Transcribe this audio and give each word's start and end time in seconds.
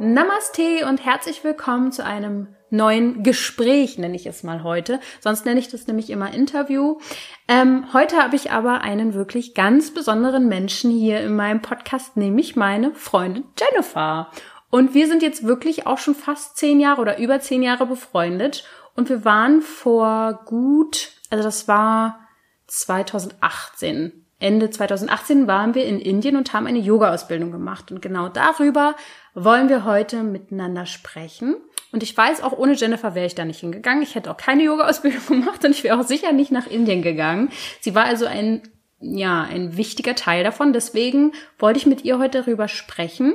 Namaste 0.00 0.86
und 0.88 1.04
herzlich 1.04 1.44
willkommen 1.44 1.92
zu 1.92 2.04
einem 2.04 2.48
neuen 2.68 3.22
Gespräch, 3.22 3.96
nenne 3.96 4.16
ich 4.16 4.26
es 4.26 4.42
mal 4.42 4.64
heute. 4.64 4.98
Sonst 5.20 5.46
nenne 5.46 5.60
ich 5.60 5.68
das 5.68 5.86
nämlich 5.86 6.10
immer 6.10 6.34
Interview. 6.34 6.98
Ähm, 7.46 7.86
heute 7.92 8.16
habe 8.16 8.34
ich 8.34 8.50
aber 8.50 8.80
einen 8.80 9.14
wirklich 9.14 9.54
ganz 9.54 9.94
besonderen 9.94 10.48
Menschen 10.48 10.90
hier 10.90 11.20
in 11.20 11.36
meinem 11.36 11.62
Podcast, 11.62 12.16
nämlich 12.16 12.56
meine 12.56 12.92
Freundin 12.92 13.44
Jennifer. 13.56 14.30
Und 14.68 14.94
wir 14.94 15.06
sind 15.06 15.22
jetzt 15.22 15.46
wirklich 15.46 15.86
auch 15.86 15.98
schon 15.98 16.16
fast 16.16 16.56
zehn 16.56 16.80
Jahre 16.80 17.00
oder 17.00 17.18
über 17.18 17.38
zehn 17.38 17.62
Jahre 17.62 17.86
befreundet. 17.86 18.64
Und 18.96 19.08
wir 19.08 19.24
waren 19.24 19.62
vor 19.62 20.40
gut, 20.44 21.12
also 21.30 21.44
das 21.44 21.68
war 21.68 22.18
2018 22.66 24.23
Ende 24.38 24.70
2018 24.70 25.46
waren 25.46 25.74
wir 25.74 25.86
in 25.86 26.00
Indien 26.00 26.36
und 26.36 26.52
haben 26.52 26.66
eine 26.66 26.78
Yoga-Ausbildung 26.78 27.50
gemacht. 27.52 27.90
Und 27.92 28.02
genau 28.02 28.28
darüber 28.28 28.94
wollen 29.34 29.68
wir 29.68 29.84
heute 29.84 30.22
miteinander 30.22 30.86
sprechen. 30.86 31.56
Und 31.92 32.02
ich 32.02 32.16
weiß, 32.16 32.42
auch 32.42 32.52
ohne 32.52 32.74
Jennifer 32.74 33.14
wäre 33.14 33.26
ich 33.26 33.34
da 33.34 33.44
nicht 33.44 33.60
hingegangen. 33.60 34.02
Ich 34.02 34.14
hätte 34.14 34.30
auch 34.30 34.36
keine 34.36 34.64
Yoga-Ausbildung 34.64 35.24
gemacht 35.28 35.64
und 35.64 35.70
ich 35.70 35.84
wäre 35.84 35.98
auch 35.98 36.04
sicher 36.04 36.32
nicht 36.32 36.50
nach 36.50 36.66
Indien 36.66 37.02
gegangen. 37.02 37.50
Sie 37.80 37.94
war 37.94 38.04
also 38.04 38.26
ein, 38.26 38.62
ja, 39.00 39.42
ein 39.42 39.76
wichtiger 39.76 40.14
Teil 40.14 40.44
davon. 40.44 40.72
Deswegen 40.72 41.32
wollte 41.58 41.78
ich 41.78 41.86
mit 41.86 42.04
ihr 42.04 42.18
heute 42.18 42.40
darüber 42.40 42.68
sprechen. 42.68 43.34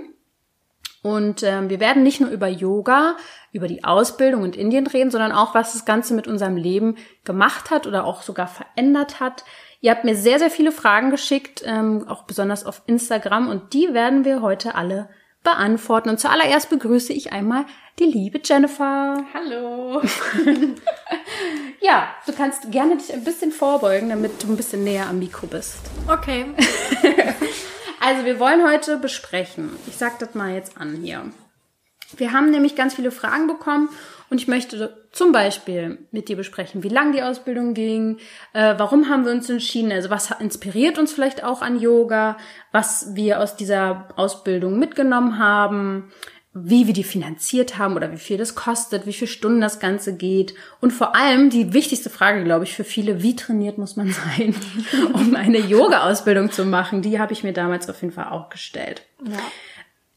Und 1.01 1.43
ähm, 1.43 1.69
wir 1.69 1.79
werden 1.79 2.03
nicht 2.03 2.19
nur 2.19 2.29
über 2.29 2.47
Yoga, 2.47 3.15
über 3.53 3.67
die 3.67 3.85
Ausbildung 3.85 4.43
in 4.43 4.53
Indien 4.53 4.85
reden, 4.85 5.11
sondern 5.11 5.31
auch, 5.31 5.55
was 5.55 5.71
das 5.73 5.85
Ganze 5.85 6.13
mit 6.13 6.27
unserem 6.27 6.57
Leben 6.57 6.97
gemacht 7.23 7.71
hat 7.71 7.87
oder 7.87 8.03
auch 8.03 8.21
sogar 8.21 8.47
verändert 8.47 9.21
hat. 9.21 9.45
Ihr 9.81 9.91
habt 9.91 10.03
mir 10.03 10.15
sehr, 10.15 10.39
sehr 10.39 10.51
viele 10.51 10.73
Fragen 10.73 11.09
geschickt, 11.09 11.63
ähm, 11.65 12.05
auch 12.07 12.23
besonders 12.23 12.65
auf 12.65 12.81
Instagram, 12.85 13.47
und 13.47 13.73
die 13.73 13.93
werden 13.93 14.25
wir 14.25 14.41
heute 14.41 14.75
alle 14.75 15.09
beantworten. 15.41 16.09
Und 16.09 16.19
zuallererst 16.19 16.69
begrüße 16.69 17.13
ich 17.13 17.31
einmal 17.31 17.65
die 17.97 18.03
liebe 18.03 18.41
Jennifer. 18.43 19.23
Hallo. 19.33 20.01
ja, 21.81 22.09
du 22.25 22.33
kannst 22.33 22.71
gerne 22.71 22.97
dich 22.97 23.13
ein 23.13 23.23
bisschen 23.23 23.53
vorbeugen, 23.53 24.09
damit 24.09 24.43
du 24.43 24.47
ein 24.47 24.57
bisschen 24.57 24.83
näher 24.83 25.07
am 25.07 25.19
Mikro 25.19 25.47
bist. 25.47 25.79
Okay. 26.09 26.47
also 28.01 28.25
wir 28.25 28.37
wollen 28.37 28.67
heute 28.67 28.97
besprechen. 28.97 29.69
Ich 29.87 29.95
sag 29.95 30.19
das 30.19 30.35
mal 30.35 30.53
jetzt 30.53 30.77
an 30.77 30.95
hier. 30.95 31.31
Wir 32.17 32.33
haben 32.33 32.51
nämlich 32.51 32.75
ganz 32.75 32.95
viele 32.95 33.11
Fragen 33.11 33.47
bekommen 33.47 33.87
und 34.29 34.39
ich 34.39 34.47
möchte 34.47 34.97
zum 35.11 35.31
Beispiel 35.31 36.07
mit 36.11 36.29
dir 36.29 36.35
besprechen, 36.35 36.83
wie 36.83 36.89
lang 36.89 37.11
die 37.11 37.23
Ausbildung 37.23 37.73
ging, 37.73 38.17
äh, 38.53 38.75
warum 38.77 39.09
haben 39.09 39.25
wir 39.25 39.31
uns 39.31 39.49
entschieden, 39.49 39.91
also 39.91 40.09
was 40.09 40.31
inspiriert 40.39 40.97
uns 40.99 41.13
vielleicht 41.13 41.43
auch 41.43 41.61
an 41.61 41.79
Yoga, 41.79 42.37
was 42.71 43.15
wir 43.15 43.39
aus 43.39 43.55
dieser 43.55 44.09
Ausbildung 44.15 44.77
mitgenommen 44.77 45.39
haben, 45.39 46.11
wie 46.53 46.87
wir 46.87 46.93
die 46.93 47.03
finanziert 47.03 47.77
haben 47.77 47.95
oder 47.95 48.11
wie 48.11 48.17
viel 48.17 48.37
das 48.37 48.55
kostet, 48.55 49.05
wie 49.05 49.13
viele 49.13 49.29
Stunden 49.29 49.61
das 49.61 49.79
Ganze 49.79 50.15
geht 50.15 50.55
und 50.81 50.91
vor 50.91 51.15
allem 51.15 51.49
die 51.49 51.73
wichtigste 51.73 52.09
Frage, 52.09 52.43
glaube 52.43 52.65
ich, 52.65 52.73
für 52.73 52.83
viele, 52.83 53.21
wie 53.21 53.35
trainiert 53.35 53.77
muss 53.77 53.95
man 53.95 54.11
sein, 54.11 54.55
um 55.13 55.35
eine 55.35 55.59
Yoga-Ausbildung 55.59 56.51
zu 56.51 56.65
machen? 56.65 57.01
Die 57.01 57.19
habe 57.19 57.33
ich 57.33 57.43
mir 57.43 57.53
damals 57.53 57.89
auf 57.89 58.01
jeden 58.01 58.13
Fall 58.13 58.29
auch 58.29 58.49
gestellt. 58.49 59.03
Ja. 59.23 59.37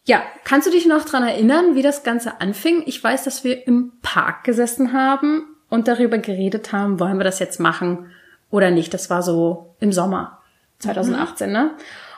Ja, 0.05 0.23
kannst 0.45 0.67
du 0.67 0.71
dich 0.71 0.87
noch 0.87 1.05
dran 1.05 1.23
erinnern, 1.23 1.75
wie 1.75 1.83
das 1.83 2.03
Ganze 2.03 2.41
anfing? 2.41 2.83
Ich 2.87 3.03
weiß, 3.03 3.23
dass 3.25 3.45
wir 3.45 3.67
im 3.67 3.93
Park 4.03 4.45
gesessen 4.45 4.93
haben 4.93 5.45
und 5.69 5.87
darüber 5.87 6.19
geredet 6.19 6.73
haben, 6.73 6.99
wollen 6.99 7.19
wir 7.19 7.25
das 7.25 7.39
jetzt 7.39 7.61
machen 7.61 8.11
oder 8.51 8.71
nicht. 8.71 8.93
Das 8.93 9.11
war 9.11 9.23
so 9.23 9.75
im 9.79 9.93
Sommer 9.93 10.41
2018, 10.81 11.49
mhm. 11.49 11.53
ne? 11.53 11.71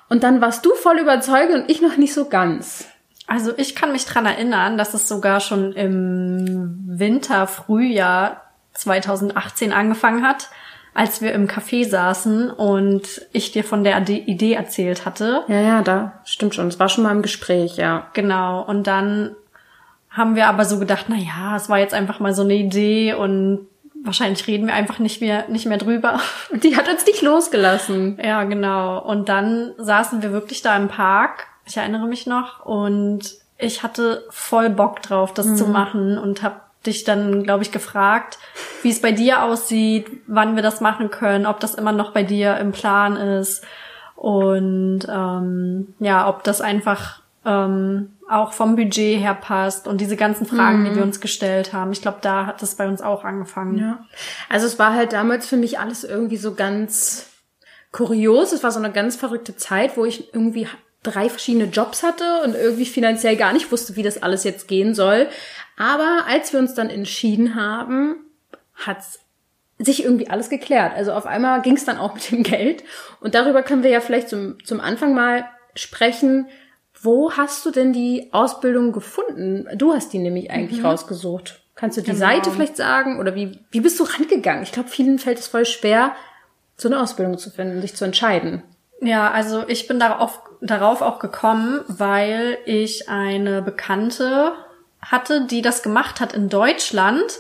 Und 0.08 0.22
dann 0.22 0.41
warst 0.41 0.64
du 0.64 0.75
voll 0.75 0.98
überzeugt 0.98 1.53
und 1.53 1.70
ich 1.70 1.81
noch 1.81 1.97
nicht 1.97 2.12
so 2.12 2.28
ganz. 2.28 2.86
Also 3.26 3.53
ich 3.56 3.75
kann 3.75 3.92
mich 3.92 4.04
dran 4.04 4.26
erinnern, 4.26 4.76
dass 4.76 4.92
es 4.92 5.08
sogar 5.08 5.41
schon 5.41 5.72
im 5.72 6.81
Winter, 6.87 7.47
Frühjahr 7.47 8.42
2018 8.75 9.72
angefangen 9.72 10.26
hat 10.26 10.50
als 10.94 11.21
wir 11.21 11.32
im 11.32 11.49
Café 11.49 11.88
saßen 11.88 12.50
und 12.50 13.27
ich 13.32 13.50
dir 13.50 13.65
von 13.65 13.82
der 13.82 14.09
Idee 14.09 14.55
erzählt 14.55 15.05
hatte. 15.05 15.43
Ja, 15.49 15.60
ja, 15.60 15.82
da 15.82 16.21
stimmt 16.25 16.55
schon. 16.55 16.69
Es 16.69 16.78
war 16.78 16.88
schon 16.88 17.03
mal 17.03 17.10
im 17.10 17.22
Gespräch, 17.22 17.77
ja. 17.77 18.06
Genau. 18.12 18.62
Und 18.62 18.87
dann 18.87 19.34
haben 20.09 20.37
wir 20.37 20.47
aber 20.47 20.65
so 20.65 20.78
gedacht, 20.78 21.06
na 21.09 21.16
ja, 21.16 21.56
es 21.56 21.69
war 21.69 21.81
jetzt 21.81 21.94
einfach 21.94 22.21
mal 22.21 22.32
so 22.32 22.43
eine 22.43 22.55
Idee 22.55 23.12
und 23.15 23.66
wahrscheinlich 24.05 24.47
reden 24.47 24.69
wir 24.69 24.75
einfach 24.75 25.00
nicht 25.00 25.21
mehr, 25.21 25.49
nicht 25.49 25.66
mehr 25.66 25.78
drüber. 25.78 26.21
Die 26.53 26.77
hat 26.77 26.88
uns 26.88 27.05
nicht 27.06 27.22
losgelassen. 27.22 28.21
Ja, 28.22 28.44
genau. 28.44 29.03
Und 29.03 29.28
dann 29.28 29.72
saßen 29.78 30.22
wir 30.22 30.31
wirklich 30.31 30.62
da 30.62 30.76
im 30.76 30.87
Park. 30.87 31.49
Ich 31.66 31.76
erinnere 31.76 32.06
mich 32.06 32.26
noch 32.26 32.65
und 32.65 33.34
ich 33.59 33.82
hatte 33.82 34.25
voll 34.31 34.71
Bock 34.71 35.03
drauf, 35.03 35.34
das 35.34 35.47
mhm. 35.47 35.56
zu 35.56 35.66
machen 35.66 36.19
und 36.19 36.43
habe 36.43 36.56
dich 36.86 37.04
dann, 37.04 37.42
glaube 37.42 37.62
ich, 37.64 37.72
gefragt, 37.72 38.38
wie 38.82 38.90
es 38.90 39.00
bei 39.00 39.12
dir 39.12 39.42
aussieht, 39.42 40.06
wann 40.26 40.56
wir 40.56 40.62
das 40.62 40.80
machen 40.80 41.10
können, 41.10 41.46
ob 41.46 41.60
das 41.60 41.74
immer 41.74 41.92
noch 41.92 42.12
bei 42.12 42.22
dir 42.22 42.56
im 42.58 42.72
Plan 42.72 43.16
ist 43.16 43.64
und 44.16 45.00
ähm, 45.08 45.94
ja, 45.98 46.28
ob 46.28 46.44
das 46.44 46.60
einfach 46.60 47.20
ähm, 47.44 48.10
auch 48.28 48.52
vom 48.52 48.76
Budget 48.76 49.20
her 49.20 49.34
passt 49.34 49.86
und 49.86 50.00
diese 50.00 50.16
ganzen 50.16 50.46
Fragen, 50.46 50.80
mhm. 50.80 50.84
die 50.86 50.96
wir 50.96 51.02
uns 51.02 51.20
gestellt 51.20 51.72
haben. 51.72 51.92
Ich 51.92 52.00
glaube, 52.00 52.18
da 52.22 52.46
hat 52.46 52.62
das 52.62 52.76
bei 52.76 52.88
uns 52.88 53.02
auch 53.02 53.24
angefangen. 53.24 53.78
Ja. 53.78 54.06
Also 54.48 54.66
es 54.66 54.78
war 54.78 54.94
halt 54.94 55.12
damals 55.12 55.46
für 55.46 55.56
mich 55.56 55.78
alles 55.78 56.04
irgendwie 56.04 56.38
so 56.38 56.54
ganz 56.54 57.28
kurios. 57.92 58.52
Es 58.52 58.62
war 58.62 58.70
so 58.70 58.78
eine 58.78 58.92
ganz 58.92 59.16
verrückte 59.16 59.56
Zeit, 59.56 59.96
wo 59.96 60.04
ich 60.04 60.32
irgendwie 60.32 60.66
drei 61.02 61.28
verschiedene 61.28 61.66
Jobs 61.66 62.02
hatte 62.02 62.42
und 62.44 62.54
irgendwie 62.54 62.86
finanziell 62.86 63.36
gar 63.36 63.52
nicht 63.52 63.70
wusste, 63.70 63.94
wie 63.96 64.02
das 64.02 64.22
alles 64.22 64.42
jetzt 64.44 64.68
gehen 64.68 64.94
soll. 64.94 65.28
Aber 65.76 66.24
als 66.26 66.52
wir 66.52 66.60
uns 66.60 66.74
dann 66.74 66.90
entschieden 66.90 67.54
haben, 67.54 68.16
hat's 68.74 69.20
sich 69.78 70.04
irgendwie 70.04 70.28
alles 70.28 70.50
geklärt. 70.50 70.92
Also 70.94 71.12
auf 71.12 71.26
einmal 71.26 71.62
ging 71.62 71.76
es 71.76 71.84
dann 71.84 71.98
auch 71.98 72.14
mit 72.14 72.30
dem 72.30 72.42
Geld. 72.42 72.84
Und 73.20 73.34
darüber 73.34 73.62
können 73.62 73.82
wir 73.82 73.90
ja 73.90 74.00
vielleicht 74.00 74.28
zum, 74.28 74.62
zum 74.64 74.80
Anfang 74.80 75.14
mal 75.14 75.46
sprechen. 75.74 76.48
Wo 77.00 77.32
hast 77.32 77.66
du 77.66 77.70
denn 77.70 77.92
die 77.92 78.28
Ausbildung 78.32 78.92
gefunden? 78.92 79.66
Du 79.76 79.92
hast 79.92 80.12
die 80.12 80.18
nämlich 80.18 80.50
eigentlich 80.50 80.80
mhm. 80.80 80.86
rausgesucht. 80.86 81.60
Kannst 81.74 81.96
du 81.96 82.02
die 82.02 82.12
genau. 82.12 82.20
Seite 82.20 82.50
vielleicht 82.50 82.76
sagen? 82.76 83.18
Oder 83.18 83.34
wie, 83.34 83.58
wie 83.70 83.80
bist 83.80 83.98
du 83.98 84.04
rangegangen? 84.04 84.62
Ich 84.62 84.72
glaube, 84.72 84.88
vielen 84.88 85.18
fällt 85.18 85.38
es 85.38 85.48
voll 85.48 85.66
schwer, 85.66 86.12
so 86.76 86.88
eine 86.88 87.00
Ausbildung 87.00 87.36
zu 87.36 87.50
finden, 87.50 87.80
sich 87.80 87.94
zu 87.94 88.04
entscheiden. 88.04 88.62
Ja, 89.00 89.30
also 89.32 89.64
ich 89.66 89.88
bin 89.88 89.98
darauf, 89.98 90.40
darauf 90.60 91.02
auch 91.02 91.18
gekommen, 91.18 91.80
weil 91.88 92.58
ich 92.64 93.08
eine 93.08 93.60
Bekannte 93.60 94.52
hatte, 95.04 95.47
die 95.47 95.62
das 95.62 95.82
gemacht 95.82 96.20
hat 96.20 96.32
in 96.32 96.48
Deutschland. 96.48 97.38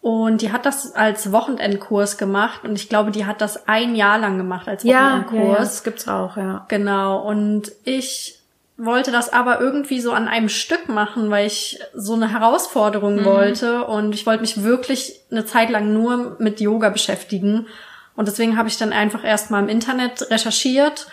Und 0.00 0.42
die 0.42 0.52
hat 0.52 0.64
das 0.64 0.94
als 0.94 1.32
Wochenendkurs 1.32 2.18
gemacht 2.18 2.60
und 2.62 2.76
ich 2.76 2.88
glaube, 2.88 3.10
die 3.10 3.26
hat 3.26 3.40
das 3.40 3.66
ein 3.66 3.96
Jahr 3.96 4.16
lang 4.16 4.38
gemacht 4.38 4.68
als 4.68 4.84
Wochenendkurs. 4.84 5.40
Ja, 5.40 5.44
ja, 5.44 5.52
ja, 5.54 5.58
das 5.58 5.82
gibt's 5.82 6.06
auch, 6.06 6.36
ja. 6.36 6.64
Genau. 6.68 7.18
Und 7.18 7.72
ich 7.82 8.38
wollte 8.76 9.10
das 9.10 9.32
aber 9.32 9.60
irgendwie 9.60 10.00
so 10.00 10.12
an 10.12 10.28
einem 10.28 10.48
Stück 10.48 10.88
machen, 10.88 11.30
weil 11.30 11.48
ich 11.48 11.80
so 11.94 12.14
eine 12.14 12.30
Herausforderung 12.30 13.16
mhm. 13.16 13.24
wollte 13.24 13.84
und 13.84 14.14
ich 14.14 14.24
wollte 14.24 14.42
mich 14.42 14.62
wirklich 14.62 15.20
eine 15.32 15.44
Zeit 15.44 15.68
lang 15.68 15.92
nur 15.92 16.36
mit 16.38 16.60
Yoga 16.60 16.88
beschäftigen. 16.88 17.66
Und 18.14 18.28
deswegen 18.28 18.56
habe 18.56 18.68
ich 18.68 18.78
dann 18.78 18.92
einfach 18.92 19.24
erstmal 19.24 19.62
im 19.62 19.68
Internet 19.68 20.30
recherchiert 20.30 21.08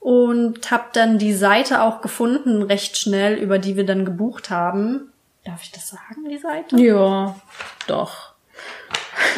und 0.00 0.70
habe 0.72 0.84
dann 0.92 1.18
die 1.18 1.32
Seite 1.32 1.82
auch 1.82 2.00
gefunden, 2.00 2.62
recht 2.62 2.98
schnell, 2.98 3.34
über 3.34 3.58
die 3.58 3.76
wir 3.76 3.86
dann 3.86 4.04
gebucht 4.04 4.50
haben. 4.50 5.12
Darf 5.44 5.62
ich 5.62 5.72
das 5.72 5.88
sagen, 5.88 6.28
die 6.28 6.38
Seite? 6.38 6.80
Ja, 6.80 7.34
doch. 7.86 8.34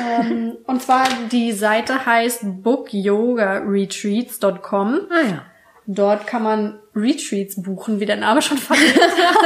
Ähm, 0.00 0.56
und 0.66 0.82
zwar 0.82 1.06
die 1.30 1.52
Seite 1.52 2.06
heißt 2.06 2.62
bookyogaretreats.com. 2.62 5.00
Ah 5.10 5.22
ja. 5.28 5.42
Dort 5.88 6.26
kann 6.26 6.42
man 6.42 6.80
Retreats 6.96 7.62
buchen, 7.62 8.00
wie 8.00 8.06
der 8.06 8.16
Name 8.16 8.42
schon 8.42 8.58
verrät. 8.58 8.98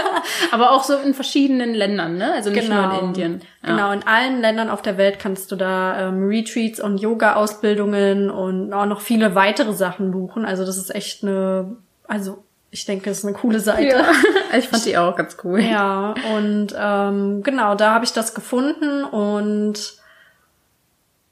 Aber 0.52 0.70
auch 0.70 0.84
so 0.84 0.96
in 0.96 1.12
verschiedenen 1.12 1.74
Ländern, 1.74 2.16
ne? 2.16 2.32
Also 2.32 2.48
nicht 2.48 2.68
genau. 2.68 2.76
nur 2.76 2.84
in 2.84 2.90
genau. 2.90 3.06
Indien. 3.08 3.42
Ja. 3.62 3.68
Genau, 3.68 3.92
in 3.92 4.02
allen 4.04 4.40
Ländern 4.40 4.70
auf 4.70 4.80
der 4.80 4.96
Welt 4.96 5.18
kannst 5.18 5.52
du 5.52 5.56
da 5.56 6.08
ähm, 6.08 6.26
Retreats 6.26 6.80
und 6.80 6.98
Yoga-Ausbildungen 6.98 8.30
und 8.30 8.72
auch 8.72 8.86
noch 8.86 9.02
viele 9.02 9.34
weitere 9.34 9.74
Sachen 9.74 10.12
buchen. 10.12 10.46
Also 10.46 10.64
das 10.64 10.78
ist 10.78 10.94
echt 10.94 11.22
eine, 11.22 11.76
also 12.08 12.42
ich 12.70 12.84
denke, 12.84 13.10
es 13.10 13.18
ist 13.18 13.24
eine 13.24 13.34
coole 13.34 13.60
Seite. 13.60 13.96
Ja, 13.96 14.12
ich 14.58 14.68
fand 14.68 14.84
die 14.84 14.96
auch 14.96 15.16
ganz 15.16 15.36
cool. 15.44 15.60
Ja, 15.60 16.14
und 16.34 16.68
ähm, 16.76 17.42
genau, 17.42 17.74
da 17.74 17.92
habe 17.92 18.04
ich 18.04 18.12
das 18.12 18.34
gefunden 18.34 19.04
und 19.04 19.98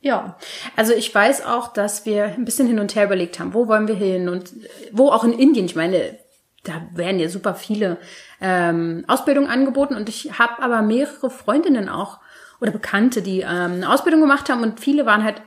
ja. 0.01 0.37
Also 0.77 0.93
ich 0.93 1.15
weiß 1.15 1.45
auch, 1.45 1.73
dass 1.73 2.07
wir 2.07 2.25
ein 2.25 2.45
bisschen 2.45 2.67
hin 2.67 2.79
und 2.79 2.95
her 2.95 3.05
überlegt 3.05 3.39
haben, 3.39 3.55
wo 3.55 3.69
wollen 3.69 3.89
wir 3.89 3.95
hin 3.95 4.29
und 4.29 4.53
wo 4.93 5.11
auch 5.11 5.25
in 5.25 5.33
Indien. 5.33 5.67
Ich 5.67 5.77
meine, 5.77 6.19
da 6.65 6.83
werden 6.93 7.21
ja 7.21 7.29
super 7.29 7.55
viele 7.55 7.99
ähm, 8.41 9.05
Ausbildungen 9.07 9.51
angeboten 9.51 9.95
und 9.95 10.09
ich 10.09 10.39
habe 10.39 10.63
aber 10.63 10.83
mehrere 10.83 11.31
Freundinnen 11.31 11.89
auch 11.89 12.19
oder 12.61 12.73
Bekannte, 12.73 13.23
die 13.23 13.41
ähm, 13.41 13.75
eine 13.75 13.93
Ausbildung 13.93 14.21
gemacht 14.21 14.49
haben 14.49 14.63
und 14.63 14.81
viele 14.81 15.07
waren 15.07 15.23
halt 15.23 15.43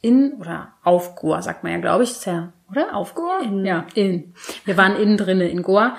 in 0.00 0.34
oder 0.34 0.72
auf 0.82 1.16
Goa, 1.16 1.42
sagt 1.42 1.62
man 1.62 1.72
ja, 1.72 1.78
glaube 1.78 2.04
ich, 2.04 2.10
ist 2.10 2.26
ja, 2.26 2.52
oder? 2.72 2.96
Auf 2.96 3.14
Goa? 3.14 3.40
In. 3.40 3.64
Ja, 3.64 3.86
in. 3.94 4.34
Wir 4.64 4.76
waren 4.76 4.96
innen 4.96 5.16
drinnen 5.16 5.48
in 5.48 5.62
Goa. 5.62 5.96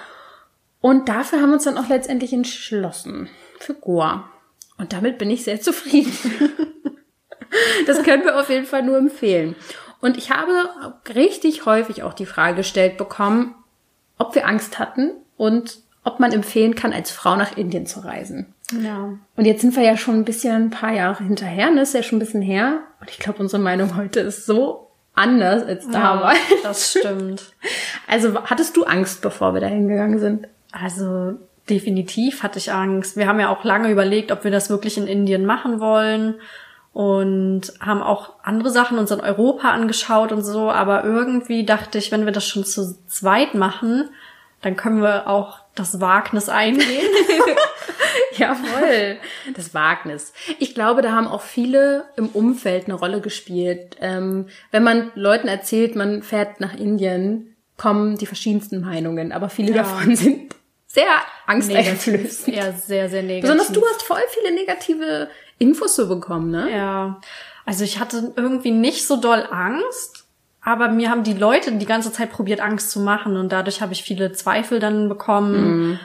Und 0.81 1.07
dafür 1.07 1.39
haben 1.39 1.49
wir 1.49 1.55
uns 1.55 1.63
dann 1.63 1.77
auch 1.77 1.87
letztendlich 1.87 2.33
entschlossen. 2.33 3.29
Für 3.59 3.73
Goa. 3.73 4.29
Und 4.77 4.91
damit 4.91 5.17
bin 5.17 5.29
ich 5.31 5.43
sehr 5.43 5.61
zufrieden. 5.61 6.11
das 7.87 8.03
können 8.03 8.25
wir 8.25 8.37
auf 8.37 8.49
jeden 8.49 8.65
Fall 8.65 8.83
nur 8.83 8.97
empfehlen. 8.97 9.55
Und 10.01 10.17
ich 10.17 10.31
habe 10.31 10.51
richtig 11.15 11.65
häufig 11.65 12.03
auch 12.03 12.13
die 12.13 12.25
Frage 12.25 12.57
gestellt 12.57 12.97
bekommen, 12.97 13.55
ob 14.17 14.35
wir 14.35 14.45
Angst 14.45 14.79
hatten 14.79 15.11
und 15.37 15.79
ob 16.03 16.19
man 16.19 16.33
empfehlen 16.33 16.75
kann, 16.75 16.91
als 16.91 17.11
Frau 17.11 17.37
nach 17.37 17.55
Indien 17.55 17.85
zu 17.85 18.01
reisen. 18.01 18.53
Ja. 18.81 19.17
Und 19.37 19.45
jetzt 19.45 19.61
sind 19.61 19.75
wir 19.75 19.83
ja 19.83 19.95
schon 19.95 20.15
ein 20.15 20.25
bisschen 20.25 20.65
ein 20.65 20.69
paar 20.69 20.91
Jahre 20.91 21.23
hinterher, 21.23 21.71
ne? 21.71 21.81
Ist 21.81 21.93
ja 21.93 22.03
schon 22.03 22.17
ein 22.17 22.19
bisschen 22.19 22.41
her. 22.41 22.81
Und 22.99 23.09
ich 23.09 23.19
glaube, 23.19 23.39
unsere 23.39 23.61
Meinung 23.61 23.95
heute 23.95 24.19
ist 24.19 24.45
so 24.45 24.91
anders 25.13 25.63
als 25.63 25.87
damals. 25.89 26.39
Ja, 26.49 26.55
das 26.63 26.91
stimmt. 26.91 27.43
Also 28.07 28.43
hattest 28.43 28.75
du 28.77 28.83
Angst, 28.83 29.21
bevor 29.21 29.53
wir 29.53 29.61
da 29.61 29.67
hingegangen 29.67 30.19
sind? 30.19 30.47
Also 30.71 31.33
definitiv 31.69 32.43
hatte 32.43 32.59
ich 32.59 32.71
Angst. 32.71 33.17
Wir 33.17 33.27
haben 33.27 33.39
ja 33.39 33.49
auch 33.49 33.63
lange 33.63 33.89
überlegt, 33.89 34.31
ob 34.31 34.43
wir 34.43 34.51
das 34.51 34.69
wirklich 34.69 34.97
in 34.97 35.07
Indien 35.07 35.45
machen 35.45 35.79
wollen 35.79 36.35
und 36.91 37.73
haben 37.79 38.03
auch 38.03 38.33
andere 38.43 38.69
Sachen 38.69 38.99
uns 38.99 39.09
in 39.09 39.21
Europa 39.21 39.71
angeschaut 39.71 40.31
und 40.31 40.43
so. 40.43 40.69
Aber 40.69 41.03
irgendwie 41.03 41.65
dachte 41.65 41.97
ich, 41.97 42.11
wenn 42.11 42.25
wir 42.25 42.33
das 42.33 42.45
schon 42.45 42.65
zu 42.65 42.97
zweit 43.07 43.55
machen, 43.55 44.09
dann 44.61 44.75
können 44.75 45.01
wir 45.01 45.27
auch 45.27 45.62
das 45.75 45.99
Wagnis 46.01 46.49
eingehen. 46.49 47.07
Ja, 48.37 48.55
voll. 48.55 49.17
Das 49.55 49.73
Wagnis. 49.73 50.33
Ich 50.59 50.73
glaube, 50.73 51.01
da 51.01 51.11
haben 51.11 51.27
auch 51.27 51.41
viele 51.41 52.05
im 52.15 52.29
Umfeld 52.29 52.85
eine 52.85 52.93
Rolle 52.95 53.21
gespielt. 53.21 53.97
Ähm, 54.01 54.47
wenn 54.71 54.83
man 54.83 55.11
Leuten 55.15 55.47
erzählt, 55.47 55.95
man 55.95 56.23
fährt 56.23 56.59
nach 56.59 56.73
Indien, 56.75 57.55
kommen 57.77 58.17
die 58.17 58.25
verschiedensten 58.25 58.81
Meinungen, 58.81 59.31
aber 59.31 59.49
viele 59.49 59.71
Ja. 59.75 59.83
davon 59.83 60.15
sind 60.15 60.55
sehr 60.87 61.05
angsteinflößend. 61.47 62.55
Ja, 62.55 62.71
sehr, 62.71 63.09
sehr 63.09 63.21
negativ. 63.23 63.41
Besonders 63.43 63.71
du 63.71 63.83
hast 63.85 64.03
voll 64.03 64.21
viele 64.29 64.53
negative 64.53 65.29
Infos 65.59 65.95
so 65.95 66.07
bekommen, 66.07 66.51
ne? 66.51 66.71
Ja. 66.71 67.21
Also 67.65 67.83
ich 67.83 67.99
hatte 67.99 68.33
irgendwie 68.35 68.71
nicht 68.71 69.07
so 69.07 69.17
doll 69.17 69.47
Angst, 69.49 70.22
aber 70.63 70.87
mir 70.89 71.09
haben 71.09 71.23
die 71.23 71.33
Leute 71.33 71.71
die 71.73 71.85
ganze 71.85 72.11
Zeit 72.11 72.31
probiert, 72.31 72.61
Angst 72.61 72.91
zu 72.91 72.99
machen 72.99 73.37
und 73.37 73.51
dadurch 73.51 73.81
habe 73.81 73.93
ich 73.93 74.03
viele 74.03 74.31
Zweifel 74.31 74.79
dann 74.79 75.09
bekommen. 75.09 75.99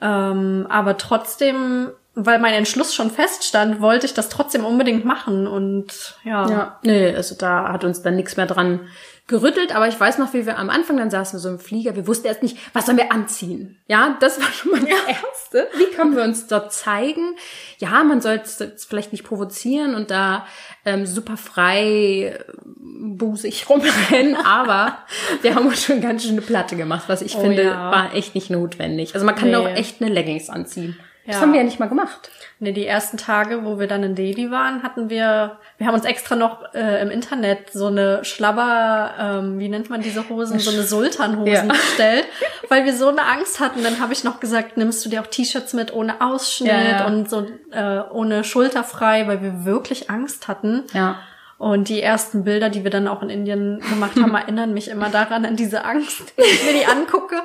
Ähm, 0.00 0.66
aber 0.68 0.96
trotzdem, 0.98 1.90
weil 2.14 2.38
mein 2.38 2.54
Entschluss 2.54 2.94
schon 2.94 3.10
feststand, 3.10 3.80
wollte 3.80 4.06
ich 4.06 4.14
das 4.14 4.28
trotzdem 4.28 4.64
unbedingt 4.64 5.04
machen 5.04 5.46
und 5.46 6.16
ja. 6.24 6.48
Ja, 6.48 6.78
nee, 6.82 7.14
also 7.14 7.34
da 7.34 7.72
hat 7.72 7.84
uns 7.84 8.02
dann 8.02 8.16
nichts 8.16 8.36
mehr 8.36 8.46
dran 8.46 8.80
gerüttelt, 9.26 9.74
aber 9.74 9.88
ich 9.88 9.98
weiß 9.98 10.18
noch, 10.18 10.34
wie 10.34 10.44
wir 10.44 10.58
am 10.58 10.68
Anfang 10.68 10.98
dann 10.98 11.10
saßen 11.10 11.38
wir 11.38 11.40
so 11.40 11.48
im 11.48 11.58
Flieger, 11.58 11.96
wir 11.96 12.06
wussten 12.06 12.26
erst 12.26 12.42
nicht, 12.42 12.58
was 12.74 12.84
sollen 12.84 12.98
wir 12.98 13.10
anziehen. 13.10 13.78
Ja, 13.86 14.16
das 14.20 14.38
war 14.40 14.52
schon 14.52 14.72
mal 14.72 14.80
das 14.80 14.90
Erste. 15.08 15.68
Wie 15.78 15.86
können 15.96 16.14
wir 16.14 16.22
uns 16.24 16.46
dort 16.46 16.72
zeigen? 16.74 17.34
Ja, 17.78 18.04
man 18.04 18.20
soll 18.20 18.42
es 18.44 18.84
vielleicht 18.84 19.12
nicht 19.12 19.24
provozieren 19.24 19.94
und 19.94 20.10
da 20.10 20.46
ähm, 20.84 21.06
super 21.06 21.36
frei 21.38 22.36
äh, 22.38 22.44
busig 22.76 23.68
rumrennen, 23.68 24.36
aber 24.44 24.98
wir 25.42 25.54
haben 25.54 25.66
uns 25.68 25.84
schon 25.84 26.00
ganz 26.00 26.22
schön 26.22 26.32
eine 26.32 26.42
Platte 26.42 26.76
gemacht, 26.76 27.04
was 27.06 27.22
ich 27.22 27.36
Oh 27.36 27.40
finde, 27.40 27.62
ja. 27.64 27.90
war 27.90 28.14
echt 28.14 28.34
nicht 28.34 28.50
notwendig. 28.50 29.14
Also 29.14 29.24
man 29.24 29.34
kann 29.34 29.48
Nee. 29.48 29.56
auch 29.56 29.68
echt 29.68 30.02
eine 30.02 30.12
Leggings 30.12 30.50
anziehen. 30.50 30.96
Das 31.26 31.36
Ja. 31.36 31.40
haben 31.42 31.52
wir 31.52 31.60
ja 31.60 31.64
nicht 31.64 31.80
mal 31.80 31.88
gemacht. 31.88 32.30
Ne, 32.64 32.72
die 32.72 32.86
ersten 32.86 33.18
Tage, 33.18 33.64
wo 33.64 33.78
wir 33.78 33.86
dann 33.86 34.02
in 34.02 34.14
Delhi 34.14 34.50
waren, 34.50 34.82
hatten 34.82 35.10
wir, 35.10 35.58
wir 35.76 35.86
haben 35.86 35.94
uns 35.94 36.06
extra 36.06 36.34
noch 36.34 36.72
äh, 36.74 37.02
im 37.02 37.10
Internet 37.10 37.70
so 37.72 37.88
eine 37.88 38.24
Schlabber, 38.24 39.10
ähm, 39.20 39.58
wie 39.58 39.68
nennt 39.68 39.90
man 39.90 40.00
diese 40.00 40.26
Hosen, 40.30 40.58
so 40.58 40.70
eine 40.70 40.82
Sultanhosen 40.82 41.52
Ja. 41.52 41.62
bestellt, 41.64 42.24
weil 42.70 42.86
wir 42.86 42.94
so 42.94 43.08
eine 43.08 43.22
Angst 43.26 43.60
hatten. 43.60 43.82
Dann 43.84 44.00
habe 44.00 44.14
ich 44.14 44.24
noch 44.24 44.40
gesagt, 44.40 44.78
nimmst 44.78 45.04
du 45.04 45.10
dir 45.10 45.20
auch 45.20 45.26
T-Shirts 45.26 45.74
mit 45.74 45.92
ohne 45.92 46.22
Ausschnitt 46.22 46.72
Ja, 46.72 46.82
ja. 46.82 47.06
und 47.06 47.28
so 47.28 47.46
äh, 47.70 48.00
ohne 48.10 48.44
Schulterfrei, 48.44 49.26
weil 49.26 49.42
wir 49.42 49.66
wirklich 49.66 50.08
Angst 50.08 50.48
hatten. 50.48 50.84
Ja. 50.94 51.18
Und 51.58 51.88
die 51.88 52.02
ersten 52.02 52.44
Bilder, 52.44 52.68
die 52.70 52.82
wir 52.82 52.90
dann 52.90 53.06
auch 53.06 53.22
in 53.22 53.30
Indien 53.30 53.80
gemacht 53.80 54.16
haben, 54.20 54.34
erinnern 54.34 54.72
mich 54.74 54.88
immer 54.88 55.10
daran, 55.10 55.44
an 55.44 55.56
diese 55.56 55.84
Angst, 55.84 56.32
wenn 56.36 56.46
ich 56.46 56.64
mir 56.64 56.72
die 56.80 56.86
angucke, 56.86 57.36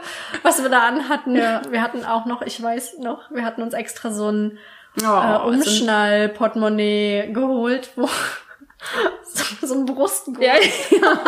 was 0.43 0.63
wir 0.63 0.69
da 0.69 0.87
anhatten. 0.87 1.35
Wir 1.35 1.81
hatten 1.81 2.05
auch 2.05 2.25
noch, 2.25 2.41
ich 2.41 2.61
weiß 2.61 2.99
noch, 2.99 3.29
wir 3.31 3.43
hatten 3.43 3.61
uns 3.61 3.73
extra 3.73 4.11
so 4.11 4.29
ein 4.31 4.57
Oh, 4.97 5.01
äh, 5.01 5.05
so 5.05 5.07
ein- 5.07 5.53
Umschnall-Portemonnaie 5.59 7.31
geholt, 7.33 7.91
wo 7.95 8.07
so, 9.33 9.67
so 9.67 9.73
ein 9.75 9.85
Brustgurt. 9.85 10.41
Ja, 10.41 10.53
ja. 10.91 11.19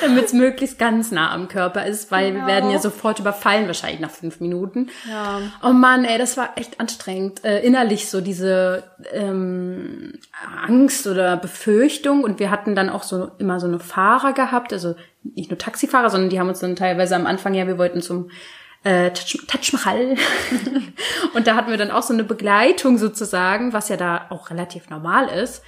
damit 0.00 0.24
es 0.26 0.32
möglichst 0.32 0.78
ganz 0.78 1.10
nah 1.12 1.30
am 1.30 1.46
Körper 1.48 1.84
ist, 1.86 2.10
weil 2.10 2.26
wir 2.32 2.40
Genau. 2.40 2.46
werden 2.46 2.70
ja 2.70 2.78
sofort 2.78 3.18
überfallen, 3.20 3.66
wahrscheinlich 3.66 4.00
nach 4.00 4.10
fünf 4.10 4.40
Minuten. 4.40 4.88
Ja. 5.08 5.40
Oh 5.62 5.72
Mann, 5.72 6.04
ey, 6.04 6.18
das 6.18 6.36
war 6.36 6.56
echt 6.56 6.80
anstrengend. 6.80 7.44
Äh, 7.44 7.60
innerlich 7.60 8.08
so 8.08 8.20
diese 8.20 8.84
ähm, 9.12 10.14
Angst 10.66 11.06
oder 11.06 11.36
Befürchtung. 11.36 12.24
Und 12.24 12.38
wir 12.40 12.50
hatten 12.50 12.74
dann 12.74 12.88
auch 12.90 13.02
so 13.02 13.30
immer 13.38 13.60
so 13.60 13.66
eine 13.66 13.78
Fahrer 13.78 14.32
gehabt, 14.32 14.72
also 14.72 14.94
nicht 15.22 15.50
nur 15.50 15.58
Taxifahrer, 15.58 16.08
sondern 16.10 16.30
die 16.30 16.40
haben 16.40 16.48
uns 16.48 16.60
dann 16.60 16.76
teilweise 16.76 17.14
am 17.16 17.26
Anfang, 17.26 17.52
ja, 17.54 17.66
wir 17.66 17.78
wollten 17.78 18.00
zum 18.00 18.30
äh, 18.86 19.10
Taj 19.10 19.38
Taj 19.48 19.72
Mahal. 19.72 20.16
und 21.34 21.46
da 21.46 21.56
hatten 21.56 21.70
wir 21.70 21.76
dann 21.76 21.90
auch 21.90 22.04
so 22.04 22.14
eine 22.14 22.22
Begleitung 22.22 22.98
sozusagen, 22.98 23.72
was 23.72 23.88
ja 23.88 23.96
da 23.96 24.26
auch 24.30 24.50
relativ 24.50 24.88
normal 24.90 25.28
ist. 25.28 25.62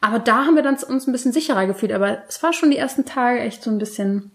Aber 0.00 0.18
da 0.18 0.44
haben 0.44 0.56
wir 0.56 0.62
dann 0.62 0.76
uns 0.76 1.06
ein 1.06 1.12
bisschen 1.12 1.32
sicherer 1.32 1.66
gefühlt. 1.66 1.92
Aber 1.92 2.24
es 2.28 2.42
war 2.42 2.52
schon 2.52 2.72
die 2.72 2.76
ersten 2.76 3.04
Tage 3.04 3.38
echt 3.38 3.62
so 3.62 3.70
ein 3.70 3.78
bisschen 3.78 4.32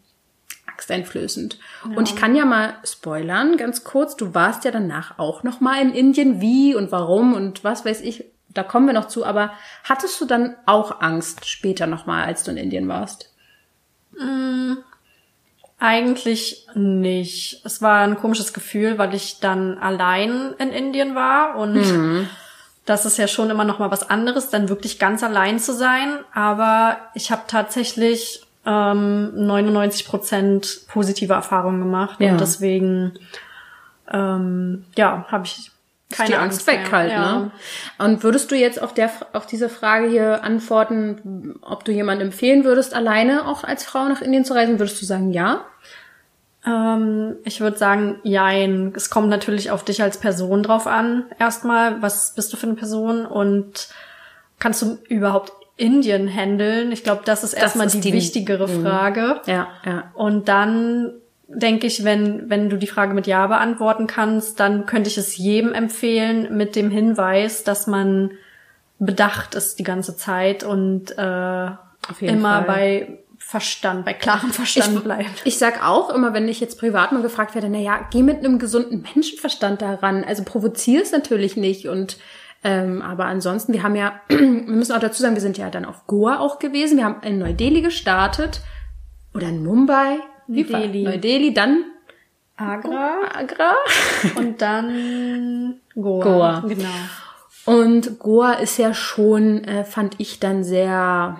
angsteinflößend. 0.65 1.59
Und 1.95 2.09
ich 2.09 2.15
kann 2.15 2.33
ja 2.35 2.45
mal 2.45 2.75
spoilern, 2.85 3.57
ganz 3.57 3.83
kurz. 3.83 4.15
Du 4.15 4.33
warst 4.33 4.63
ja 4.63 4.71
danach 4.71 5.19
auch 5.19 5.43
noch 5.43 5.59
mal 5.59 5.81
in 5.81 5.93
Indien. 5.93 6.39
Wie 6.39 6.73
und 6.73 6.91
warum 6.91 7.33
und 7.33 7.63
was 7.65 7.83
weiß 7.83 7.99
ich. 8.01 8.25
Da 8.47 8.63
kommen 8.63 8.87
wir 8.87 8.93
noch 8.93 9.07
zu. 9.07 9.25
Aber 9.25 9.51
hattest 9.83 10.19
du 10.21 10.25
dann 10.25 10.55
auch 10.65 11.01
Angst 11.01 11.47
später 11.49 11.85
noch 11.85 12.05
mal, 12.05 12.23
als 12.23 12.43
du 12.43 12.51
in 12.51 12.57
Indien 12.57 12.87
warst? 12.87 13.33
Eigentlich 15.83 16.67
nicht. 16.75 17.59
Es 17.65 17.81
war 17.81 18.01
ein 18.01 18.15
komisches 18.15 18.53
Gefühl, 18.53 18.99
weil 18.99 19.15
ich 19.15 19.39
dann 19.39 19.79
allein 19.79 20.53
in 20.59 20.69
Indien 20.69 21.15
war 21.15 21.55
und 21.55 21.83
das 22.85 23.05
ist 23.07 23.17
ja 23.17 23.27
schon 23.27 23.49
immer 23.49 23.63
noch 23.63 23.79
mal 23.79 23.89
was 23.89 24.07
anderes, 24.07 24.51
dann 24.51 24.69
wirklich 24.69 24.99
ganz 24.99 25.23
allein 25.23 25.57
zu 25.57 25.73
sein. 25.73 26.19
Aber 26.35 26.97
ich 27.15 27.31
habe 27.31 27.41
tatsächlich 27.47 28.43
ähm, 28.63 29.31
99 29.47 30.05
Prozent 30.05 30.81
positive 30.87 31.33
Erfahrungen 31.33 31.79
gemacht 31.79 32.17
Ja. 32.19 32.31
und 32.33 32.41
deswegen 32.41 33.13
ähm, 34.13 34.85
ja 34.95 35.25
habe 35.29 35.45
ich 35.47 35.70
keine 36.11 36.29
die 36.29 36.35
Angst, 36.35 36.67
Angst 36.67 36.67
weg 36.67 36.91
halt, 36.91 37.11
ja. 37.11 37.39
ne? 37.39 37.51
Und 37.97 38.23
würdest 38.23 38.51
du 38.51 38.55
jetzt 38.55 38.81
auf 38.81 38.93
der 38.93 39.09
auf 39.33 39.45
diese 39.45 39.69
Frage 39.69 40.07
hier 40.07 40.43
antworten, 40.43 41.55
ob 41.61 41.85
du 41.85 41.91
jemandem 41.91 42.27
empfehlen 42.27 42.63
würdest, 42.63 42.93
alleine 42.93 43.47
auch 43.47 43.63
als 43.63 43.83
Frau 43.83 44.07
nach 44.07 44.21
Indien 44.21 44.45
zu 44.45 44.53
reisen? 44.53 44.79
Würdest 44.79 45.01
du 45.01 45.05
sagen, 45.05 45.31
ja? 45.31 45.65
Ähm, 46.65 47.37
ich 47.43 47.61
würde 47.61 47.77
sagen, 47.77 48.19
jein. 48.23 48.93
Es 48.95 49.09
kommt 49.09 49.29
natürlich 49.29 49.71
auf 49.71 49.83
dich 49.83 50.03
als 50.03 50.19
Person 50.19 50.63
drauf 50.63 50.87
an. 50.87 51.25
Erstmal, 51.39 52.01
was 52.01 52.35
bist 52.35 52.53
du 52.53 52.57
für 52.57 52.67
eine 52.67 52.75
Person 52.75 53.25
und 53.25 53.89
kannst 54.59 54.81
du 54.81 54.99
überhaupt 55.09 55.53
Indien 55.77 56.27
handeln? 56.27 56.91
Ich 56.91 57.03
glaube, 57.03 57.21
das 57.25 57.43
ist 57.43 57.53
erstmal 57.53 57.87
die, 57.87 57.99
die- 57.99 58.13
wichtigere. 58.13 58.67
Frage. 58.67 59.41
Ja, 59.47 59.69
ja. 59.85 60.11
Und 60.13 60.47
dann 60.47 61.13
denke 61.53 61.87
ich, 61.87 62.03
wenn, 62.03 62.49
wenn 62.49 62.69
du 62.69 62.77
die 62.77 62.87
Frage 62.87 63.13
mit 63.13 63.27
Ja 63.27 63.47
beantworten 63.47 64.07
kannst, 64.07 64.59
dann 64.59 64.85
könnte 64.85 65.09
ich 65.09 65.17
es 65.17 65.37
jedem 65.37 65.73
empfehlen 65.73 66.55
mit 66.55 66.75
dem 66.75 66.89
Hinweis, 66.89 67.63
dass 67.63 67.87
man 67.87 68.31
bedacht 68.99 69.55
ist 69.55 69.79
die 69.79 69.83
ganze 69.83 70.15
Zeit 70.15 70.63
und 70.63 71.17
äh, 71.17 71.71
immer 72.19 72.57
Fall. 72.57 72.63
bei 72.67 73.17
Verstand, 73.39 74.05
bei 74.05 74.13
klarem 74.13 74.51
Verstand 74.51 75.03
bleibt. 75.03 75.41
Ich 75.43 75.57
sag 75.57 75.83
auch 75.85 76.11
immer, 76.11 76.33
wenn 76.33 76.47
ich 76.47 76.59
jetzt 76.59 76.79
privat 76.79 77.11
mal 77.11 77.23
gefragt 77.23 77.55
werde, 77.55 77.69
na 77.69 77.79
ja, 77.79 78.07
geh 78.11 78.21
mit 78.21 78.37
einem 78.37 78.59
gesunden 78.59 79.01
Menschenverstand 79.01 79.81
daran. 79.81 80.23
Also 80.23 80.43
provozier 80.43 81.01
es 81.01 81.11
natürlich 81.11 81.57
nicht. 81.57 81.87
Und 81.87 82.17
ähm, 82.63 83.01
aber 83.01 83.25
ansonsten, 83.25 83.73
wir 83.73 83.81
haben 83.81 83.95
ja, 83.95 84.21
wir 84.27 84.37
müssen 84.37 84.93
auch 84.93 84.99
dazu 84.99 85.21
sagen, 85.21 85.33
wir 85.33 85.41
sind 85.41 85.57
ja 85.57 85.71
dann 85.71 85.85
auf 85.85 86.05
Goa 86.05 86.39
auch 86.39 86.59
gewesen. 86.59 86.97
Wir 86.97 87.05
haben 87.05 87.23
in 87.23 87.39
Neu-Delhi 87.39 87.81
gestartet 87.81 88.61
oder 89.33 89.49
in 89.49 89.63
Mumbai. 89.63 90.19
Wie 90.53 90.71
war- 90.71 90.79
Delhi. 90.81 91.03
Neu-Delhi, 91.03 91.53
dann 91.53 91.83
Agra. 92.57 93.19
Agra. 93.33 93.73
Und 94.35 94.61
dann 94.61 95.81
Goa. 95.95 96.23
Goa. 96.23 96.59
Genau. 96.67 96.89
Und 97.65 98.19
Goa 98.19 98.53
ist 98.53 98.77
ja 98.77 98.93
schon, 98.93 99.63
äh, 99.63 99.83
fand 99.83 100.15
ich 100.19 100.39
dann 100.39 100.63
sehr, 100.63 101.39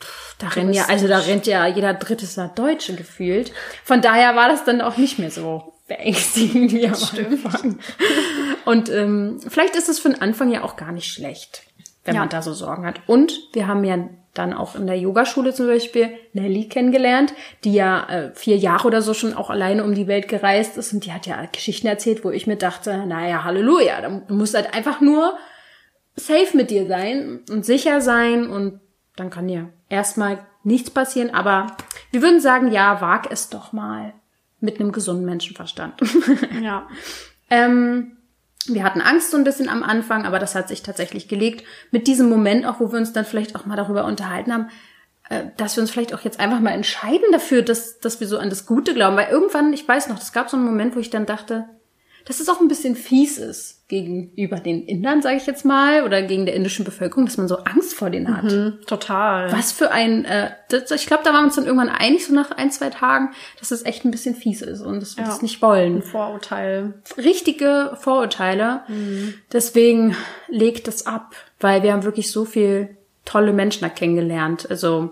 pff, 0.00 0.36
da 0.38 0.48
rennen 0.48 0.72
ja, 0.72 0.86
also 0.86 1.06
da 1.08 1.18
rennt 1.18 1.46
ja 1.46 1.66
jeder 1.66 1.94
dritte 1.94 2.26
Deutsche 2.54 2.94
gefühlt. 2.94 3.52
Von 3.84 4.00
daher 4.02 4.34
war 4.36 4.48
das 4.48 4.64
dann 4.64 4.80
auch 4.80 4.96
nicht 4.96 5.18
mehr 5.18 5.30
so 5.30 5.72
beängstigend 5.86 6.72
wie 6.72 6.86
am 6.86 6.94
Anfang. 6.94 7.78
Und 8.64 8.90
ähm, 8.90 9.40
vielleicht 9.46 9.76
ist 9.76 9.88
es 9.88 9.98
für 10.00 10.08
den 10.10 10.20
Anfang 10.22 10.50
ja 10.50 10.62
auch 10.64 10.76
gar 10.76 10.92
nicht 10.92 11.12
schlecht, 11.12 11.62
wenn 12.04 12.14
Ja. 12.14 12.20
man 12.22 12.30
da 12.30 12.42
so 12.42 12.52
Sorgen 12.52 12.86
hat. 12.86 13.00
Und 13.06 13.38
wir 13.52 13.66
haben 13.68 13.84
ja 13.84 13.98
dann 14.34 14.52
auch 14.52 14.74
in 14.74 14.86
der 14.86 14.98
Yogaschule 14.98 15.54
zum 15.54 15.66
Beispiel 15.68 16.10
Nelly 16.32 16.68
kennengelernt, 16.68 17.32
die 17.62 17.72
ja 17.74 18.04
äh, 18.08 18.34
vier 18.34 18.56
Jahre 18.56 18.88
oder 18.88 19.00
so 19.00 19.14
schon 19.14 19.32
auch 19.34 19.48
alleine 19.48 19.84
um 19.84 19.94
die 19.94 20.06
Welt 20.08 20.26
gereist 20.28 20.76
ist 20.76 20.92
und 20.92 21.04
die 21.06 21.12
hat 21.12 21.26
ja 21.26 21.46
Geschichten 21.52 21.86
erzählt, 21.86 22.24
wo 22.24 22.30
ich 22.30 22.46
mir 22.46 22.56
dachte, 22.56 23.06
naja, 23.06 23.44
Halleluja, 23.44 24.00
da- 24.00 24.22
du 24.26 24.34
musst 24.34 24.54
halt 24.54 24.74
einfach 24.74 25.00
nur 25.00 25.38
safe 26.16 26.56
mit 26.56 26.70
dir 26.70 26.86
sein 26.86 27.40
und 27.50 27.64
sicher 27.64 28.00
sein 28.00 28.48
und 28.48 28.80
dann 29.16 29.30
kann 29.30 29.46
dir 29.48 29.68
erstmal 29.88 30.38
nichts 30.64 30.90
passieren, 30.90 31.32
aber 31.32 31.68
wir 32.10 32.22
würden 32.22 32.40
sagen, 32.40 32.72
ja, 32.72 33.00
wag 33.00 33.28
es 33.30 33.48
doch 33.50 33.72
mal 33.72 34.12
mit 34.60 34.80
einem 34.80 34.92
gesunden 34.92 35.24
Menschenverstand. 35.26 35.94
Ja. 36.62 36.88
ähm, 37.50 38.16
wir 38.68 38.84
hatten 38.84 39.00
Angst 39.00 39.30
so 39.30 39.36
ein 39.36 39.44
bisschen 39.44 39.68
am 39.68 39.82
Anfang, 39.82 40.24
aber 40.24 40.38
das 40.38 40.54
hat 40.54 40.68
sich 40.68 40.82
tatsächlich 40.82 41.28
gelegt. 41.28 41.64
Mit 41.90 42.06
diesem 42.06 42.28
Moment 42.28 42.66
auch, 42.66 42.80
wo 42.80 42.92
wir 42.92 42.98
uns 42.98 43.12
dann 43.12 43.24
vielleicht 43.24 43.56
auch 43.56 43.66
mal 43.66 43.76
darüber 43.76 44.04
unterhalten 44.04 44.52
haben, 44.52 44.68
äh, 45.28 45.44
dass 45.56 45.76
wir 45.76 45.82
uns 45.82 45.90
vielleicht 45.90 46.14
auch 46.14 46.20
jetzt 46.20 46.40
einfach 46.40 46.60
mal 46.60 46.70
entscheiden 46.70 47.26
dafür, 47.32 47.62
dass, 47.62 47.98
dass 48.00 48.20
wir 48.20 48.28
so 48.28 48.38
an 48.38 48.50
das 48.50 48.66
Gute 48.66 48.94
glauben. 48.94 49.16
Weil 49.16 49.30
irgendwann, 49.30 49.72
ich 49.72 49.86
weiß 49.86 50.08
noch, 50.08 50.20
es 50.20 50.32
gab 50.32 50.50
so 50.50 50.56
einen 50.56 50.66
Moment, 50.66 50.96
wo 50.96 51.00
ich 51.00 51.10
dann 51.10 51.26
dachte, 51.26 51.68
dass 52.24 52.40
es 52.40 52.48
auch 52.48 52.60
ein 52.60 52.68
bisschen 52.68 52.96
fies 52.96 53.38
ist 53.38 53.83
gegenüber 53.94 54.60
den 54.60 54.84
Indern, 54.84 55.22
sage 55.22 55.36
ich 55.36 55.46
jetzt 55.46 55.64
mal, 55.64 56.04
oder 56.04 56.20
gegen 56.22 56.44
der 56.46 56.54
indischen 56.54 56.84
Bevölkerung, 56.84 57.24
dass 57.26 57.36
man 57.36 57.48
so 57.48 57.56
Angst 57.58 57.94
vor 57.94 58.10
denen 58.10 58.36
hat. 58.36 58.50
Hm, 58.50 58.78
total. 58.86 59.50
Was 59.52 59.72
für 59.72 59.90
ein, 59.90 60.24
äh, 60.24 60.50
das, 60.68 60.90
ich 60.90 61.06
glaube, 61.06 61.22
da 61.24 61.30
waren 61.32 61.42
wir 61.42 61.46
uns 61.46 61.56
dann 61.56 61.66
irgendwann 61.66 61.88
einig, 61.88 62.26
so 62.26 62.34
nach 62.34 62.50
ein, 62.50 62.70
zwei 62.70 62.90
Tagen, 62.90 63.30
dass 63.58 63.70
es 63.70 63.84
echt 63.84 64.04
ein 64.04 64.10
bisschen 64.10 64.34
fies 64.34 64.60
ist 64.62 64.80
und 64.82 65.00
dass 65.00 65.16
wir 65.16 65.24
Ja. 65.24 65.30
das 65.30 65.40
nicht 65.42 65.62
wollen 65.62 65.96
Ein 65.96 66.02
Vorurteil. 66.02 66.94
richtige 67.16 67.96
Vorurteile. 68.00 68.82
Deswegen 69.52 70.16
legt 70.48 70.88
es 70.88 71.06
ab, 71.06 71.34
weil 71.60 71.82
wir 71.82 71.92
haben 71.92 72.04
wirklich 72.04 72.30
so 72.30 72.44
viel 72.44 72.96
tolle 73.24 73.52
Menschen 73.52 73.82
da 73.82 73.88
kennengelernt. 73.88 74.66
Also 74.70 75.10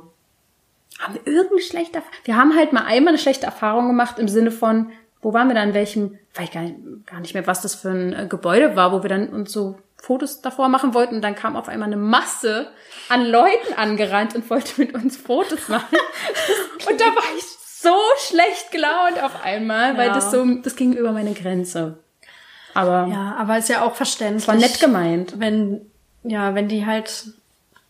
haben 0.98 1.14
wir 1.14 1.26
irgendeine 1.32 1.60
schlechte 1.62 1.96
Erfahrung? 1.96 2.18
Wir 2.24 2.36
haben 2.36 2.54
halt 2.56 2.72
mal 2.72 2.84
einmal 2.84 3.12
eine 3.12 3.18
schlechte 3.18 3.46
Erfahrung 3.46 3.88
gemacht 3.88 4.18
im 4.18 4.28
Sinne 4.28 4.50
von, 4.50 4.90
wo 5.22 5.32
waren 5.32 5.48
wir 5.48 5.54
dann, 5.54 5.68
in 5.68 5.74
welchem, 5.74 6.18
weiß 6.34 6.44
ich 6.46 6.50
gar 6.52 6.62
nicht, 6.62 6.76
gar 7.06 7.20
nicht 7.20 7.32
mehr, 7.34 7.46
was 7.46 7.62
das 7.62 7.74
für 7.74 7.90
ein 7.90 8.12
äh, 8.12 8.26
Gebäude 8.28 8.76
war, 8.76 8.92
wo 8.92 9.02
wir 9.02 9.08
dann 9.08 9.28
uns 9.28 9.52
so 9.52 9.78
Fotos 9.96 10.40
davor 10.42 10.68
machen 10.68 10.94
wollten 10.94 11.14
und 11.16 11.22
dann 11.22 11.36
kam 11.36 11.54
auf 11.56 11.68
einmal 11.68 11.86
eine 11.86 11.96
Masse 11.96 12.66
an 13.08 13.24
Leuten 13.24 13.72
angerannt 13.76 14.34
und 14.34 14.50
wollte 14.50 14.80
mit 14.80 14.94
uns 14.94 15.16
Fotos 15.16 15.68
machen. 15.68 15.96
und 16.90 17.00
da 17.00 17.04
war 17.04 17.22
ich 17.38 17.44
so 17.44 17.94
schlecht 18.28 18.72
gelaunt 18.72 19.22
auf 19.22 19.44
einmal, 19.44 19.96
weil 19.96 20.08
Ja. 20.08 20.14
das 20.14 20.30
so, 20.32 20.44
das 20.62 20.74
ging 20.76 20.92
über 20.92 21.12
meine 21.12 21.34
Grenze. 21.34 21.98
Aber 22.74 23.06
Ja, 23.12 23.36
aber 23.38 23.58
ist 23.58 23.68
ja 23.68 23.82
auch 23.82 23.94
verständlich. 23.94 24.48
war 24.48 24.54
nett 24.56 24.80
gemeint. 24.80 25.34
Wenn, 25.38 25.82
ja, 26.24 26.54
wenn 26.56 26.66
die 26.68 26.84
halt 26.86 27.26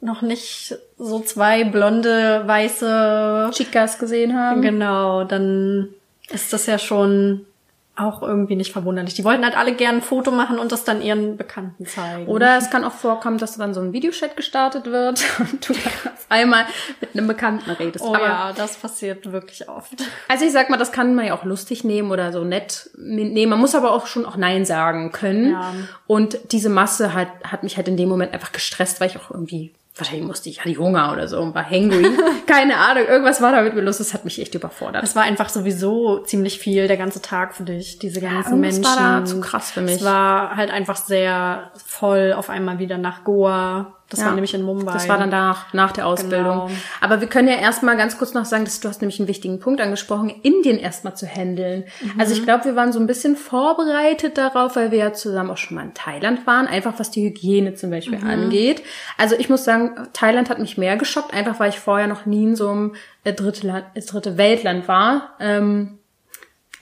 noch 0.00 0.20
nicht 0.22 0.74
so 0.98 1.20
zwei 1.20 1.64
blonde, 1.64 2.42
weiße, 2.46 3.50
Chicas 3.54 3.98
gesehen 3.98 4.36
haben. 4.38 4.60
genau, 4.60 5.24
dann 5.24 5.88
ist 6.30 6.52
das 6.52 6.66
ja 6.66 6.78
schon 6.78 7.46
auch 7.94 8.22
irgendwie 8.22 8.56
nicht 8.56 8.72
verwunderlich. 8.72 9.14
Die 9.14 9.24
wollten 9.24 9.44
halt 9.44 9.56
alle 9.56 9.74
gern 9.74 9.96
ein 9.96 10.02
Foto 10.02 10.30
machen 10.30 10.58
und 10.58 10.72
das 10.72 10.84
dann 10.84 11.02
ihren 11.02 11.36
Bekannten 11.36 11.84
zeigen. 11.84 12.26
Oder 12.26 12.56
es 12.56 12.70
kann 12.70 12.84
auch 12.84 12.92
vorkommen, 12.92 13.36
dass 13.36 13.58
dann 13.58 13.74
so 13.74 13.80
ein 13.80 13.92
Videochat 13.92 14.34
gestartet 14.34 14.86
wird 14.86 15.22
und 15.38 15.68
du 15.68 15.74
auf 15.74 16.26
einmal 16.30 16.64
mit 17.02 17.10
einem 17.14 17.26
Bekannten 17.26 17.70
redest. 17.70 18.02
Oh 18.02 18.14
Aber, 18.14 18.24
ja, 18.24 18.52
das 18.54 18.76
passiert 18.76 19.30
wirklich 19.30 19.68
oft. 19.68 19.92
Also 20.28 20.46
ich 20.46 20.52
sag 20.52 20.70
mal, 20.70 20.78
das 20.78 20.90
kann 20.90 21.14
man 21.14 21.26
ja 21.26 21.34
auch 21.34 21.44
lustig 21.44 21.84
nehmen 21.84 22.10
oder 22.10 22.32
so 22.32 22.44
nett 22.44 22.88
nehmen. 22.96 23.50
Man 23.50 23.60
muss 23.60 23.74
aber 23.74 23.92
auch 23.92 24.06
schon 24.06 24.24
auch 24.24 24.36
Nein 24.36 24.64
sagen 24.64 25.12
können. 25.12 25.52
Ja. 25.52 25.74
Und 26.06 26.38
diese 26.52 26.70
Masse 26.70 27.12
hat, 27.12 27.28
hat 27.44 27.62
mich 27.62 27.76
halt 27.76 27.88
in 27.88 27.98
dem 27.98 28.08
Moment 28.08 28.32
einfach 28.32 28.52
gestresst, 28.52 29.02
weil 29.02 29.10
ich 29.10 29.18
auch 29.18 29.30
irgendwie, 29.30 29.74
wahrscheinlich 29.96 30.26
musste 30.26 30.48
ich, 30.48 30.60
hatte 30.60 30.76
Hunger 30.76 31.12
oder 31.12 31.28
so 31.28 31.40
und 31.40 31.54
war 31.54 31.68
hangry. 31.68 32.06
Keine 32.46 32.76
Ahnung, 32.78 33.04
irgendwas 33.06 33.40
war 33.40 33.52
da 33.52 33.62
mit 33.62 33.74
mir 33.74 33.82
los, 33.82 33.98
das 33.98 34.14
hat 34.14 34.24
mich 34.24 34.40
echt 34.40 34.54
überfordert. 34.54 35.04
Es 35.04 35.14
war 35.14 35.22
einfach 35.22 35.48
sowieso 35.48 36.18
ziemlich 36.20 36.58
viel 36.58 36.88
der 36.88 36.96
ganze 36.96 37.20
Tag 37.20 37.54
für 37.54 37.64
dich, 37.64 37.98
diese 37.98 38.20
ganzen 38.20 38.52
irgendwas 38.52 38.74
Menschen. 38.76 38.84
war 38.84 39.20
da 39.20 39.24
zu 39.24 39.40
krass 39.40 39.70
für 39.70 39.82
mich. 39.82 39.96
Es 39.96 40.04
war 40.04 40.56
halt 40.56 40.70
einfach 40.70 40.96
sehr 40.96 41.70
voll 41.84 42.32
auf 42.36 42.48
einmal 42.48 42.78
wieder 42.78 42.98
nach 42.98 43.24
Goa. 43.24 43.96
Das 44.12 44.20
Ja. 44.20 44.26
war 44.26 44.34
nämlich 44.34 44.52
in 44.52 44.62
Mumbai. 44.62 44.92
Das 44.92 45.08
war 45.08 45.16
dann 45.16 45.30
nach, 45.30 45.72
nach 45.72 45.90
der 45.92 46.06
Ausbildung. 46.06 46.66
Genau. 46.66 46.70
Aber 47.00 47.20
wir 47.22 47.28
können 47.28 47.48
ja 47.48 47.54
erstmal 47.56 47.96
ganz 47.96 48.18
kurz 48.18 48.34
noch 48.34 48.44
sagen, 48.44 48.64
dass 48.66 48.78
du 48.78 48.88
hast 48.88 49.00
nämlich 49.00 49.18
einen 49.18 49.26
wichtigen 49.28 49.58
Punkt 49.58 49.80
angesprochen, 49.80 50.28
Indien 50.42 50.78
erstmal 50.78 51.16
zu 51.16 51.26
handeln. 51.26 51.84
Also 52.18 52.34
ich 52.34 52.42
glaube, 52.42 52.66
wir 52.66 52.76
waren 52.76 52.92
so 52.92 53.00
ein 53.00 53.06
bisschen 53.06 53.36
vorbereitet 53.36 54.36
darauf, 54.36 54.76
weil 54.76 54.90
wir 54.90 54.98
ja 54.98 55.12
zusammen 55.14 55.50
auch 55.50 55.56
schon 55.56 55.76
mal 55.76 55.82
in 55.84 55.94
Thailand 55.94 56.46
waren, 56.46 56.66
einfach 56.66 56.94
was 56.98 57.10
die 57.10 57.24
Hygiene 57.24 57.74
zum 57.74 57.90
Beispiel 57.90 58.18
angeht. 58.22 58.82
Also 59.16 59.34
ich 59.36 59.48
muss 59.48 59.64
sagen, 59.64 60.08
Thailand 60.12 60.50
hat 60.50 60.58
mich 60.58 60.76
mehr 60.76 60.96
geschockt, 60.98 61.32
einfach 61.32 61.58
weil 61.58 61.70
ich 61.70 61.78
vorher 61.78 62.06
noch 62.06 62.26
nie 62.26 62.44
in 62.44 62.56
so 62.56 62.68
einem 62.68 62.94
äh, 63.24 63.32
dritte, 63.32 63.66
Land, 63.66 63.86
äh, 63.94 64.02
dritte 64.02 64.36
Weltland 64.36 64.88
war. 64.88 65.30
Ähm, 65.40 65.98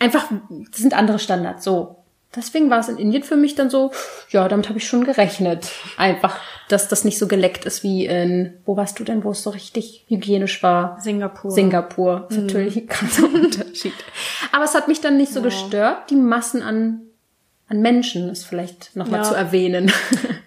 einfach, 0.00 0.26
das 0.70 0.80
sind 0.80 0.94
andere 0.94 1.20
Standards, 1.20 1.62
so. 1.62 1.99
Deswegen 2.34 2.70
war 2.70 2.78
es 2.78 2.88
in 2.88 2.96
Indien 2.96 3.24
für 3.24 3.36
mich 3.36 3.56
dann 3.56 3.70
so, 3.70 3.90
ja, 4.28 4.46
damit 4.46 4.68
habe 4.68 4.78
ich 4.78 4.86
schon 4.86 5.04
gerechnet. 5.04 5.68
Einfach, 5.96 6.38
dass 6.68 6.86
das 6.86 7.04
nicht 7.04 7.18
so 7.18 7.26
geleckt 7.26 7.64
ist 7.64 7.82
wie 7.82 8.06
in, 8.06 8.54
wo 8.64 8.76
warst 8.76 9.00
du 9.00 9.04
denn, 9.04 9.24
wo 9.24 9.32
es 9.32 9.42
so 9.42 9.50
richtig 9.50 10.04
hygienisch 10.06 10.62
war? 10.62 11.00
Singapur. 11.00 11.50
Singapur. 11.50 12.26
Das 12.28 12.38
ist 12.38 12.44
natürlich 12.44 12.76
ein 12.76 12.86
krasser 12.86 13.24
Unterschied. 13.34 13.94
Aber 14.52 14.64
es 14.64 14.74
hat 14.74 14.86
mich 14.86 15.00
dann 15.00 15.16
nicht 15.16 15.32
so 15.32 15.42
gestört, 15.42 16.08
die 16.10 16.16
Massen 16.16 16.62
an, 16.62 17.02
an 17.70 17.80
Menschen 17.80 18.28
ist 18.30 18.44
vielleicht 18.44 18.94
nochmal 18.96 19.20
Ja. 19.20 19.24
zu 19.24 19.34
erwähnen. 19.34 19.90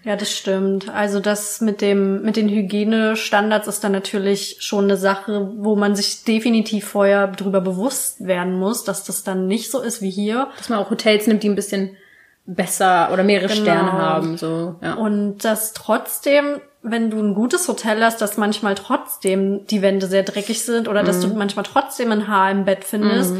Ja, 0.04 0.14
das 0.16 0.30
stimmt. 0.30 0.90
Also 0.90 1.18
das 1.18 1.62
mit 1.62 1.80
dem 1.80 2.20
mit 2.22 2.36
den 2.36 2.50
Hygienestandards 2.50 3.66
ist 3.66 3.82
dann 3.82 3.92
natürlich 3.92 4.58
schon 4.60 4.84
eine 4.84 4.98
Sache, 4.98 5.50
wo 5.56 5.74
man 5.76 5.96
sich 5.96 6.24
definitiv 6.24 6.86
vorher 6.86 7.26
drüber 7.28 7.62
bewusst 7.62 8.26
werden 8.26 8.58
muss, 8.58 8.84
dass 8.84 9.04
das 9.04 9.24
dann 9.24 9.46
nicht 9.46 9.70
so 9.70 9.80
ist 9.80 10.02
wie 10.02 10.10
hier. 10.10 10.48
Dass 10.58 10.68
man 10.68 10.78
auch 10.78 10.90
Hotels 10.90 11.26
nimmt, 11.26 11.42
die 11.42 11.48
ein 11.48 11.54
bisschen 11.54 11.96
besser 12.44 13.08
oder 13.14 13.22
mehrere 13.22 13.48
Genau. 13.48 13.62
Sterne 13.62 13.92
haben, 13.92 14.36
so, 14.36 14.76
ja. 14.82 14.92
Und 14.92 15.38
dass 15.46 15.72
trotzdem, 15.72 16.60
wenn 16.82 17.08
du 17.10 17.18
ein 17.18 17.32
gutes 17.32 17.66
Hotel 17.68 18.04
hast, 18.04 18.20
dass 18.20 18.36
manchmal 18.36 18.74
trotzdem 18.74 19.66
die 19.68 19.80
Wände 19.80 20.06
sehr 20.06 20.24
dreckig 20.24 20.62
sind 20.62 20.86
oder 20.86 21.02
dass 21.02 21.20
du 21.20 21.28
manchmal 21.28 21.64
trotzdem 21.64 22.12
ein 22.12 22.28
Haar 22.28 22.50
im 22.50 22.66
Bett 22.66 22.84
findest. 22.84 23.34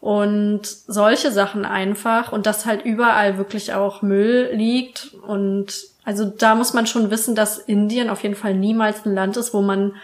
Und 0.00 0.62
solche 0.64 1.32
Sachen 1.32 1.64
einfach. 1.64 2.32
Und 2.32 2.46
dass 2.46 2.66
halt 2.66 2.84
überall 2.84 3.38
wirklich 3.38 3.74
auch 3.74 4.02
Müll 4.02 4.50
liegt. 4.52 5.14
Und 5.26 5.74
also 6.04 6.24
da 6.24 6.54
muss 6.54 6.72
man 6.72 6.86
schon 6.86 7.10
wissen, 7.10 7.34
dass 7.34 7.58
Indien 7.58 8.10
auf 8.10 8.22
jeden 8.22 8.36
Fall 8.36 8.54
niemals 8.54 9.04
ein 9.04 9.14
Land 9.14 9.36
ist, 9.36 9.52
wo 9.52 9.60
man 9.60 9.94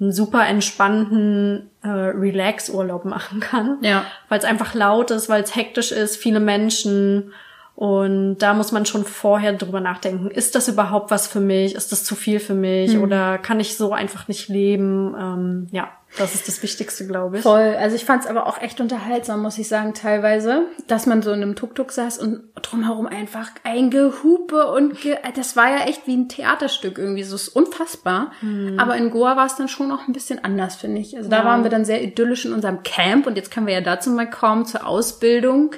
einen 0.00 0.12
super 0.12 0.46
entspannten 0.46 1.70
äh, 1.82 1.88
Relax-Urlaub 1.88 3.04
machen 3.04 3.40
kann. 3.40 3.78
Ja. 3.82 4.04
Weil 4.28 4.38
es 4.38 4.44
einfach 4.44 4.74
laut 4.74 5.10
ist, 5.10 5.28
weil 5.28 5.42
es 5.42 5.54
hektisch 5.54 5.92
ist, 5.92 6.16
viele 6.16 6.40
Menschen. 6.40 7.32
Und 7.80 8.36
da 8.40 8.52
muss 8.52 8.72
man 8.72 8.84
schon 8.84 9.06
vorher 9.06 9.54
drüber 9.54 9.80
nachdenken, 9.80 10.30
ist 10.30 10.54
das 10.54 10.68
überhaupt 10.68 11.10
was 11.10 11.26
für 11.26 11.40
mich? 11.40 11.74
Ist 11.74 11.92
das 11.92 12.04
zu 12.04 12.14
viel 12.14 12.38
für 12.38 12.52
mich? 12.52 12.92
Hm. 12.92 13.02
Oder 13.02 13.38
kann 13.38 13.58
ich 13.58 13.78
so 13.78 13.94
einfach 13.94 14.28
nicht 14.28 14.50
leben? 14.50 15.14
Ähm, 15.18 15.66
ja, 15.70 15.88
das 16.18 16.34
ist 16.34 16.46
das 16.46 16.62
Wichtigste, 16.62 17.06
glaube 17.06 17.38
ich. 17.38 17.42
Voll. 17.42 17.74
Also 17.80 17.96
ich 17.96 18.04
fand 18.04 18.22
es 18.24 18.28
aber 18.28 18.46
auch 18.46 18.60
echt 18.60 18.82
unterhaltsam, 18.82 19.40
muss 19.40 19.56
ich 19.56 19.66
sagen, 19.66 19.94
teilweise, 19.94 20.66
dass 20.88 21.06
man 21.06 21.22
so 21.22 21.32
in 21.32 21.40
einem 21.40 21.56
Tuk-Tuk 21.56 21.90
saß 21.90 22.18
und 22.18 22.42
drumherum 22.60 23.06
einfach 23.06 23.48
ein 23.64 23.88
Gehupe 23.88 24.66
und 24.72 25.00
ge 25.00 25.16
das 25.34 25.56
war 25.56 25.70
ja 25.70 25.86
echt 25.86 26.06
wie 26.06 26.18
ein 26.18 26.28
Theaterstück 26.28 26.98
irgendwie, 26.98 27.22
so 27.22 27.34
ist 27.34 27.48
unfassbar. 27.48 28.32
Aber 28.76 28.94
in 28.98 29.08
Goa 29.08 29.38
war 29.38 29.46
es 29.46 29.56
dann 29.56 29.68
schon 29.68 29.88
noch 29.88 30.06
ein 30.06 30.12
bisschen 30.12 30.44
anders, 30.44 30.76
finde 30.76 31.00
ich. 31.00 31.16
Also 31.16 31.30
da 31.30 31.38
Ja. 31.38 31.44
waren 31.46 31.62
wir 31.62 31.70
dann 31.70 31.86
sehr 31.86 32.02
idyllisch 32.02 32.44
in 32.44 32.52
unserem 32.52 32.82
Camp 32.82 33.26
und 33.26 33.36
jetzt 33.36 33.50
können 33.50 33.66
wir 33.66 33.72
ja 33.72 33.80
dazu 33.80 34.10
mal 34.10 34.28
kommen 34.28 34.66
zur 34.66 34.86
Ausbildung. 34.86 35.76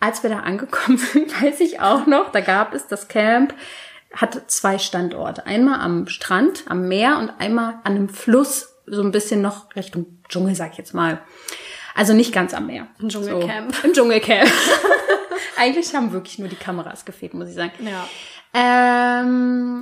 Als 0.00 0.22
wir 0.22 0.30
da 0.30 0.40
angekommen 0.40 0.98
sind, 1.12 1.42
weiß 1.42 1.60
ich 1.60 1.80
auch 1.80 2.06
noch, 2.06 2.32
da 2.32 2.40
gab 2.40 2.74
es 2.74 2.86
das 2.86 3.08
Camp, 3.08 3.54
hatte 4.12 4.46
zwei 4.46 4.78
Standorte. 4.78 5.46
Einmal 5.46 5.80
am 5.80 6.06
Strand, 6.08 6.64
am 6.68 6.88
Meer 6.88 7.18
und 7.18 7.30
einmal 7.38 7.80
an 7.84 7.94
einem 7.94 8.08
Fluss, 8.08 8.74
so 8.86 9.02
ein 9.02 9.10
bisschen 9.10 9.42
noch 9.42 9.74
Richtung 9.74 10.22
Dschungel, 10.28 10.54
sag 10.54 10.72
ich 10.72 10.78
jetzt 10.78 10.94
mal. 10.94 11.20
Also 11.94 12.12
nicht 12.12 12.32
ganz 12.32 12.52
am 12.52 12.66
Meer. 12.66 12.88
Ein 13.00 13.08
Dschungelcamp. 13.08 13.74
So, 13.74 13.86
Im 13.86 13.94
Dschungelcamp. 13.94 14.50
Eigentlich 15.56 15.94
haben 15.94 16.12
wirklich 16.12 16.38
nur 16.38 16.48
die 16.48 16.56
Kameras 16.56 17.04
gefehlt, 17.04 17.34
muss 17.34 17.48
ich 17.48 17.54
sagen. 17.54 17.72
Ja. 17.80 18.06
Ähm, 18.52 19.80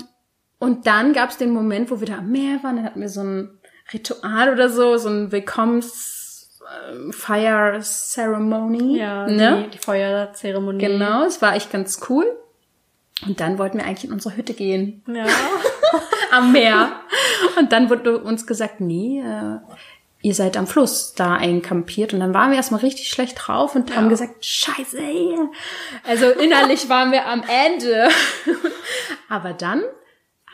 und 0.58 0.86
dann 0.86 1.12
gab 1.12 1.30
es 1.30 1.36
den 1.36 1.50
Moment, 1.50 1.90
wo 1.90 2.00
wir 2.00 2.06
da 2.06 2.18
am 2.18 2.30
Meer 2.30 2.62
waren, 2.62 2.76
dann 2.76 2.84
hatten 2.84 3.00
wir 3.00 3.08
so 3.08 3.20
ein 3.20 3.58
Ritual 3.92 4.52
oder 4.52 4.68
so, 4.70 4.96
so 4.96 5.08
ein 5.08 5.32
Willkommens 5.32 6.23
Fire 7.10 7.80
Ceremony. 7.82 8.98
Ja, 8.98 9.26
ne? 9.26 9.64
die, 9.64 9.70
die 9.70 9.78
Feuerzeremonie. 9.78 10.78
Genau, 10.78 11.24
es 11.24 11.42
war 11.42 11.54
echt 11.54 11.70
ganz 11.70 12.00
cool. 12.08 12.26
Und 13.26 13.40
dann 13.40 13.58
wollten 13.58 13.78
wir 13.78 13.84
eigentlich 13.84 14.04
in 14.04 14.12
unsere 14.12 14.36
Hütte 14.36 14.54
gehen 14.54 15.02
Ja. 15.06 15.24
am 16.32 16.52
Meer. 16.52 16.92
Und 17.58 17.72
dann 17.72 17.90
wurde 17.90 18.18
uns 18.18 18.46
gesagt, 18.46 18.80
nee, 18.80 19.20
äh, 19.20 19.58
ihr 20.22 20.34
seid 20.34 20.56
am 20.56 20.66
Fluss 20.66 21.14
da 21.14 21.34
einkampiert. 21.34 22.12
Und 22.12 22.20
dann 22.20 22.34
waren 22.34 22.50
wir 22.50 22.56
erstmal 22.56 22.80
richtig 22.80 23.08
schlecht 23.08 23.36
drauf 23.38 23.74
und 23.74 23.94
haben 23.94 24.08
gesagt, 24.08 24.44
scheiße, 24.44 24.98
ey. 24.98 25.38
Also 26.02 26.28
innerlich 26.30 26.88
waren 26.88 27.12
wir 27.12 27.26
am 27.26 27.44
Ende. 27.46 28.08
Aber 29.28 29.52
dann 29.52 29.82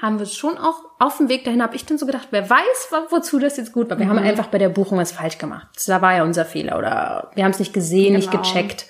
haben 0.02 0.18
wir 0.18 0.26
schon 0.26 0.56
auch 0.58 0.76
auf 0.98 1.18
dem 1.18 1.28
Weg 1.28 1.44
dahin, 1.44 1.62
habe 1.62 1.76
ich 1.76 1.84
dann 1.84 1.98
so 1.98 2.06
gedacht, 2.06 2.28
wer 2.30 2.48
weiß, 2.48 2.88
wo- 2.90 3.16
wozu 3.16 3.38
das 3.38 3.56
jetzt 3.56 3.72
gut 3.72 3.90
war. 3.90 3.98
Wir 3.98 4.08
haben 4.08 4.18
einfach 4.18 4.46
bei 4.46 4.58
der 4.58 4.68
Buchung 4.70 4.98
was 4.98 5.12
falsch 5.12 5.38
gemacht. 5.38 5.66
Da 5.86 6.00
war 6.00 6.14
ja 6.16 6.22
unser 6.22 6.44
Fehler 6.44 6.78
oder 6.78 7.30
wir 7.34 7.44
haben 7.44 7.50
es 7.50 7.58
nicht 7.58 7.72
gesehen, 7.72 8.14
nicht 8.14 8.30
Genau. 8.30 8.42
gecheckt. 8.42 8.86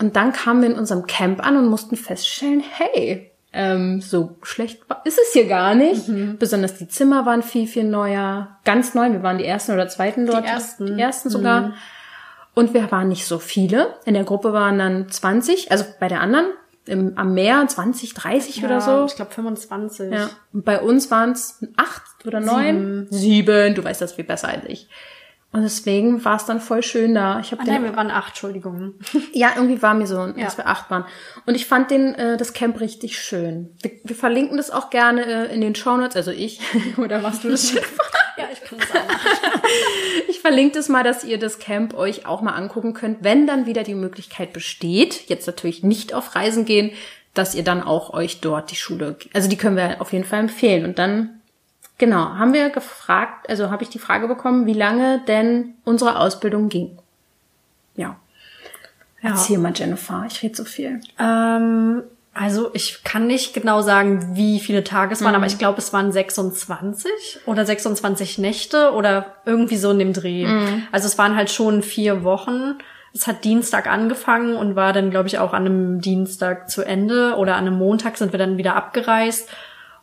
Und 0.00 0.16
dann 0.16 0.32
kamen 0.32 0.62
wir 0.62 0.70
in 0.70 0.78
unserem 0.78 1.06
Camp 1.06 1.44
an 1.44 1.56
und 1.56 1.68
mussten 1.68 1.96
feststellen, 1.96 2.60
hey, 2.60 3.30
ähm, 3.52 4.00
so 4.00 4.36
schlecht 4.42 4.82
ist 5.04 5.18
es 5.18 5.32
hier 5.32 5.46
gar 5.46 5.74
nicht. 5.76 6.08
Mhm. 6.08 6.38
Besonders 6.38 6.74
die 6.76 6.88
Zimmer 6.88 7.24
waren 7.26 7.42
viel, 7.42 7.66
viel 7.68 7.84
neuer. 7.84 8.56
Ganz 8.64 8.94
neu. 8.94 9.12
Wir 9.12 9.22
waren 9.22 9.38
die 9.38 9.44
ersten 9.46 9.72
oder 9.72 9.86
zweiten 9.88 10.26
dort. 10.26 10.44
ersten. 10.44 10.84
Mhm. 10.92 10.96
Die 10.96 11.02
ersten 11.02 11.30
sogar. 11.30 11.72
Und 12.54 12.74
wir 12.74 12.90
waren 12.92 13.08
nicht 13.08 13.26
so 13.26 13.38
viele. 13.38 13.94
In 14.04 14.14
der 14.14 14.24
Gruppe 14.24 14.52
waren 14.52 14.78
dann 14.78 15.08
20, 15.08 15.70
also 15.70 15.84
bei 16.00 16.08
der 16.08 16.20
anderen 16.20 16.46
im, 16.86 17.16
am 17.16 17.34
Meer 17.34 17.66
20, 17.66 18.14
30 18.14 18.64
oder 18.64 18.80
so. 18.80 19.06
Ich 19.06 19.16
glaube 19.16 19.32
25. 19.32 20.12
Ja. 20.12 20.30
Und 20.52 20.64
bei 20.64 20.80
uns 20.80 21.10
waren 21.10 21.32
es 21.32 21.64
acht 21.76 22.26
oder 22.26 22.40
neun. 22.40 23.06
Sieben. 23.10 23.74
Du 23.74 23.84
weißt 23.84 24.00
das 24.00 24.12
viel 24.14 24.24
besser 24.24 24.48
als 24.48 24.64
ich. 24.66 24.88
Und 25.54 25.62
deswegen 25.62 26.24
war 26.24 26.34
es 26.34 26.46
dann 26.46 26.60
voll 26.60 26.82
schön 26.82 27.14
da. 27.14 27.38
Ich 27.38 27.52
habe 27.52 27.62
Ah, 27.62 27.66
nein, 27.66 27.84
wir 27.84 27.94
waren 27.94 28.10
acht, 28.10 28.30
Entschuldigung. 28.30 28.94
ja, 29.32 29.52
irgendwie 29.54 29.80
war 29.82 29.94
mir 29.94 30.08
so, 30.08 30.16
Ja. 30.16 30.32
dass 30.32 30.58
wir 30.58 30.66
acht 30.66 30.90
waren. 30.90 31.04
Und 31.46 31.54
ich 31.54 31.66
fand 31.66 31.92
den, 31.92 32.12
äh, 32.16 32.36
das 32.36 32.54
Camp 32.54 32.80
richtig 32.80 33.16
schön. 33.16 33.70
Wir, 33.80 33.92
wir 34.02 34.16
verlinken 34.16 34.56
das 34.56 34.72
auch 34.72 34.90
gerne 34.90 35.24
äh, 35.48 35.54
in 35.54 35.60
den 35.60 35.76
Shownotes, 35.76 36.16
also 36.16 36.32
ich. 36.32 36.58
Oder 36.96 37.20
machst 37.20 37.44
du 37.44 37.50
das 37.50 37.70
schon? 37.70 37.78
ja, 38.36 38.46
ich 38.52 38.62
kann 38.62 38.78
das 38.80 38.90
auch 38.90 39.06
machen. 39.06 39.28
Ich 40.28 40.40
verlinke 40.40 40.74
das 40.74 40.88
mal, 40.88 41.04
dass 41.04 41.22
ihr 41.22 41.38
das 41.38 41.60
Camp 41.60 41.94
euch 41.94 42.26
auch 42.26 42.42
mal 42.42 42.54
angucken 42.54 42.92
könnt, 42.92 43.18
wenn 43.22 43.46
dann 43.46 43.64
wieder 43.66 43.84
die 43.84 43.94
Möglichkeit 43.94 44.52
besteht, 44.52 45.28
jetzt 45.28 45.46
natürlich 45.46 45.84
nicht 45.84 46.14
auf 46.14 46.34
Reisen 46.34 46.64
gehen, 46.64 46.90
dass 47.32 47.54
ihr 47.54 47.62
dann 47.62 47.80
auch 47.80 48.12
euch 48.12 48.40
dort 48.40 48.72
die 48.72 48.76
Schule, 48.76 49.16
also 49.32 49.48
die 49.48 49.56
können 49.56 49.76
wir 49.76 50.00
auf 50.00 50.12
jeden 50.12 50.24
Fall 50.24 50.40
empfehlen. 50.40 50.84
Und 50.84 50.98
dann, 50.98 51.40
genau, 51.98 52.34
haben 52.36 52.52
wir 52.52 52.70
gefragt, 52.70 53.48
also 53.48 53.70
habe 53.70 53.82
ich 53.82 53.88
die 53.88 53.98
Frage 53.98 54.28
bekommen, 54.28 54.66
wie 54.66 54.72
lange 54.74 55.20
denn 55.26 55.74
unsere 55.84 56.18
Ausbildung 56.18 56.68
ging. 56.68 56.98
Ja. 57.96 58.16
Ja. 59.22 59.30
Erzähl 59.30 59.58
mal, 59.58 59.72
Jennifer, 59.74 60.24
ich 60.28 60.42
rede 60.42 60.54
so 60.54 60.64
viel. 60.64 61.00
Ähm, 61.18 62.02
also 62.34 62.70
ich 62.74 63.04
kann 63.04 63.28
nicht 63.28 63.54
genau 63.54 63.80
sagen, 63.80 64.34
wie 64.34 64.58
viele 64.58 64.82
Tage 64.82 65.12
es 65.12 65.22
waren, 65.22 65.36
aber 65.36 65.46
ich 65.46 65.56
glaube, 65.56 65.78
es 65.78 65.92
waren 65.92 66.10
26 66.10 67.38
oder 67.46 67.64
26 67.64 68.38
Nächte 68.38 68.92
oder 68.92 69.36
irgendwie 69.46 69.76
so 69.76 69.92
in 69.92 70.00
dem 70.00 70.12
Dreh. 70.12 70.46
Also 70.90 71.06
es 71.06 71.16
waren 71.16 71.36
halt 71.36 71.50
schon 71.50 71.82
vier 71.82 72.24
Wochen. 72.24 72.74
Es 73.14 73.28
hat 73.28 73.44
Dienstag 73.44 73.86
angefangen 73.86 74.56
und 74.56 74.74
war 74.74 74.92
dann, 74.92 75.10
glaube 75.10 75.28
ich, 75.28 75.38
auch 75.38 75.52
an 75.52 75.64
einem 75.64 76.00
Dienstag 76.00 76.68
zu 76.68 76.82
Ende 76.82 77.36
oder 77.36 77.54
an 77.54 77.68
einem 77.68 77.78
Montag 77.78 78.16
sind 78.18 78.32
wir 78.32 78.38
dann 78.40 78.58
wieder 78.58 78.74
abgereist. 78.74 79.48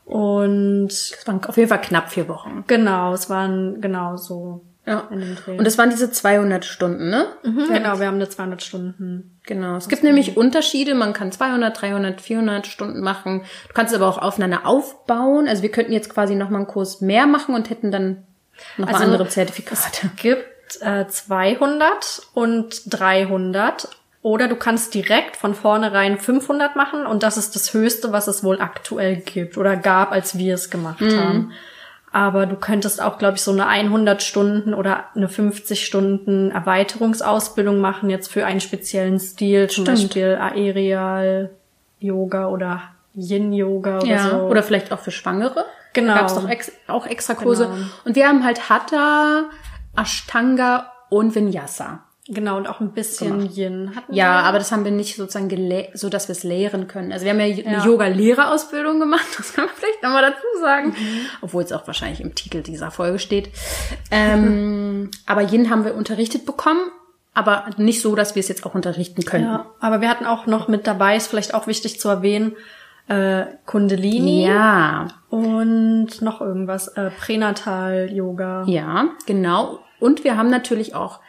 Und 0.05 0.88
Das 0.89 1.25
waren 1.27 1.43
auf 1.46 1.58
jeden 1.58 1.70
Fall 1.70 1.81
knapp 1.81 2.12
vier 2.12 2.27
Wochen. 2.27 2.63
genau, 2.67 3.13
es 3.13 3.29
waren 3.29 3.79
genau 3.81 4.17
so 4.17 4.65
Ja. 4.86 5.08
in 5.12 5.20
dem 5.20 5.36
Dreh. 5.36 5.58
Und 5.58 5.65
das 5.65 5.77
waren 5.77 5.89
diese 5.89 6.12
200 6.12 6.65
Stunden, 6.65 7.10
ne? 7.10 7.27
Mhm, 7.43 7.67
genau, 7.72 8.00
wir 8.00 8.08
haben 8.08 8.15
eine 8.15 8.27
200 8.27 8.62
Stunden. 8.63 9.38
Genau. 9.46 9.75
Es 9.75 9.88
gibt 9.89 10.03
nämlich 10.03 10.38
Unterschiede. 10.38 10.96
Man 10.96 11.13
kann 11.13 11.31
200, 11.31 11.79
300, 11.81 12.20
400 12.22 12.67
Stunden 12.67 13.01
machen. 13.01 13.43
Du 13.67 13.74
kannst 13.74 13.93
es 13.93 14.00
aber 14.00 14.10
auch 14.10 14.17
aufeinander 14.17 14.65
aufbauen. 14.65 15.48
Also 15.48 15.62
wir 15.63 15.72
könnten 15.72 15.91
jetzt 15.93 16.10
quasi 16.13 16.36
noch 16.36 16.50
mal 16.50 16.58
einen 16.60 16.67
Kurs 16.67 17.01
mehr 17.01 17.25
machen 17.27 17.53
und 17.55 17.70
hätten 17.70 17.91
dann 17.91 18.24
noch 18.77 18.88
mal 18.88 18.93
Also, 18.93 19.05
andere 19.05 19.27
Zertifikate. 19.27 20.10
gibt 20.17 20.81
äh, 20.81 21.08
200 21.08 22.22
und 22.34 22.81
300 22.88 23.88
oder 24.24 24.48
du 24.48 24.56
kannst 24.56 24.94
direkt 24.94 25.36
von 25.36 25.56
vornherein 25.56 26.18
500 26.20 26.75
machen 26.75 27.06
und 27.08 27.24
das 27.24 27.38
ist 27.38 27.56
das 27.56 27.74
Höchste, 27.74 28.12
was 28.12 28.27
es 28.27 28.44
wohl 28.44 28.62
aktuell 28.62 29.16
gibt 29.18 29.57
oder 29.57 29.75
gab, 29.75 30.12
als 30.12 30.38
wir 30.38 30.53
es 30.53 30.70
gemacht 30.70 31.01
Mhm. 31.01 31.20
haben. 31.20 31.51
Aber 32.14 32.46
du 32.46 32.55
könntest 32.57 33.01
auch, 33.01 33.18
glaube 33.18 33.38
ich, 33.38 33.42
so 33.42 33.51
eine 33.51 33.68
100 33.68 34.22
Stunden 34.22 34.74
oder 34.74 35.05
eine 35.16 35.29
50 35.29 35.86
Stunden 35.86 36.51
Erweiterungsausbildung 36.51 37.79
machen 37.79 38.10
jetzt 38.10 38.29
für 38.31 38.46
einen 38.46 38.60
speziellen 38.60 39.18
Stil, 39.20 39.70
zum 39.70 39.86
Stimmt. 39.86 40.00
Beispiel 40.00 40.38
Aerial 40.40 41.50
Yoga 42.00 42.48
oder 42.50 42.81
Yin 43.16 43.53
Yoga 43.53 44.00
oder 44.00 44.05
Ja. 44.07 44.29
so. 44.29 44.36
Oder 44.48 44.62
vielleicht 44.62 44.92
auch 44.92 45.00
für 45.00 45.12
Schwangere. 45.12 45.66
Genau. 45.94 46.14
Gab 46.16 46.25
es 46.27 46.36
doch 46.36 46.48
ex 46.50 46.72
auch 46.88 47.05
extra 47.05 47.34
Kurse. 47.34 47.66
Genau. 47.68 47.86
Und 48.05 48.16
wir 48.16 48.27
haben 48.27 48.44
halt 48.46 48.70
Hatha, 48.70 49.46
Ashtanga 49.96 50.92
und 51.10 51.34
Vinyasa. 51.36 52.00
Genau 52.33 52.57
und 52.57 52.67
auch 52.67 52.79
ein 52.79 52.91
bisschen 52.94 53.39
Gemacht. 53.39 53.57
Yin 53.57 53.91
hatten 53.96 54.13
Ja, 54.13 54.41
wir. 54.41 54.46
aber 54.48 54.57
das 54.57 54.72
haben 54.72 54.83
wir 54.85 54.91
nicht 54.91 55.15
sozusagen 55.15 55.50
gelehrt, 55.50 55.98
so 55.98 56.09
dass 56.09 56.27
wir 56.27 56.33
es 56.33 56.44
lehren 56.44 56.87
können. 56.87 57.11
Also 57.11 57.25
wir 57.25 57.31
haben 57.33 57.39
ja, 57.39 57.46
Ja. 57.46 57.65
eine 57.65 57.83
Yoga-Lehrerausbildung 57.85 59.00
gemacht, 59.00 59.25
das 59.37 59.53
kann 59.53 59.65
man 59.65 59.74
vielleicht 59.75 60.01
nochmal 60.01 60.24
dazu 60.24 60.61
sagen. 60.61 60.96
Obwohl 61.41 61.63
es 61.63 61.72
auch 61.72 61.85
wahrscheinlich 61.87 62.22
im 62.22 62.33
Titel 62.35 62.61
dieser 62.63 62.89
Folge 62.91 63.20
steht. 63.20 63.50
Ähm, 64.09 65.11
aber 65.25 65.41
Yin 65.44 65.70
haben 65.70 65.85
wir 65.85 65.96
unterrichtet 65.96 66.46
bekommen, 66.46 66.81
aber 67.33 67.65
nicht 67.77 68.01
so, 68.01 68.15
dass 68.15 68.35
wir 68.35 68.39
es 68.41 68.48
jetzt 68.48 68.65
auch 68.65 68.75
unterrichten 68.75 69.24
können. 69.24 69.46
Ja, 69.46 69.65
aber 69.79 70.01
wir 70.01 70.09
hatten 70.09 70.25
auch 70.25 70.46
noch 70.48 70.67
mit 70.67 70.87
dabei, 70.87 71.15
ist 71.15 71.27
vielleicht 71.27 71.53
auch 71.53 71.67
wichtig 71.67 72.00
zu 72.00 72.09
erwähnen, 72.09 72.55
äh, 73.07 73.46
Kundalini 73.65 74.46
Ja, 74.46 75.07
und 75.29 76.22
noch 76.22 76.39
irgendwas, 76.41 76.87
äh, 76.89 77.09
Pränatal-Yoga. 77.11 78.63
ja, 78.67 79.09
genau. 79.25 79.79
Und 80.00 80.24
wir 80.24 80.37
haben 80.37 80.50
natürlich 80.50 80.96
auch, 80.96 81.20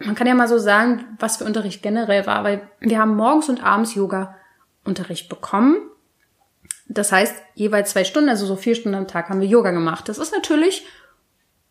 man 0.00 0.14
kann 0.14 0.26
ja 0.26 0.34
mal 0.34 0.48
so 0.48 0.58
sagen, 0.58 1.16
was 1.18 1.38
für 1.38 1.44
Unterricht 1.44 1.82
generell 1.82 2.26
war, 2.26 2.44
weil 2.44 2.68
wir 2.80 2.98
haben 2.98 3.16
morgens 3.16 3.48
und 3.48 3.62
abends 3.62 3.94
Yoga-Unterricht 3.94 5.28
bekommen. 5.28 5.76
Das 6.88 7.12
heißt, 7.12 7.34
jeweils 7.54 7.90
zwei 7.90 8.04
Stunden, 8.04 8.30
also 8.30 8.46
so 8.46 8.56
vier 8.56 8.74
Stunden 8.74 8.96
am 8.96 9.08
Tag 9.08 9.28
haben 9.28 9.40
wir 9.40 9.48
Yoga 9.48 9.70
gemacht. 9.70 10.08
Das 10.08 10.18
ist 10.18 10.32
natürlich 10.32 10.86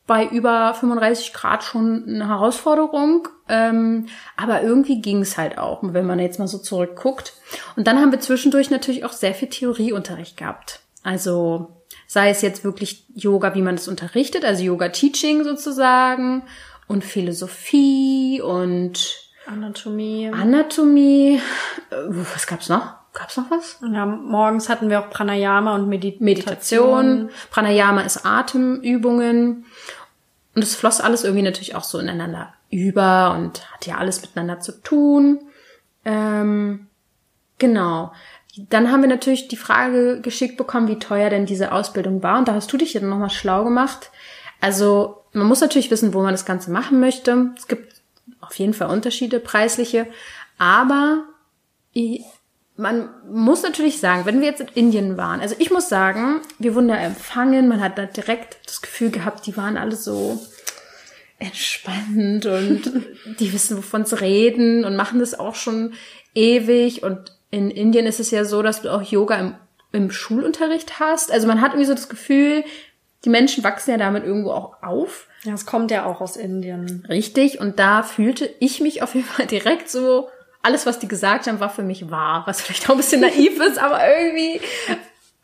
bei 0.08 0.26
über 0.26 0.74
35 0.74 1.34
Grad 1.34 1.64
schon 1.64 2.06
eine 2.08 2.30
Herausforderung. 2.30 3.28
Ähm, 3.50 4.08
aber 4.38 4.62
irgendwie 4.62 5.02
ging 5.02 5.22
es 5.22 5.38
halt 5.38 5.58
auch, 5.58 5.80
wenn 5.82 6.06
man 6.06 6.20
jetzt 6.20 6.40
mal 6.40 6.48
so 6.48 6.58
zurückguckt. 6.58 7.34
Und 7.76 7.88
dann 7.88 8.00
haben 8.00 8.12
wir 8.12 8.20
zwischendurch 8.20 8.70
natürlich 8.70 9.04
auch 9.06 9.12
sehr 9.12 9.34
viel 9.34 9.50
Theorieunterricht 9.50 10.38
gehabt. 10.38 10.80
Also 11.04 11.84
sei 12.08 12.30
es 12.30 12.42
jetzt 12.42 12.64
wirklich 12.64 13.06
Yoga, 13.14 13.54
wie 13.54 13.62
man 13.62 13.76
das 13.76 13.88
unterrichtet, 13.88 14.46
also 14.46 14.64
Yoga-Teaching 14.64 15.44
sozusagen 15.44 16.44
und 16.88 17.04
Philosophie 17.04 18.42
und 18.42 19.28
Anatomie. 19.46 20.30
Anatomie. 20.34 21.42
Äh, 21.90 21.96
Was 22.10 22.48
gab's 22.48 22.70
noch? 22.70 22.96
Gab's 23.14 23.38
noch 23.38 23.50
was? 23.50 23.80
Ja, 23.82 24.06
morgens 24.06 24.70
hatten 24.70 24.90
wir 24.90 25.00
auch 25.00 25.10
Pranayama 25.10 25.74
und 25.74 25.88
Medit 25.88 26.22
Meditation. 26.22 27.30
Pranayama 27.50 28.02
ist 28.02 28.26
Atemübungen. 28.26 29.66
Und 30.54 30.64
es 30.64 30.76
floss 30.76 31.02
alles 31.02 31.24
irgendwie 31.24 31.44
natürlich 31.44 31.76
auch 31.76 31.84
so 31.84 32.00
ineinander 32.00 32.54
über 32.70 33.36
und 33.36 33.72
hat 33.74 33.86
ja 33.86 33.98
alles 33.98 34.22
miteinander 34.22 34.60
zu 34.60 34.82
tun. 34.82 35.40
Ähm, 36.04 36.88
genau. 37.58 38.12
Dann 38.70 38.92
haben 38.92 39.02
wir 39.02 39.10
natürlich 39.10 39.48
die 39.48 39.56
Frage 39.56 40.20
geschickt 40.22 40.58
bekommen, 40.58 40.88
wie 40.88 41.00
teuer 41.00 41.30
denn 41.30 41.46
diese 41.46 41.72
Ausbildung 41.72 42.24
war. 42.24 42.40
Und 42.40 42.48
da 42.48 42.54
hast 42.54 42.72
du 42.74 42.78
dich 42.78 42.94
ja 42.94 43.00
dann 43.00 43.10
nochmal 43.10 43.30
schlau 43.30 43.64
gemacht. 43.64 44.12
Also 44.60 45.24
man 45.38 45.48
muss 45.48 45.62
natürlich 45.62 45.92
wissen, 45.92 46.14
wo 46.14 46.22
man 46.22 46.34
das 46.34 46.46
Ganze 46.46 46.72
machen 46.72 47.00
möchte. 47.00 47.52
Es 47.58 47.68
gibt 47.68 48.02
auf 48.42 48.58
jeden 48.58 48.74
Fall 48.74 48.90
Unterschiede, 48.90 49.40
preisliche. 49.40 50.08
Aber 50.58 51.24
man 52.76 53.10
muss 53.30 53.64
natürlich 53.64 54.00
sagen, 54.00 54.26
wenn 54.26 54.40
wir 54.40 54.48
jetzt 54.48 54.62
in 54.62 54.68
Indien 54.68 55.18
waren, 55.18 55.42
also 55.42 55.56
ich 55.58 55.72
muss 55.72 55.90
sagen, 55.90 56.42
wir 56.60 56.76
wurden 56.76 56.90
da 56.90 56.98
empfangen, 56.98 57.68
man 57.68 57.82
hat 57.82 57.98
da 57.98 58.06
direkt 58.06 58.58
das 58.66 58.82
Gefühl 58.82 59.10
gehabt, 59.10 59.46
die 59.48 59.58
waren 59.58 59.78
alle 59.78 59.96
so 59.96 60.40
entspannt 61.40 62.46
und 62.46 62.92
die 63.40 63.52
wissen, 63.54 63.78
wovon 63.78 64.06
sie 64.06 64.20
reden 64.20 64.86
und 64.86 64.96
machen 64.96 65.20
das 65.20 65.38
auch 65.38 65.56
schon 65.56 65.94
ewig. 66.34 67.04
Und 67.04 67.36
in 67.52 67.72
Indien 67.72 68.06
ist 68.06 68.20
es 68.20 68.32
ja 68.32 68.46
so, 68.46 68.62
dass 68.62 68.82
du 68.82 68.94
auch 68.94 69.02
Yoga 69.02 69.36
im, 69.36 69.56
im 69.92 70.12
Schulunterricht 70.12 71.00
hast. 71.00 71.32
Also 71.32 71.48
man 71.48 71.62
hat 71.62 71.72
irgendwie 71.72 71.88
so 71.88 71.94
das 71.94 72.10
Gefühl, 72.10 72.64
die 73.28 73.32
Menschen 73.32 73.62
wachsen 73.66 73.92
ja 73.92 73.98
damit 73.98 74.24
irgendwo 74.24 74.52
auch 74.52 74.82
auf. 74.82 75.28
Ja, 75.44 75.54
es 75.54 75.66
kommt 75.66 75.92
ja 75.92 76.06
auch 76.06 76.22
aus 76.22 76.38
Indien. 76.38 77.06
Richtig. 77.10 77.60
Und 77.60 77.78
da 77.78 78.04
fühlte 78.04 78.50
ich 78.62 78.80
mich 78.80 79.04
auf 79.04 79.16
jeden 79.16 79.28
Fall 79.28 79.48
direkt 79.48 79.90
so, 79.90 80.30
alles, 80.64 80.86
was 80.86 81.00
die 81.00 81.10
gesagt 81.10 81.46
haben, 81.46 81.60
war 81.60 81.70
für 81.70 81.84
mich 81.84 82.10
wahr. 82.10 82.44
Was 82.46 82.62
vielleicht 82.62 82.86
auch 82.90 82.92
ein 82.94 82.98
bisschen 82.98 83.20
naiv 83.20 83.60
ist, 83.68 83.80
aber 83.80 84.00
irgendwie 84.08 84.62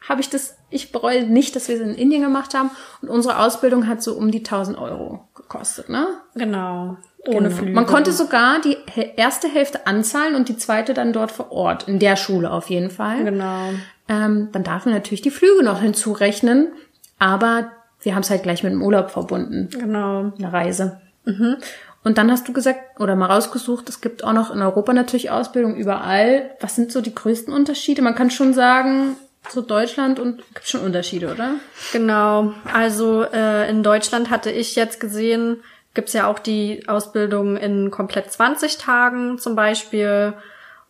habe 0.08 0.22
ich 0.22 0.30
das, 0.30 0.56
ich 0.70 0.94
bereue 0.94 1.24
nicht, 1.24 1.58
dass 1.58 1.68
wir 1.68 1.76
es 1.76 1.82
in 1.82 1.94
Indien 1.96 2.22
gemacht 2.22 2.54
haben. 2.54 2.72
Und 3.02 3.10
unsere 3.10 3.40
Ausbildung 3.40 3.86
hat 3.86 4.02
so 4.02 4.14
um 4.14 4.32
die 4.32 4.40
1000 4.40 4.78
Euro 4.78 5.28
gekostet, 5.36 5.90
ne? 5.90 6.08
Genau. 6.36 6.96
Ohne 7.26 7.50
Genau. 7.50 7.56
Flüge. 7.58 7.72
Man 7.74 7.86
konnte 7.86 8.14
sogar 8.14 8.62
die 8.62 8.78
erste 9.18 9.50
Hälfte 9.50 9.88
anzahlen 9.88 10.36
und 10.36 10.48
die 10.48 10.56
zweite 10.56 10.94
dann 10.94 11.12
dort 11.12 11.32
vor 11.34 11.52
Ort, 11.52 11.90
in 11.90 12.00
der 12.00 12.16
Schule 12.16 12.50
auf 12.50 12.70
jeden 12.70 12.92
Fall. 12.92 13.26
Genau. 13.26 13.72
Ähm, 14.08 14.50
dann 14.54 14.64
darf 14.64 14.86
man 14.86 14.94
natürlich 14.94 15.22
die 15.22 15.32
Flüge 15.32 15.64
noch 15.64 15.82
hinzurechnen, 15.82 16.74
aber 17.24 17.72
wir 18.02 18.16
haben 18.16 18.22
es 18.22 18.30
halt 18.30 18.44
gleich 18.44 18.64
mit 18.64 18.74
dem 18.74 18.82
Urlaub 18.82 19.10
verbunden. 19.10 19.70
Genau. 19.72 20.34
Eine 20.38 20.52
Reise. 20.52 21.00
Mhm. 21.24 21.56
Und 22.04 22.18
dann 22.18 22.30
hast 22.30 22.50
du 22.50 22.52
gesagt 22.52 23.00
oder 23.00 23.16
mal 23.16 23.32
rausgesucht, 23.32 23.88
es 23.88 24.02
gibt 24.02 24.26
auch 24.26 24.34
noch 24.34 24.54
in 24.54 24.62
Europa 24.62 24.92
natürlich 24.92 25.32
Ausbildung 25.32 25.78
überall. 25.78 26.52
Was 26.60 26.76
sind 26.76 26.92
so 26.92 27.00
die 27.00 27.16
größten 27.16 27.54
Unterschiede? 27.54 28.02
Man 28.02 28.14
kann 28.14 28.30
schon 28.30 28.54
sagen, 28.54 29.16
zu 29.48 29.62
Deutschland 29.62 30.20
und 30.20 30.44
gibt 30.54 30.68
schon 30.68 30.82
Unterschiede, 30.82 31.32
oder? 31.32 31.52
Genau. 31.94 32.54
Also 32.74 33.24
äh, 33.24 33.70
in 33.70 33.84
Deutschland 33.84 34.30
hatte 34.30 34.52
ich 34.52 34.76
jetzt 34.76 35.00
gesehen, 35.00 35.64
gibt's 35.94 36.12
ja 36.12 36.28
auch 36.28 36.40
die 36.40 36.84
Ausbildung 36.90 37.56
in 37.56 37.90
komplett 37.90 38.34
20 38.34 38.80
Tagen 38.80 39.38
zum 39.38 39.56
Beispiel. 39.56 40.34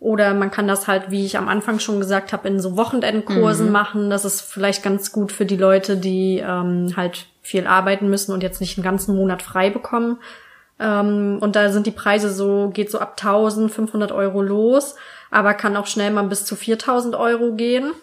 Oder 0.03 0.33
man 0.33 0.51
kann 0.51 0.67
das 0.67 0.85
halt, 0.89 1.11
wie 1.11 1.25
ich 1.25 1.37
am 1.37 1.47
Anfang 1.47 1.79
schon 1.79 2.01
gesagt 2.01 2.33
habe, 2.33 2.49
in 2.49 2.59
so 2.59 2.75
Wochenendkursen 2.75 3.67
mhm. 3.67 3.71
machen. 3.71 4.09
Das 4.09 4.25
ist 4.25 4.41
vielleicht 4.41 4.83
ganz 4.83 5.13
gut 5.13 5.31
für 5.31 5.45
die 5.45 5.55
Leute, 5.55 5.95
die 5.95 6.43
ähm, 6.45 6.93
halt 6.97 7.27
viel 7.41 7.65
arbeiten 7.65 8.09
müssen 8.09 8.33
und 8.33 8.43
jetzt 8.43 8.59
nicht 8.59 8.77
einen 8.77 8.83
ganzen 8.83 9.15
Monat 9.15 9.41
frei 9.41 9.69
bekommen. 9.69 10.17
Ähm, 10.77 11.37
und 11.39 11.55
da 11.55 11.69
sind 11.69 11.87
die 11.87 11.91
Preise 11.91 12.33
so, 12.33 12.69
geht 12.73 12.91
so 12.91 12.99
ab 12.99 13.15
1500 13.17 14.11
Euro 14.11 14.41
los, 14.41 14.97
aber 15.31 15.53
kann 15.53 15.77
auch 15.77 15.87
schnell 15.87 16.11
mal 16.11 16.23
bis 16.23 16.43
zu 16.43 16.57
4000 16.57 17.15
Euro 17.15 17.53
gehen. 17.53 17.93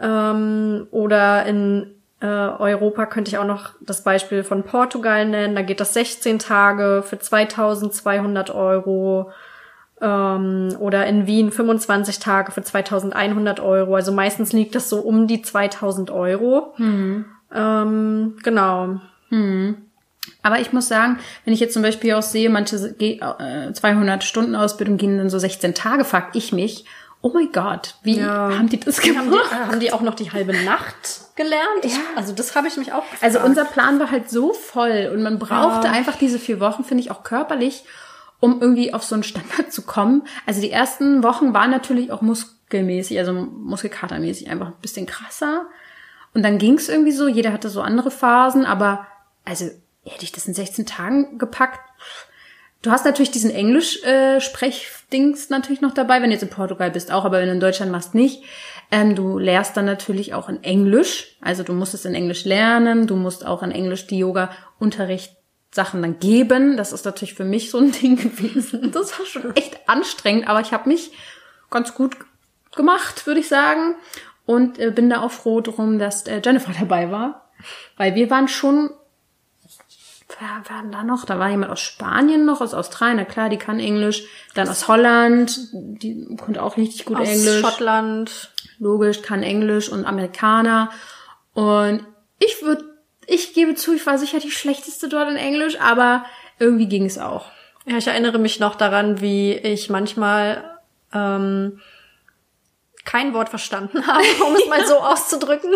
Ähm, 0.00 0.86
oder 0.92 1.46
in 1.46 1.96
äh, 2.20 2.26
Europa 2.26 3.06
könnte 3.06 3.30
ich 3.30 3.38
auch 3.38 3.44
noch 3.44 3.70
das 3.80 4.04
Beispiel 4.04 4.44
von 4.44 4.62
Portugal 4.62 5.26
nennen. 5.26 5.56
Da 5.56 5.62
geht 5.62 5.80
das 5.80 5.94
16 5.94 6.38
Tage 6.38 7.02
für 7.04 7.18
2200 7.18 8.54
Euro. 8.54 9.32
Ähm, 10.04 10.76
oder 10.80 11.06
in 11.06 11.26
Wien 11.26 11.50
25 11.50 12.18
Tage 12.18 12.52
für 12.52 12.62
2100 12.62 13.60
Euro. 13.60 13.94
Also 13.94 14.12
meistens 14.12 14.52
liegt 14.52 14.74
das 14.74 14.90
so 14.90 15.00
um 15.00 15.26
die 15.26 15.40
2000 15.40 16.10
Euro. 16.10 16.74
Mhm. 16.76 17.24
Ähm, 17.54 18.36
genau. 18.42 19.00
Mhm. 19.30 19.76
Aber 20.42 20.60
ich 20.60 20.74
muss 20.74 20.88
sagen, 20.88 21.18
wenn 21.44 21.54
ich 21.54 21.60
jetzt 21.60 21.72
zum 21.72 21.82
Beispiel 21.82 22.12
auch 22.14 22.22
sehe, 22.22 22.50
manche 22.50 22.76
200 22.76 24.22
äh, 24.22 24.26
Stunden 24.26 24.54
Ausbildung 24.54 24.98
gehen 24.98 25.16
dann 25.16 25.30
so 25.30 25.38
16 25.38 25.74
Tage, 25.74 26.04
frag 26.04 26.36
ich 26.36 26.52
mich, 26.52 26.84
oh 27.22 27.30
mein 27.32 27.50
Gott, 27.50 27.94
wie 28.02 28.18
ja. 28.18 28.58
haben 28.58 28.68
die 28.68 28.78
das 28.78 29.00
gemacht? 29.00 29.24
Haben 29.24 29.30
die, 29.30 29.36
äh, 29.36 29.66
haben 29.66 29.80
die 29.80 29.92
auch 29.92 30.02
noch 30.02 30.14
die 30.14 30.32
halbe 30.32 30.52
Nacht 30.64 31.22
gelernt? 31.36 31.84
Ja. 31.84 31.98
also 32.16 32.34
das 32.34 32.54
habe 32.54 32.68
ich 32.68 32.76
mich 32.76 32.92
auch 32.92 33.08
gefragt. 33.10 33.22
Also 33.22 33.40
unser 33.40 33.64
Plan 33.64 33.98
war 33.98 34.10
halt 34.10 34.28
so 34.28 34.52
voll 34.52 35.10
und 35.14 35.22
man 35.22 35.38
brauchte 35.38 35.86
ja. 35.86 35.92
einfach 35.94 36.16
diese 36.16 36.38
vier 36.38 36.60
Wochen, 36.60 36.84
finde 36.84 37.02
ich 37.02 37.10
auch 37.10 37.22
körperlich, 37.22 37.84
um 38.44 38.60
irgendwie 38.60 38.92
auf 38.92 39.02
so 39.02 39.14
einen 39.14 39.22
Standard 39.24 39.72
zu 39.72 39.80
kommen. 39.80 40.24
Also 40.44 40.60
die 40.60 40.70
ersten 40.70 41.22
Wochen 41.22 41.54
waren 41.54 41.70
natürlich 41.70 42.12
auch 42.12 42.20
muskelmäßig, 42.20 43.18
also 43.18 43.32
muskelkatermäßig 43.32 44.50
einfach 44.50 44.66
ein 44.66 44.80
bisschen 44.82 45.06
krasser. 45.06 45.64
Und 46.34 46.42
dann 46.42 46.58
ging 46.58 46.74
es 46.74 46.90
irgendwie 46.90 47.12
so, 47.12 47.26
jeder 47.26 47.54
hatte 47.54 47.70
so 47.70 47.80
andere 47.80 48.10
Phasen, 48.10 48.66
aber 48.66 49.06
also 49.46 49.64
hätte 50.04 50.24
ich 50.24 50.32
das 50.32 50.46
in 50.46 50.52
16 50.52 50.84
Tagen 50.84 51.38
gepackt? 51.38 51.80
Du 52.82 52.90
hast 52.90 53.06
natürlich 53.06 53.30
diesen 53.30 53.50
Englisch-Sprechdings 53.50 55.46
äh, 55.46 55.48
natürlich 55.48 55.80
noch 55.80 55.94
dabei, 55.94 56.20
wenn 56.20 56.28
du 56.28 56.34
jetzt 56.34 56.42
in 56.42 56.50
Portugal 56.50 56.90
bist 56.90 57.10
auch, 57.10 57.24
aber 57.24 57.38
wenn 57.38 57.46
du 57.46 57.54
in 57.54 57.60
Deutschland 57.60 57.90
machst, 57.90 58.14
nicht. 58.14 58.44
Ähm, 58.90 59.14
du 59.14 59.38
lehrst 59.38 59.74
dann 59.74 59.86
natürlich 59.86 60.34
auch 60.34 60.50
in 60.50 60.62
Englisch, 60.62 61.38
also 61.40 61.62
du 61.62 61.72
musst 61.72 61.94
es 61.94 62.04
in 62.04 62.14
Englisch 62.14 62.44
lernen, 62.44 63.06
du 63.06 63.16
musst 63.16 63.46
auch 63.46 63.62
in 63.62 63.70
Englisch 63.70 64.06
die 64.06 64.18
Yoga-Unterricht 64.18 65.34
Sachen 65.74 66.02
dann 66.02 66.18
geben. 66.20 66.76
Das 66.76 66.92
ist 66.92 67.04
natürlich 67.04 67.34
für 67.34 67.44
mich 67.44 67.70
so 67.70 67.78
ein 67.78 67.92
Ding 67.92 68.16
gewesen. 68.22 68.92
Das 68.92 69.18
war 69.18 69.26
schon 69.26 69.54
echt 69.56 69.88
anstrengend, 69.88 70.48
aber 70.48 70.60
ich 70.60 70.72
habe 70.72 70.88
mich 70.88 71.12
ganz 71.70 71.94
gut 71.94 72.16
gemacht, 72.74 73.26
würde 73.26 73.40
ich 73.40 73.48
sagen. 73.48 73.96
Und 74.46 74.78
äh, 74.78 74.90
bin 74.90 75.10
da 75.10 75.22
auch 75.22 75.32
froh 75.32 75.60
drum, 75.60 75.98
dass 75.98 76.26
äh, 76.26 76.40
Jennifer 76.44 76.72
dabei 76.78 77.10
war. 77.10 77.50
Weil 77.96 78.14
wir 78.14 78.30
waren 78.30 78.48
schon 78.48 78.90
wer 80.40 80.74
war 80.74 80.82
denn 80.82 80.92
da 80.92 81.04
noch? 81.04 81.24
Da 81.24 81.38
war 81.38 81.48
jemand 81.48 81.70
aus 81.70 81.80
Spanien 81.80 82.44
noch, 82.44 82.60
aus 82.60 82.74
Australien, 82.74 83.18
na 83.18 83.24
klar, 83.24 83.48
die 83.48 83.56
kann 83.56 83.78
Englisch. 83.78 84.24
Dann 84.54 84.68
aus 84.68 84.88
Holland, 84.88 85.68
die 85.72 86.36
konnte 86.36 86.62
auch 86.62 86.76
richtig 86.76 87.04
gut 87.04 87.18
aus 87.18 87.28
Englisch. 87.28 87.60
Schottland. 87.60 88.50
Logisch, 88.78 89.22
kann 89.22 89.42
Englisch 89.42 89.88
und 89.88 90.04
Amerikaner. 90.04 90.90
Und 91.52 92.04
ich 92.38 92.62
würde, 92.62 92.84
ich 93.26 93.54
gebe 93.54 93.74
zu, 93.74 93.94
ich 93.94 94.06
war 94.06 94.18
sicher 94.18 94.38
die 94.38 94.50
schlechteste 94.50 95.08
dort 95.08 95.30
in 95.30 95.36
Englisch, 95.36 95.80
aber 95.80 96.24
irgendwie 96.58 96.88
ging 96.88 97.04
es 97.04 97.18
auch. 97.18 97.46
Ja, 97.86 97.98
ich 97.98 98.06
erinnere 98.06 98.38
mich 98.38 98.60
noch 98.60 98.74
daran, 98.76 99.20
wie 99.20 99.52
ich 99.52 99.90
manchmal 99.90 100.78
ähm, 101.12 101.80
kein 103.04 103.34
Wort 103.34 103.50
verstanden 103.50 104.06
habe, 104.06 104.24
um 104.46 104.54
es 104.54 104.66
mal 104.66 104.86
so 104.86 104.96
auszudrücken. 104.96 105.72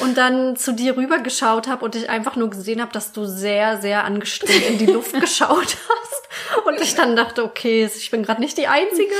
Und 0.00 0.16
dann 0.16 0.56
zu 0.56 0.72
dir 0.72 0.96
rübergeschaut 0.96 1.68
habe 1.68 1.84
und 1.84 1.94
ich 1.94 2.10
einfach 2.10 2.36
nur 2.36 2.50
gesehen 2.50 2.80
habe, 2.80 2.92
dass 2.92 3.12
du 3.12 3.24
sehr, 3.24 3.80
sehr 3.80 4.04
angestrengt 4.04 4.68
in 4.68 4.78
die 4.78 4.86
Luft 4.86 5.12
geschaut 5.20 5.76
hast. 5.88 6.66
Und 6.66 6.80
ich 6.80 6.94
dann 6.94 7.16
dachte, 7.16 7.44
okay, 7.44 7.84
ich 7.84 8.10
bin 8.10 8.22
gerade 8.22 8.40
nicht 8.40 8.58
die 8.58 8.66
Einzige. 8.66 9.14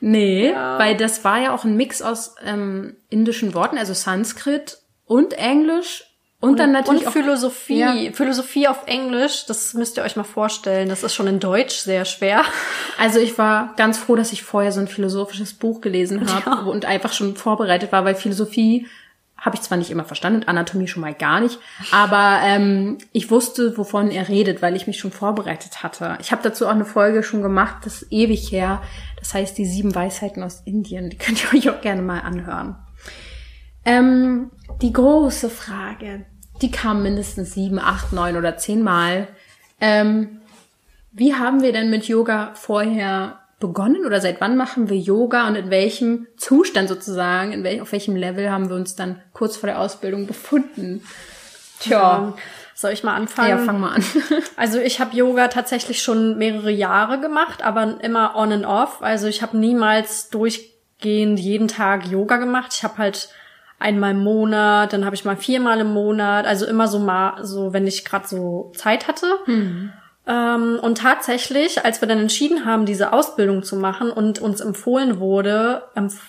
Nee, 0.00 0.50
ja. 0.52 0.78
weil 0.78 0.96
das 0.96 1.24
war 1.24 1.38
ja 1.40 1.54
auch 1.54 1.64
ein 1.64 1.76
Mix 1.76 2.00
aus 2.00 2.34
ähm, 2.42 2.96
indischen 3.10 3.52
Worten, 3.52 3.76
also 3.76 3.92
Sanskrit 3.92 4.78
und 5.04 5.34
Englisch 5.34 6.09
und, 6.40 6.50
und, 6.50 6.58
dann 6.58 6.72
natürlich 6.72 7.06
und 7.06 7.12
Philosophie. 7.12 7.84
Auch, 7.84 7.94
ja. 7.94 8.12
Philosophie 8.12 8.66
auf 8.66 8.86
Englisch, 8.86 9.44
das 9.46 9.74
müsst 9.74 9.98
ihr 9.98 10.02
euch 10.02 10.16
mal 10.16 10.24
vorstellen. 10.24 10.88
Das 10.88 11.02
ist 11.02 11.14
schon 11.14 11.26
in 11.26 11.38
Deutsch 11.38 11.76
sehr 11.76 12.06
schwer. 12.06 12.42
Also 12.98 13.18
ich 13.18 13.36
war 13.36 13.74
ganz 13.76 13.98
froh, 13.98 14.16
dass 14.16 14.32
ich 14.32 14.42
vorher 14.42 14.72
so 14.72 14.80
ein 14.80 14.88
philosophisches 14.88 15.52
Buch 15.52 15.80
gelesen 15.80 16.32
habe 16.32 16.50
ja. 16.50 16.56
und 16.62 16.86
einfach 16.86 17.12
schon 17.12 17.36
vorbereitet 17.36 17.92
war, 17.92 18.04
weil 18.04 18.14
Philosophie 18.14 18.86
habe 19.36 19.56
ich 19.56 19.62
zwar 19.62 19.78
nicht 19.78 19.90
immer 19.90 20.04
verstanden, 20.04 20.44
Anatomie 20.46 20.86
schon 20.86 21.00
mal 21.00 21.14
gar 21.14 21.40
nicht, 21.40 21.58
aber 21.92 22.40
ähm, 22.44 22.98
ich 23.12 23.30
wusste, 23.30 23.76
wovon 23.78 24.10
er 24.10 24.28
redet, 24.28 24.60
weil 24.60 24.76
ich 24.76 24.86
mich 24.86 24.98
schon 24.98 25.12
vorbereitet 25.12 25.82
hatte. 25.82 26.18
Ich 26.20 26.30
habe 26.30 26.42
dazu 26.42 26.66
auch 26.66 26.72
eine 26.72 26.84
Folge 26.84 27.22
schon 27.22 27.40
gemacht, 27.40 27.76
das 27.84 28.02
ist 28.02 28.12
ewig 28.12 28.52
her. 28.52 28.82
Das 29.18 29.32
heißt 29.32 29.56
die 29.56 29.64
sieben 29.64 29.94
Weisheiten 29.94 30.42
aus 30.42 30.60
Indien. 30.66 31.08
Die 31.08 31.16
könnt 31.16 31.42
ihr 31.42 31.58
euch 31.58 31.70
auch 31.70 31.80
gerne 31.80 32.02
mal 32.02 32.20
anhören. 32.20 32.76
Ähm, 33.84 34.50
die 34.82 34.92
große 34.92 35.48
Frage, 35.48 36.26
die 36.62 36.70
kam 36.70 37.02
mindestens 37.02 37.54
sieben, 37.54 37.78
acht, 37.78 38.12
neun 38.12 38.36
oder 38.36 38.56
zehn 38.56 38.82
Mal. 38.82 39.28
Ähm, 39.80 40.40
wie 41.12 41.34
haben 41.34 41.62
wir 41.62 41.72
denn 41.72 41.90
mit 41.90 42.06
Yoga 42.06 42.52
vorher 42.54 43.40
begonnen 43.58 44.06
oder 44.06 44.20
seit 44.20 44.40
wann 44.40 44.56
machen 44.56 44.88
wir 44.88 44.96
Yoga 44.96 45.46
und 45.46 45.54
in 45.54 45.70
welchem 45.70 46.26
Zustand 46.36 46.88
sozusagen, 46.88 47.52
in 47.52 47.62
wel 47.62 47.80
auf 47.80 47.92
welchem 47.92 48.16
Level 48.16 48.50
haben 48.50 48.70
wir 48.70 48.76
uns 48.76 48.96
dann 48.96 49.20
kurz 49.32 49.56
vor 49.56 49.68
der 49.68 49.78
Ausbildung 49.78 50.26
befunden? 50.26 51.02
Tja. 51.80 52.34
Soll 52.74 52.92
ich 52.92 53.04
mal 53.04 53.14
anfangen? 53.14 53.50
Ja, 53.50 53.58
fang 53.58 53.78
mal 53.78 53.92
an. 53.92 54.04
also 54.56 54.78
ich 54.78 55.00
habe 55.00 55.14
Yoga 55.14 55.48
tatsächlich 55.48 56.02
schon 56.02 56.38
mehrere 56.38 56.70
Jahre 56.70 57.20
gemacht, 57.20 57.62
aber 57.62 58.02
immer 58.02 58.34
on 58.36 58.52
and 58.52 58.64
off. 58.64 59.02
Also 59.02 59.26
ich 59.26 59.42
habe 59.42 59.58
niemals 59.58 60.30
durchgehend 60.30 61.38
jeden 61.38 61.68
Tag 61.68 62.06
Yoga 62.06 62.38
gemacht. 62.38 62.72
Ich 62.72 62.82
habe 62.82 62.96
halt 62.96 63.28
einmal 63.80 64.12
im 64.12 64.22
Monat, 64.22 64.92
dann 64.92 65.04
habe 65.04 65.16
ich 65.16 65.24
mal 65.24 65.36
viermal 65.36 65.80
im 65.80 65.92
Monat, 65.92 66.46
also 66.46 66.66
immer 66.66 66.86
so 66.86 66.98
mal, 66.98 67.44
so 67.44 67.72
wenn 67.72 67.86
ich 67.86 68.04
gerade 68.04 68.28
so 68.28 68.70
Zeit 68.76 69.08
hatte. 69.08 69.26
Mhm. 69.46 69.92
Ähm, 70.26 70.78
und 70.80 70.98
tatsächlich, 70.98 71.84
als 71.84 72.00
wir 72.00 72.08
dann 72.08 72.18
entschieden 72.18 72.64
haben, 72.64 72.86
diese 72.86 73.12
Ausbildung 73.12 73.62
zu 73.62 73.76
machen 73.76 74.10
und 74.10 74.38
uns 74.38 74.60
empfohlen 74.60 75.18
wurde, 75.18 75.82
empf 75.94 76.20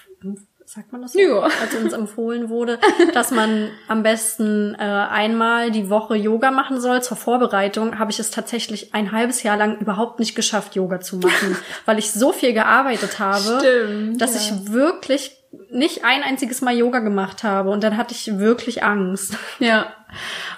sagt 0.74 0.94
man 0.94 1.02
das 1.02 1.12
so? 1.12 1.20
Ja. 1.20 1.42
Als 1.42 1.76
uns 1.76 1.92
empfohlen 1.92 2.48
wurde, 2.48 2.80
dass 3.14 3.32
man 3.32 3.70
am 3.90 4.04
besten 4.04 4.74
äh, 4.76 4.84
einmal 4.84 5.70
die 5.70 5.90
Woche 5.90 6.16
Yoga 6.16 6.50
machen 6.50 6.80
soll 6.80 7.04
zur 7.04 7.18
Vorbereitung, 7.18 8.00
habe 8.00 8.12
ich 8.12 8.20
es 8.20 8.32
tatsächlich 8.32 8.94
ein 8.94 9.12
halbes 9.12 9.44
Jahr 9.44 9.58
lang 9.58 9.80
überhaupt 9.80 10.20
nicht 10.20 10.34
geschafft, 10.34 10.76
Yoga 10.76 11.02
zu 11.02 11.18
machen, 11.18 11.58
weil 11.86 12.00
ich 12.00 12.12
so 12.12 12.32
viel 12.32 12.54
gearbeitet 12.54 13.20
habe, 13.20 13.60
Stimmt, 13.60 14.22
dass 14.22 14.34
ja. 14.36 14.40
ich 14.56 14.72
wirklich 14.72 15.41
nicht 15.70 16.04
ein 16.06 16.24
einziges 16.24 16.62
Mal 16.62 16.76
Yoga 16.76 17.00
gemacht 17.00 17.44
habe 17.44 17.70
und 17.72 17.84
dann 17.84 17.98
hatte 17.98 18.14
ich 18.14 18.40
wirklich 18.40 18.84
Angst. 18.84 19.38
Ja. 19.60 19.94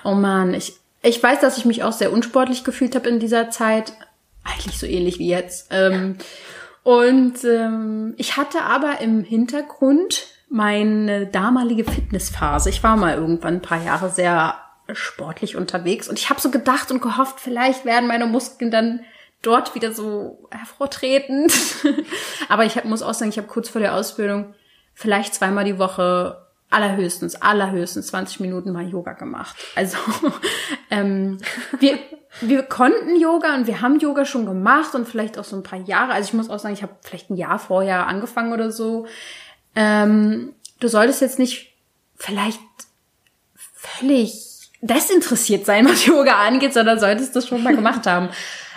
Oh 0.03 0.15
man, 0.15 0.53
ich 0.53 0.73
ich 1.03 1.21
weiß, 1.21 1.41
dass 1.41 1.57
ich 1.57 1.65
mich 1.65 1.83
auch 1.83 1.91
sehr 1.91 2.11
unsportlich 2.11 2.63
gefühlt 2.63 2.95
habe 2.95 3.09
in 3.09 3.19
dieser 3.19 3.49
Zeit, 3.49 3.93
eigentlich 4.43 4.79
so 4.79 4.85
ähnlich 4.85 5.19
wie 5.19 5.27
jetzt. 5.27 5.67
Ähm, 5.71 6.17
und 6.83 7.43
ähm, 7.43 8.13
ich 8.17 8.37
hatte 8.37 8.61
aber 8.61 9.01
im 9.01 9.23
Hintergrund 9.23 10.27
meine 10.49 11.27
damalige 11.27 11.83
Fitnessphase. 11.83 12.69
Ich 12.69 12.83
war 12.83 12.95
mal 12.95 13.15
irgendwann 13.15 13.55
ein 13.55 13.61
paar 13.61 13.83
Jahre 13.83 14.09
sehr 14.09 14.57
sportlich 14.93 15.55
unterwegs 15.55 16.07
und 16.07 16.19
ich 16.19 16.29
habe 16.29 16.41
so 16.41 16.51
gedacht 16.51 16.91
und 16.91 17.01
gehofft, 17.01 17.39
vielleicht 17.39 17.85
werden 17.85 18.07
meine 18.07 18.25
Muskeln 18.25 18.71
dann 18.71 19.01
dort 19.41 19.75
wieder 19.75 19.93
so 19.93 20.47
hervortreten. 20.51 21.51
aber 22.49 22.65
ich 22.65 22.77
hab, 22.77 22.85
muss 22.85 23.01
auch 23.01 23.13
sagen, 23.13 23.29
ich 23.29 23.37
habe 23.37 23.47
kurz 23.47 23.69
vor 23.69 23.81
der 23.81 23.93
Ausbildung 23.93 24.53
vielleicht 24.93 25.33
zweimal 25.33 25.65
die 25.65 25.79
Woche 25.79 26.43
allerhöchstens, 26.69 27.35
allerhöchstens 27.35 28.07
20 28.07 28.39
Minuten 28.39 28.71
mal 28.71 28.87
Yoga 28.87 29.13
gemacht. 29.13 29.55
Also 29.75 29.97
ähm, 30.89 31.37
wir, 31.79 31.99
wir 32.41 32.63
konnten 32.63 33.15
Yoga 33.15 33.53
und 33.53 33.67
wir 33.67 33.81
haben 33.81 33.99
Yoga 33.99 34.25
schon 34.25 34.45
gemacht 34.45 34.95
und 34.95 35.07
vielleicht 35.07 35.37
auch 35.37 35.43
so 35.43 35.55
ein 35.55 35.63
paar 35.63 35.79
Jahre. 35.79 36.13
Also 36.13 36.29
ich 36.29 36.33
muss 36.33 36.49
auch 36.49 36.59
sagen, 36.59 36.73
ich 36.73 36.81
habe 36.81 36.95
vielleicht 37.01 37.29
ein 37.29 37.37
Jahr 37.37 37.59
vorher 37.59 38.07
angefangen 38.07 38.53
oder 38.53 38.71
so. 38.71 39.05
Ähm, 39.75 40.53
du 40.79 40.87
solltest 40.87 41.21
jetzt 41.21 41.39
nicht 41.39 41.75
vielleicht 42.15 42.59
völlig 43.75 44.71
desinteressiert 44.81 45.65
sein, 45.65 45.87
was 45.87 46.05
Yoga 46.05 46.45
angeht, 46.45 46.73
sondern 46.73 46.99
solltest 46.99 47.35
das 47.35 47.47
schon 47.47 47.63
mal 47.63 47.75
gemacht 47.75 48.05
haben. 48.05 48.29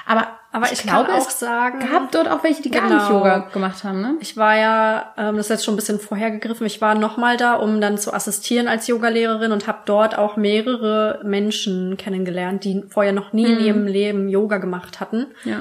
Aber, 0.07 0.36
Aber 0.57 0.73
ich, 0.73 0.83
glaube, 0.83 1.11
es 1.17 1.27
auch 1.27 1.31
sagen, 1.31 1.81
gab 1.81 2.11
dort 2.13 2.29
auch 2.29 2.43
welche, 2.43 2.63
die 2.63 2.71
gar 2.71 2.83
Genau. 2.89 2.95
nicht 2.97 3.11
Yoga 3.11 3.39
gemacht 3.53 3.85
haben, 3.85 4.01
ne? 4.01 4.15
Ich 4.21 4.37
war 4.37 4.57
ja, 4.57 5.13
ähm, 5.19 5.37
das 5.37 5.47
ist 5.47 5.51
jetzt 5.51 5.65
schon 5.67 5.75
ein 5.75 5.77
bisschen 5.77 6.01
vorhergegriffen, 6.01 6.67
ich 6.67 6.81
war 6.81 6.95
nochmal 6.95 7.37
da, 7.37 7.55
um 7.55 7.81
dann 7.81 7.99
zu 7.99 8.13
assistieren 8.15 8.67
als 8.67 8.87
Yogalehrerin 8.87 9.53
und 9.53 9.67
habe 9.67 9.79
dort 9.85 10.17
auch 10.17 10.37
mehrere 10.37 11.21
Menschen 11.25 11.97
kennengelernt, 11.99 12.65
die 12.65 12.85
vorher 12.89 13.13
noch 13.13 13.33
nie 13.33 13.45
in 13.45 13.61
ihrem 13.61 13.87
Leben 13.87 14.29
Yoga 14.29 14.59
gemacht 14.59 14.99
hatten. 15.01 15.27
Ja. 15.45 15.61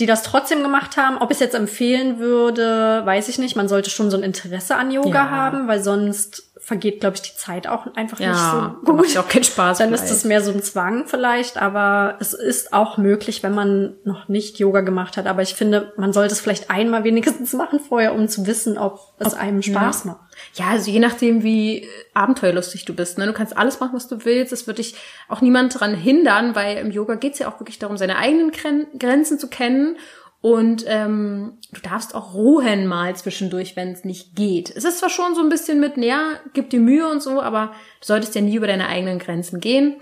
Die 0.00 0.06
das 0.06 0.24
trotzdem 0.24 0.62
gemacht 0.62 0.96
haben. 0.96 1.18
Ob 1.18 1.30
ich 1.30 1.36
es 1.36 1.40
jetzt 1.40 1.54
empfehlen 1.54 2.18
würde, 2.18 3.02
weiß 3.04 3.28
ich 3.28 3.38
nicht. 3.38 3.54
Man 3.54 3.68
sollte 3.68 3.90
schon 3.90 4.10
so 4.10 4.16
ein 4.16 4.24
Interesse 4.24 4.74
an 4.74 4.90
Yoga 4.90 5.08
Ja. 5.26 5.30
haben, 5.30 5.68
weil 5.68 5.80
sonst 5.82 6.50
vergeht, 6.64 7.00
glaube 7.00 7.16
ich, 7.16 7.22
die 7.22 7.36
Zeit 7.36 7.66
auch 7.66 7.86
einfach 7.94 8.18
nicht 8.18 8.28
Ja, 8.28 8.76
so 8.84 8.92
macht 8.92 9.02
gut. 9.04 9.14
ja 9.14 9.20
auch 9.20 9.28
keinen 9.28 9.44
Spaß. 9.44 9.78
Dann 9.78 9.92
ist 9.92 10.00
vielleicht. 10.00 10.16
es 10.16 10.24
mehr 10.24 10.40
so 10.40 10.50
ein 10.50 10.62
Zwang 10.62 11.06
vielleicht, 11.06 11.58
aber 11.58 12.16
es 12.20 12.32
ist 12.32 12.72
auch 12.72 12.96
möglich, 12.96 13.42
wenn 13.42 13.54
man 13.54 13.94
noch 14.04 14.28
nicht 14.28 14.58
Yoga 14.58 14.80
gemacht 14.80 15.16
hat. 15.18 15.26
Aber 15.26 15.42
ich 15.42 15.54
finde, 15.54 15.92
man 15.98 16.14
sollte 16.14 16.32
es 16.32 16.40
vielleicht 16.40 16.70
einmal 16.70 17.04
wenigstens 17.04 17.52
machen 17.52 17.80
vorher, 17.80 18.14
um 18.14 18.28
zu 18.28 18.46
wissen, 18.46 18.78
ob 18.78 18.98
es 19.18 19.34
einem 19.34 19.60
Spaß 19.60 20.06
macht. 20.06 20.20
Ja, 20.54 20.68
also 20.68 20.90
je 20.90 21.00
nachdem, 21.00 21.42
wie 21.42 21.86
abenteuerlustig 22.14 22.84
du 22.86 22.94
bist. 22.94 23.18
Ne? 23.18 23.26
Du 23.26 23.32
kannst 23.34 23.56
alles 23.56 23.80
machen, 23.80 23.92
was 23.94 24.08
du 24.08 24.24
willst. 24.24 24.52
Es 24.52 24.66
wird 24.66 24.78
dich 24.78 24.94
auch 25.28 25.42
niemand 25.42 25.74
daran 25.74 25.94
hindern, 25.94 26.54
weil 26.54 26.78
im 26.78 26.90
Yoga 26.90 27.14
geht's 27.16 27.38
ja 27.38 27.48
auch 27.48 27.60
wirklich 27.60 27.78
darum, 27.78 27.96
seine 27.98 28.16
eigenen 28.16 28.50
Gren 28.52 28.86
Grenzen 28.98 29.38
zu 29.38 29.48
kennen. 29.48 29.96
Und 30.44 30.84
ähm, 30.88 31.54
du 31.72 31.80
darfst 31.80 32.14
auch 32.14 32.34
ruhen 32.34 32.86
mal 32.86 33.16
zwischendurch, 33.16 33.76
wenn 33.76 33.92
es 33.92 34.04
nicht 34.04 34.36
geht. 34.36 34.68
Es 34.76 34.84
ist 34.84 34.98
zwar 34.98 35.08
schon 35.08 35.34
so 35.34 35.40
ein 35.40 35.48
bisschen 35.48 35.80
mit, 35.80 35.96
ja, 35.96 36.32
gib 36.52 36.68
dir 36.68 36.80
Mühe 36.80 37.08
und 37.08 37.22
so, 37.22 37.40
aber 37.40 37.68
du 38.00 38.06
solltest 38.06 38.34
ja 38.34 38.42
nie 38.42 38.56
über 38.56 38.66
deine 38.66 38.88
eigenen 38.88 39.18
Grenzen 39.18 39.58
gehen. 39.58 39.96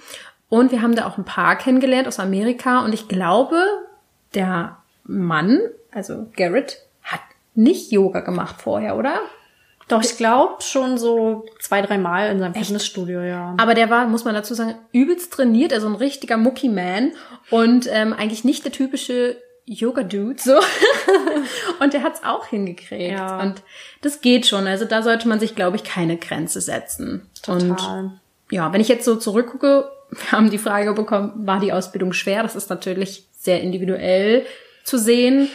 Und 0.48 0.72
wir 0.72 0.82
haben 0.82 0.96
da 0.96 1.06
auch 1.06 1.16
ein 1.16 1.24
Paar 1.24 1.54
kennengelernt 1.54 2.08
aus 2.08 2.18
Amerika. 2.18 2.84
Und 2.84 2.92
ich 2.92 3.06
glaube, 3.06 3.62
der 4.34 4.78
Mann, 5.04 5.60
also 5.92 6.26
Garrett, 6.34 6.78
hat 7.04 7.20
nicht 7.54 7.92
Yoga 7.92 8.18
gemacht 8.18 8.56
vorher, 8.60 8.96
oder? 8.96 9.20
Doch, 9.86 10.02
ich 10.02 10.16
glaube 10.16 10.60
schon 10.60 10.98
so 10.98 11.46
zwei, 11.60 11.82
drei 11.82 11.98
Mal 11.98 12.32
in 12.32 12.40
seinem 12.40 12.54
Fitnessstudio, 12.54 13.20
ja. 13.20 13.54
Aber 13.58 13.74
der 13.74 13.90
war, 13.90 14.08
muss 14.08 14.24
man 14.24 14.34
dazu 14.34 14.54
sagen, 14.54 14.74
übelst 14.90 15.32
trainiert, 15.32 15.72
also 15.72 15.86
ein 15.86 15.94
richtiger 15.94 16.36
Mucki-Man 16.36 17.12
und 17.50 17.88
ähm, 17.88 18.12
eigentlich 18.12 18.42
nicht 18.42 18.64
der 18.64 18.72
typische 18.72 19.36
Yoga-Dude, 19.64 20.40
so. 20.40 20.58
und 21.80 21.92
der 21.92 22.02
hat's 22.02 22.22
auch 22.24 22.46
hingekriegt. 22.46 23.12
Ja. 23.12 23.40
Und 23.40 23.62
das 24.00 24.20
geht 24.20 24.46
schon. 24.46 24.66
Also 24.66 24.84
da 24.84 25.02
sollte 25.02 25.28
man 25.28 25.40
sich, 25.40 25.54
glaube 25.54 25.76
ich, 25.76 25.84
keine 25.84 26.16
Grenze 26.16 26.60
setzen. 26.60 27.28
Und 27.46 27.68
Total. 27.68 28.20
ja, 28.50 28.72
wenn 28.72 28.80
ich 28.80 28.88
jetzt 28.88 29.04
so 29.04 29.16
zurückgucke, 29.16 29.90
wir 30.10 30.32
haben 30.32 30.50
die 30.50 30.58
Frage 30.58 30.92
bekommen, 30.94 31.46
war 31.46 31.60
die 31.60 31.72
Ausbildung 31.72 32.12
schwer? 32.12 32.42
Das 32.42 32.56
ist 32.56 32.70
natürlich 32.70 33.26
sehr 33.38 33.60
individuell 33.60 34.46
zu 34.84 34.98
sehen. 34.98 35.48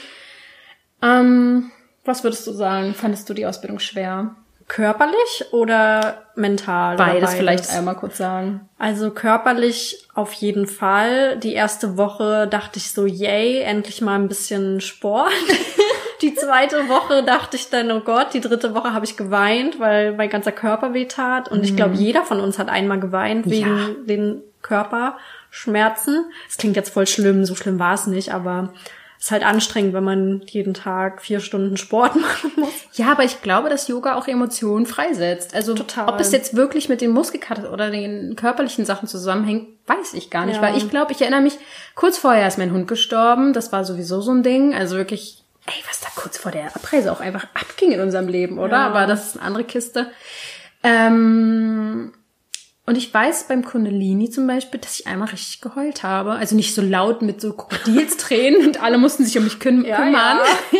Ähm, 1.02 1.72
was 2.06 2.24
würdest 2.24 2.48
du 2.48 2.52
sagen? 2.52 2.94
Fandest 2.94 3.30
du 3.30 3.34
die 3.34 3.46
Ausbildung 3.46 3.80
schwer? 3.80 4.36
Körperlich 4.68 5.46
oder 5.52 6.24
mental? 6.36 6.96
oder 6.96 7.06
Beides 7.06 7.34
vielleicht 7.36 7.70
einmal 7.72 7.96
kurz 7.96 8.18
sagen. 8.18 8.68
Also 8.78 9.12
körperlich 9.12 10.08
auf 10.14 10.34
jeden 10.34 10.68
Fall. 10.68 11.38
Die 11.38 11.54
erste 11.54 11.98
Woche 11.98 12.48
dachte 12.48 12.78
ich 12.78 12.92
so, 12.92 13.06
yay, 13.06 13.62
endlich 13.62 14.02
mal 14.02 14.16
ein 14.16 14.28
bisschen 14.28 14.82
Sport. 14.82 15.32
Die 16.22 16.34
zweite 16.34 16.90
Woche 16.90 17.24
dachte 17.24 17.58
ich 17.58 17.70
dann, 17.70 17.92
oh 17.92 18.00
Gott, 18.00 18.34
die 18.34 18.42
dritte 18.42 18.74
Woche 18.74 18.92
habe 18.92 19.06
ich 19.06 19.18
geweint, 19.18 19.80
weil 19.80 20.14
mein 20.16 20.30
ganzer 20.32 20.52
Körper 20.52 20.96
weh 20.96 21.06
tat. 21.06 21.48
Und 21.48 21.64
ich 21.64 21.76
glaube, 21.76 21.94
jeder 21.94 22.24
von 22.24 22.40
uns 22.40 22.58
hat 22.58 22.70
einmal 22.70 23.00
geweint 23.00 23.48
wegen 23.48 23.78
Ja. 23.78 23.88
den 24.08 24.42
Körperschmerzen. 24.64 26.26
Es 26.50 26.58
klingt 26.58 26.76
jetzt 26.76 26.90
voll 26.92 27.06
schlimm, 27.06 27.46
so 27.46 27.54
schlimm 27.54 27.78
war 27.78 27.94
es 27.94 28.08
nicht, 28.08 28.34
aber 28.34 28.74
ist 29.20 29.32
halt 29.32 29.44
anstrengend, 29.44 29.94
wenn 29.94 30.04
man 30.04 30.42
jeden 30.48 30.74
Tag 30.74 31.22
vier 31.22 31.40
Stunden 31.40 31.78
Sport 31.78 32.16
machen 32.22 32.52
muss. 32.56 32.74
Ja, 32.94 33.12
aber 33.12 33.24
ich 33.24 33.42
glaube, 33.42 33.70
dass 33.70 33.88
Yoga 33.88 34.16
auch 34.16 34.28
Emotionen 34.28 34.86
freisetzt. 34.86 35.56
Also 35.56 35.74
Total. 35.74 36.08
ob 36.08 36.20
es 36.20 36.32
jetzt 36.32 36.56
wirklich 36.56 36.88
mit 36.90 37.02
den 37.02 37.12
Muskelkater 37.12 37.74
oder 37.74 37.90
den 37.90 38.36
körperlichen 38.36 38.86
Sachen 38.86 39.08
zusammenhängt, 39.08 39.68
weiß 39.88 40.14
ich 40.14 40.30
gar 40.30 40.46
nicht. 40.46 40.58
Ja. 40.58 40.62
Weil 40.62 40.78
ich 40.78 40.90
glaube, 40.90 41.12
ich 41.14 41.22
erinnere 41.22 41.42
mich, 41.42 41.58
kurz 41.96 42.18
vorher 42.18 42.48
ist 42.48 42.58
mein 42.58 42.72
Hund 42.72 42.88
gestorben. 42.88 43.54
Das 43.54 43.72
war 43.72 43.84
sowieso 43.86 44.22
so 44.22 44.32
ein 44.32 44.44
Ding. 44.44 44.76
Also 44.76 44.98
wirklich, 44.98 45.44
ey, 45.66 45.84
was 45.88 46.00
da 46.00 46.08
kurz 46.16 46.38
vor 46.38 46.52
der 46.52 46.76
Abreise 46.76 47.12
auch 47.12 47.20
einfach 47.20 47.48
abging 47.54 47.92
in 47.92 48.02
unserem 48.02 48.28
Leben, 48.28 48.60
oder? 48.60 48.78
Ja. 48.78 48.88
Aber 48.88 49.08
das 49.08 49.30
ist 49.30 49.38
eine 49.38 49.46
andere 49.46 49.64
Kiste. 49.64 50.12
Ähm, 50.84 52.14
und 52.88 52.98
ich 52.98 53.14
weiß 53.14 53.50
beim 53.50 53.66
Kundalini 53.66 54.30
zum 54.30 54.48
Beispiel, 54.48 54.80
dass 54.80 54.98
ich 54.98 55.08
einmal 55.08 55.28
richtig 55.28 55.60
geheult 55.60 56.04
habe. 56.04 56.32
Also 56.32 56.56
nicht 56.56 56.74
so 56.74 56.82
laut 56.82 57.22
mit 57.22 57.42
so 57.42 57.52
Krokodilstränen 57.52 58.66
und 58.66 58.82
alle 58.82 58.98
mussten 58.98 59.26
sich 59.26 59.38
um 59.38 59.44
mich 59.44 59.60
küm 59.60 59.84
Ja, 59.84 59.98
kümmern 59.98 60.38
ja. 60.72 60.80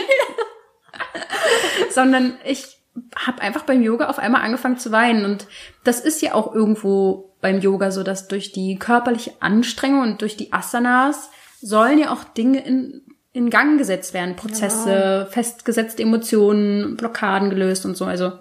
sondern 1.92 2.38
ich 2.46 2.78
habe 3.18 3.42
einfach 3.42 3.64
beim 3.64 3.84
Yoga 3.84 4.08
auf 4.08 4.20
einmal 4.20 4.42
angefangen 4.42 4.78
zu 4.78 4.94
weinen. 4.94 5.26
Und 5.26 5.48
das 5.84 6.00
ist 6.00 6.22
ja 6.22 6.34
auch 6.34 6.56
irgendwo 6.56 7.36
beim 7.42 7.60
Yoga 7.60 7.92
so, 7.92 8.04
dass 8.04 8.30
durch 8.30 8.54
die 8.54 8.80
körperliche 8.80 9.34
Anstrengung 9.42 10.00
und 10.00 10.22
durch 10.22 10.38
die 10.38 10.54
Asanas 10.54 11.30
sollen 11.62 12.00
ja 12.00 12.14
auch 12.14 12.24
Dinge 12.24 12.66
in, 12.66 13.02
in 13.34 13.50
Gang 13.50 13.78
gesetzt 13.78 14.14
werden. 14.14 14.38
Prozesse, 14.38 15.28
festgesetzte 15.30 16.04
Emotionen, 16.04 16.96
Blockaden 16.96 17.50
gelöst 17.50 17.86
und 17.86 17.98
so. 17.98 18.06
Also 18.06 18.32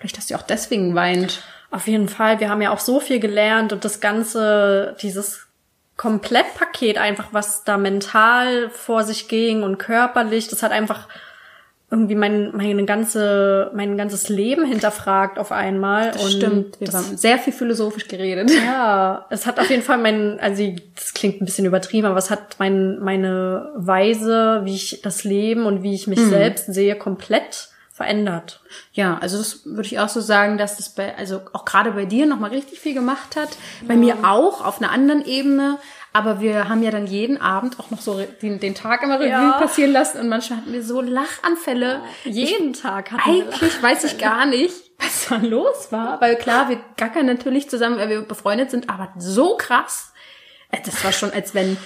vielleicht, 0.00 0.18
dass 0.18 0.26
sie 0.26 0.34
auch 0.34 0.42
deswegen 0.42 0.96
weint. 0.96 1.44
Auf 1.72 1.88
jeden 1.88 2.08
Fall. 2.08 2.38
Wir 2.38 2.50
haben 2.50 2.60
ja 2.60 2.70
auch 2.70 2.78
so 2.78 3.00
viel 3.00 3.18
gelernt 3.18 3.72
und 3.72 3.84
das 3.84 4.00
ganze, 4.00 4.94
dieses 5.00 5.46
Komplettpaket 5.96 6.98
einfach, 6.98 7.28
was 7.32 7.64
da 7.64 7.78
mental 7.78 8.68
vor 8.70 9.04
sich 9.04 9.26
ging 9.26 9.62
und 9.62 9.78
körperlich, 9.78 10.48
das 10.48 10.62
hat 10.62 10.70
einfach 10.70 11.08
irgendwie 11.90 12.14
mein, 12.14 12.54
meine 12.56 12.84
ganze, 12.84 13.70
mein 13.74 13.96
ganzes 13.96 14.28
Leben 14.28 14.64
hinterfragt 14.66 15.38
auf 15.38 15.50
einmal. 15.50 16.10
Das 16.10 16.24
und 16.24 16.30
stimmt. 16.32 16.80
Wir 16.80 16.86
das, 16.88 16.94
haben 16.96 17.16
sehr 17.16 17.38
viel 17.38 17.52
philosophisch 17.54 18.08
geredet. 18.08 18.50
ja, 18.50 19.26
es 19.30 19.46
hat 19.46 19.58
auf 19.58 19.70
jeden 19.70 19.82
Fall 19.82 19.98
mein, 19.98 20.40
also 20.40 20.62
das 20.94 21.14
klingt 21.14 21.40
ein 21.40 21.46
bisschen 21.46 21.66
übertrieben, 21.66 22.06
aber 22.06 22.18
es 22.18 22.30
hat 22.30 22.56
mein, 22.58 22.98
meine 22.98 23.70
Weise, 23.76 24.60
wie 24.64 24.74
ich 24.74 25.00
das 25.02 25.24
Leben 25.24 25.64
und 25.64 25.82
wie 25.82 25.94
ich 25.94 26.06
mich 26.06 26.20
selbst 26.20 26.72
sehe, 26.72 26.96
komplett 26.96 27.68
verändert. 28.02 28.60
Ja, 28.92 29.18
also 29.20 29.38
das 29.38 29.64
würde 29.64 29.86
ich 29.86 29.98
auch 30.00 30.08
so 30.08 30.20
sagen, 30.20 30.58
dass 30.58 30.76
das 30.76 30.88
bei, 30.94 31.16
also 31.16 31.40
auch 31.52 31.64
gerade 31.64 31.92
bei 31.92 32.04
dir 32.04 32.26
nochmal 32.26 32.50
richtig 32.50 32.80
viel 32.80 32.94
gemacht 32.94 33.36
hat. 33.36 33.50
Bei 33.86 33.94
mir 33.96 34.18
auch 34.24 34.64
auf 34.64 34.80
einer 34.80 34.90
anderen 34.90 35.24
Ebene. 35.24 35.78
Aber 36.14 36.40
wir 36.40 36.68
haben 36.68 36.82
ja 36.82 36.90
dann 36.90 37.06
jeden 37.06 37.40
Abend 37.40 37.80
auch 37.80 37.90
noch 37.90 38.00
so 38.02 38.20
den, 38.42 38.60
den 38.60 38.74
Tag 38.74 39.02
immer 39.02 39.14
Revue 39.18 39.30
Ja. 39.30 39.52
passieren 39.52 39.92
lassen 39.92 40.18
und 40.20 40.28
manchmal 40.28 40.58
hatten 40.58 40.72
wir 40.72 40.82
so 40.82 41.00
Lachanfälle. 41.00 42.02
Jeden 42.24 42.74
Tag 42.74 43.12
hatten 43.12 43.22
wir 43.32 43.44
Eigentlich 43.46 43.82
weiß 43.82 44.04
ich 44.04 44.18
gar 44.18 44.44
nicht, 44.44 44.74
was 44.98 45.28
da 45.28 45.36
los 45.36 45.90
war. 45.90 46.20
Weil 46.20 46.36
klar, 46.36 46.68
wir 46.68 46.78
gackern 46.98 47.24
natürlich 47.24 47.70
zusammen, 47.70 47.96
weil 47.96 48.10
wir 48.10 48.20
befreundet 48.22 48.70
sind, 48.70 48.90
aber 48.90 49.12
so 49.16 49.56
krass. 49.56 50.12
Äh, 50.70 50.80
Das 50.84 51.02
war 51.02 51.12
schon, 51.12 51.32
als 51.32 51.54
wenn 51.54 51.78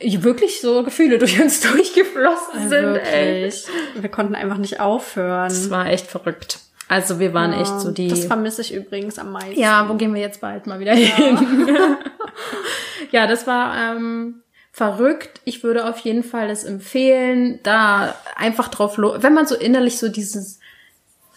wirklich 0.00 0.60
so 0.60 0.82
Gefühle 0.82 1.18
durch 1.18 1.40
uns 1.40 1.60
durchgeflossen 1.60 2.68
sind. 2.68 2.96
Ey. 2.96 3.42
Wirklich. 3.44 3.66
Wir 3.94 4.10
konnten 4.10 4.34
einfach 4.34 4.58
nicht 4.58 4.80
aufhören. 4.80 5.48
Das 5.48 5.70
war 5.70 5.86
echt 5.86 6.06
verrückt. 6.06 6.60
Also 6.88 7.18
wir 7.18 7.34
waren 7.34 7.52
echt 7.52 7.80
so 7.80 7.90
die. 7.90 8.06
Das 8.08 8.26
vermisse 8.26 8.60
ich 8.62 8.72
übrigens 8.72 9.18
am 9.18 9.32
meisten. 9.32 9.58
Ja, 9.58 9.88
wo 9.88 9.94
gehen 9.94 10.14
wir 10.14 10.20
jetzt 10.20 10.40
bald 10.40 10.66
mal 10.68 10.78
wieder 10.78 10.94
hin? 10.94 11.66
ja, 13.10 13.26
das 13.26 13.46
war 13.48 13.76
ähm, 13.96 14.42
verrückt. 14.70 15.40
Ich 15.44 15.64
würde 15.64 15.88
auf 15.88 15.98
jeden 16.00 16.22
Fall 16.22 16.46
das 16.48 16.62
empfehlen, 16.62 17.58
da 17.64 18.14
einfach 18.36 18.68
drauf, 18.68 18.98
lo- 18.98 19.16
wenn 19.20 19.34
man 19.34 19.46
so 19.46 19.56
innerlich 19.56 19.98
so 19.98 20.08
dieses, 20.08 20.60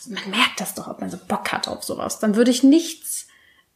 man 0.07 0.21
merkt 0.29 0.59
das 0.59 0.75
doch, 0.75 0.87
ob 0.87 1.01
man 1.01 1.09
so 1.09 1.17
Bock 1.27 1.51
hat 1.51 1.67
auf 1.67 1.83
sowas, 1.83 2.19
dann 2.19 2.35
würde 2.35 2.51
ich 2.51 2.61
nichts 2.61 3.25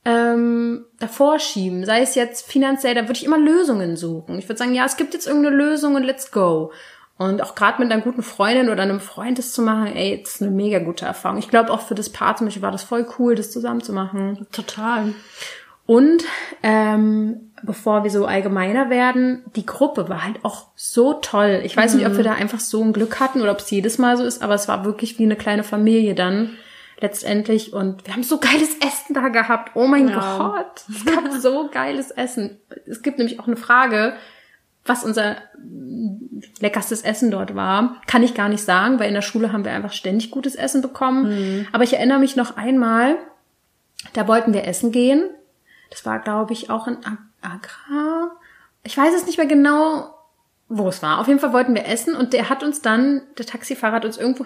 ähm, 0.05 0.85
davor 0.99 1.39
schieben. 1.39 1.85
Sei 1.85 2.01
es 2.01 2.15
jetzt 2.15 2.45
finanziell, 2.49 2.95
da 2.95 3.03
würde 3.03 3.13
ich 3.13 3.25
immer 3.25 3.37
Lösungen 3.37 3.95
suchen. 3.95 4.37
Ich 4.37 4.49
würde 4.49 4.57
sagen, 4.57 4.75
ja, 4.75 4.85
es 4.85 4.97
gibt 4.97 5.13
jetzt 5.13 5.27
irgendeine 5.27 5.55
Lösung 5.55 5.95
und 5.95 6.03
let's 6.03 6.31
go. 6.31 6.71
Und 7.17 7.41
auch 7.41 7.55
gerade 7.55 7.81
mit 7.81 7.91
einer 7.91 8.01
guten 8.01 8.23
Freundin 8.23 8.69
oder 8.69 8.83
einem 8.83 8.99
Freund 8.99 9.37
das 9.37 9.53
zu 9.53 9.61
machen, 9.61 9.95
ey, 9.95 10.21
das 10.21 10.35
ist 10.35 10.41
eine 10.41 10.51
mega 10.51 10.79
gute 10.79 11.05
Erfahrung. 11.05 11.37
Ich 11.37 11.49
glaube 11.49 11.71
auch 11.71 11.81
für 11.81 11.95
das 11.95 12.09
Paar 12.09 12.35
zum 12.35 12.47
Beispiel 12.47 12.63
war 12.63 12.71
das 12.71 12.83
voll 12.83 13.05
cool, 13.17 13.35
das 13.35 13.51
zusammen 13.51 13.81
zu 13.81 13.93
machen. 13.93 14.47
Total. 14.51 15.13
Und 15.85 16.23
ähm, 16.63 17.51
bevor 17.61 18.03
wir 18.03 18.11
so 18.11 18.25
allgemeiner 18.25 18.89
werden, 18.89 19.43
die 19.55 19.65
Gruppe 19.65 20.09
war 20.09 20.23
halt 20.23 20.43
auch 20.43 20.67
so 20.75 21.13
toll. 21.13 21.61
Ich 21.63 21.77
weiß 21.77 21.93
nicht, 21.95 22.07
ob 22.07 22.17
wir 22.17 22.23
da 22.23 22.33
einfach 22.33 22.59
so 22.59 22.81
ein 22.81 22.93
Glück 22.93 23.19
hatten 23.19 23.41
oder 23.41 23.51
ob 23.51 23.59
es 23.59 23.69
jedes 23.69 23.97
Mal 23.97 24.17
so 24.17 24.23
ist, 24.23 24.41
aber 24.41 24.55
es 24.55 24.67
war 24.67 24.85
wirklich 24.85 25.19
wie 25.19 25.23
eine 25.23 25.35
kleine 25.35 25.63
Familie 25.63 26.15
dann 26.15 26.51
letztendlich. 27.03 27.73
Und 27.73 28.07
wir 28.07 28.13
haben 28.13 28.23
so 28.23 28.39
geiles 28.39 28.77
Essen 28.77 29.13
da 29.13 29.27
gehabt. 29.27 29.73
Oh 29.75 29.85
mein 29.85 30.07
Ja. 30.07 30.37
Gott, 30.37 30.85
es 30.89 31.05
gab 31.05 31.31
so 31.33 31.69
geiles 31.71 32.09
Essen. 32.09 32.57
Es 32.87 33.03
gibt 33.03 33.19
nämlich 33.19 33.39
auch 33.39 33.45
eine 33.45 33.57
Frage, 33.57 34.13
was 34.85 35.03
unser 35.03 35.37
leckerstes 36.59 37.03
Essen 37.03 37.31
dort 37.31 37.55
war, 37.55 38.01
kann 38.07 38.23
ich 38.23 38.33
gar 38.33 38.49
nicht 38.49 38.63
sagen, 38.63 38.99
weil 38.99 39.07
in 39.07 39.13
der 39.13 39.21
Schule 39.21 39.53
haben 39.53 39.63
wir 39.63 39.71
einfach 39.71 39.93
ständig 39.93 40.31
gutes 40.31 40.55
Essen 40.55 40.81
bekommen. 40.81 41.67
Aber 41.71 41.83
ich 41.83 41.93
erinnere 41.93 42.19
mich 42.19 42.35
noch 42.35 42.57
einmal, 42.57 43.17
da 44.13 44.27
wollten 44.27 44.53
wir 44.53 44.65
essen 44.65 44.91
gehen. 44.91 45.29
Das 45.89 46.05
war, 46.05 46.19
glaube 46.19 46.51
ich, 46.51 46.69
auch 46.69 46.87
in 46.87 46.97
Agra. 47.41 48.31
Ich 48.83 48.97
weiß 48.97 49.13
es 49.13 49.25
nicht 49.25 49.37
mehr 49.37 49.47
genau, 49.47 50.13
wo 50.67 50.89
es 50.89 51.01
war. 51.01 51.19
Auf 51.19 51.27
jeden 51.27 51.39
Fall 51.39 51.53
wollten 51.53 51.75
wir 51.75 51.85
essen 51.87 52.15
und 52.15 52.33
der 52.33 52.49
hat 52.49 52.63
uns 52.63 52.81
dann, 52.81 53.21
der 53.37 53.45
Taxifahrer 53.45 53.95
hat 53.95 54.05
uns 54.05 54.17
irgendwo 54.17 54.43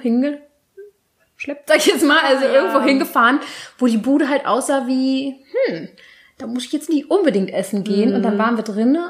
hingeschleppt, 1.38 1.68
sag 1.70 1.78
ich 1.78 1.86
jetzt 1.88 2.06
mal, 2.06 2.20
also 2.24 2.46
Ah, 2.46 2.48
ja. 2.50 2.54
irgendwo 2.56 2.82
hingefahren, 2.82 3.40
wo 3.78 3.88
die 3.88 3.98
Bude 3.98 4.30
halt 4.30 4.46
aussah 4.46 4.88
wie, 4.88 5.36
hm, 5.68 5.90
da 6.38 6.48
muss 6.48 6.66
ich 6.66 6.72
jetzt 6.72 6.90
nicht 6.90 7.10
unbedingt 7.10 7.52
essen 7.52 7.84
gehen. 7.84 8.14
Und 8.14 8.20
Mhm. 8.20 8.24
dann 8.24 8.38
waren 8.38 8.58
wir 8.58 8.64
drinnen 8.64 9.10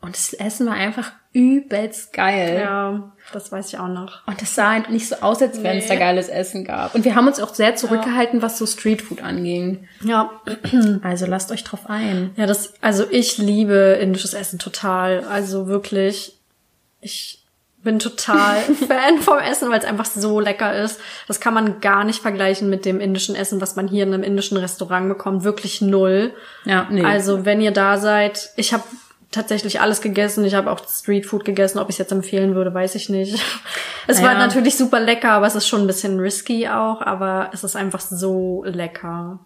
und 0.00 0.14
das 0.16 0.32
Essen 0.32 0.66
war 0.66 0.74
einfach 0.74 1.12
übelst 1.32 2.12
geil. 2.12 2.58
Ja, 2.60 3.12
das 3.32 3.52
weiß 3.52 3.68
ich 3.68 3.78
auch 3.78 3.88
noch. 3.88 4.26
Und 4.26 4.40
es 4.42 4.54
sah 4.54 4.72
halt 4.72 4.90
nicht 4.90 5.06
so 5.08 5.16
aus, 5.16 5.40
als 5.42 5.62
wenn 5.62 5.78
es 5.78 5.86
da 5.86 5.94
Nee. 5.94 6.00
geiles 6.00 6.28
Essen 6.28 6.64
gab. 6.64 6.94
Und 6.94 7.04
wir 7.04 7.14
haben 7.14 7.26
uns 7.28 7.38
auch 7.40 7.54
sehr 7.54 7.76
zurückgehalten, 7.76 8.40
was 8.42 8.58
so 8.58 8.66
Streetfood 8.66 9.22
anging. 9.22 9.86
Ja. 10.02 10.30
Also 11.02 11.26
lasst 11.26 11.52
euch 11.52 11.62
drauf 11.64 11.88
ein. 11.88 12.30
Ja, 12.36 12.46
das, 12.46 12.74
also 12.80 13.04
ich 13.10 13.38
liebe 13.38 13.98
indisches 14.00 14.34
Essen 14.34 14.58
total. 14.58 15.24
Also 15.24 15.66
wirklich, 15.68 16.38
ich 17.00 17.37
bin 17.82 17.98
total 17.98 18.60
Fan 18.88 19.18
vom 19.20 19.38
Essen, 19.38 19.70
weil 19.70 19.78
es 19.78 19.84
einfach 19.84 20.04
so 20.06 20.40
lecker 20.40 20.74
ist. 20.74 21.00
Das 21.26 21.40
kann 21.40 21.54
man 21.54 21.80
gar 21.80 22.04
nicht 22.04 22.20
vergleichen 22.20 22.68
mit 22.68 22.84
dem 22.84 23.00
indischen 23.00 23.34
Essen, 23.34 23.60
was 23.60 23.76
man 23.76 23.88
hier 23.88 24.02
in 24.04 24.12
einem 24.14 24.22
indischen 24.22 24.56
Restaurant 24.56 25.08
bekommt. 25.08 25.44
Wirklich 25.44 25.80
null. 25.80 26.34
Ja, 26.64 26.86
nee. 26.90 27.04
Also 27.04 27.44
wenn 27.44 27.60
ihr 27.60 27.70
da 27.70 27.96
seid, 27.98 28.50
ich 28.56 28.72
habe 28.72 28.82
tatsächlich 29.30 29.80
alles 29.80 30.00
gegessen. 30.00 30.44
Ich 30.44 30.54
habe 30.54 30.70
auch 30.70 30.80
Streetfood 30.88 31.44
gegessen. 31.44 31.78
Ob 31.78 31.88
ich 31.90 31.94
es 31.94 31.98
jetzt 31.98 32.12
empfehlen 32.12 32.54
würde, 32.54 32.72
weiß 32.74 32.94
ich 32.94 33.08
nicht. 33.08 33.38
Es 34.10 34.22
war 34.22 34.32
Ja. 34.32 34.38
natürlich 34.38 34.74
super 34.78 35.00
lecker, 35.00 35.32
aber 35.32 35.46
es 35.46 35.54
ist 35.54 35.68
schon 35.68 35.82
ein 35.82 35.86
bisschen 35.86 36.18
risky 36.18 36.66
auch. 36.66 37.02
Aber 37.02 37.50
es 37.52 37.62
ist 37.62 37.76
einfach 37.76 38.00
so 38.00 38.64
lecker. 38.66 39.38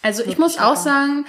Also 0.00 0.22
ich 0.24 0.38
muss 0.38 0.58
auch 0.60 0.76
sagen, 0.76 1.26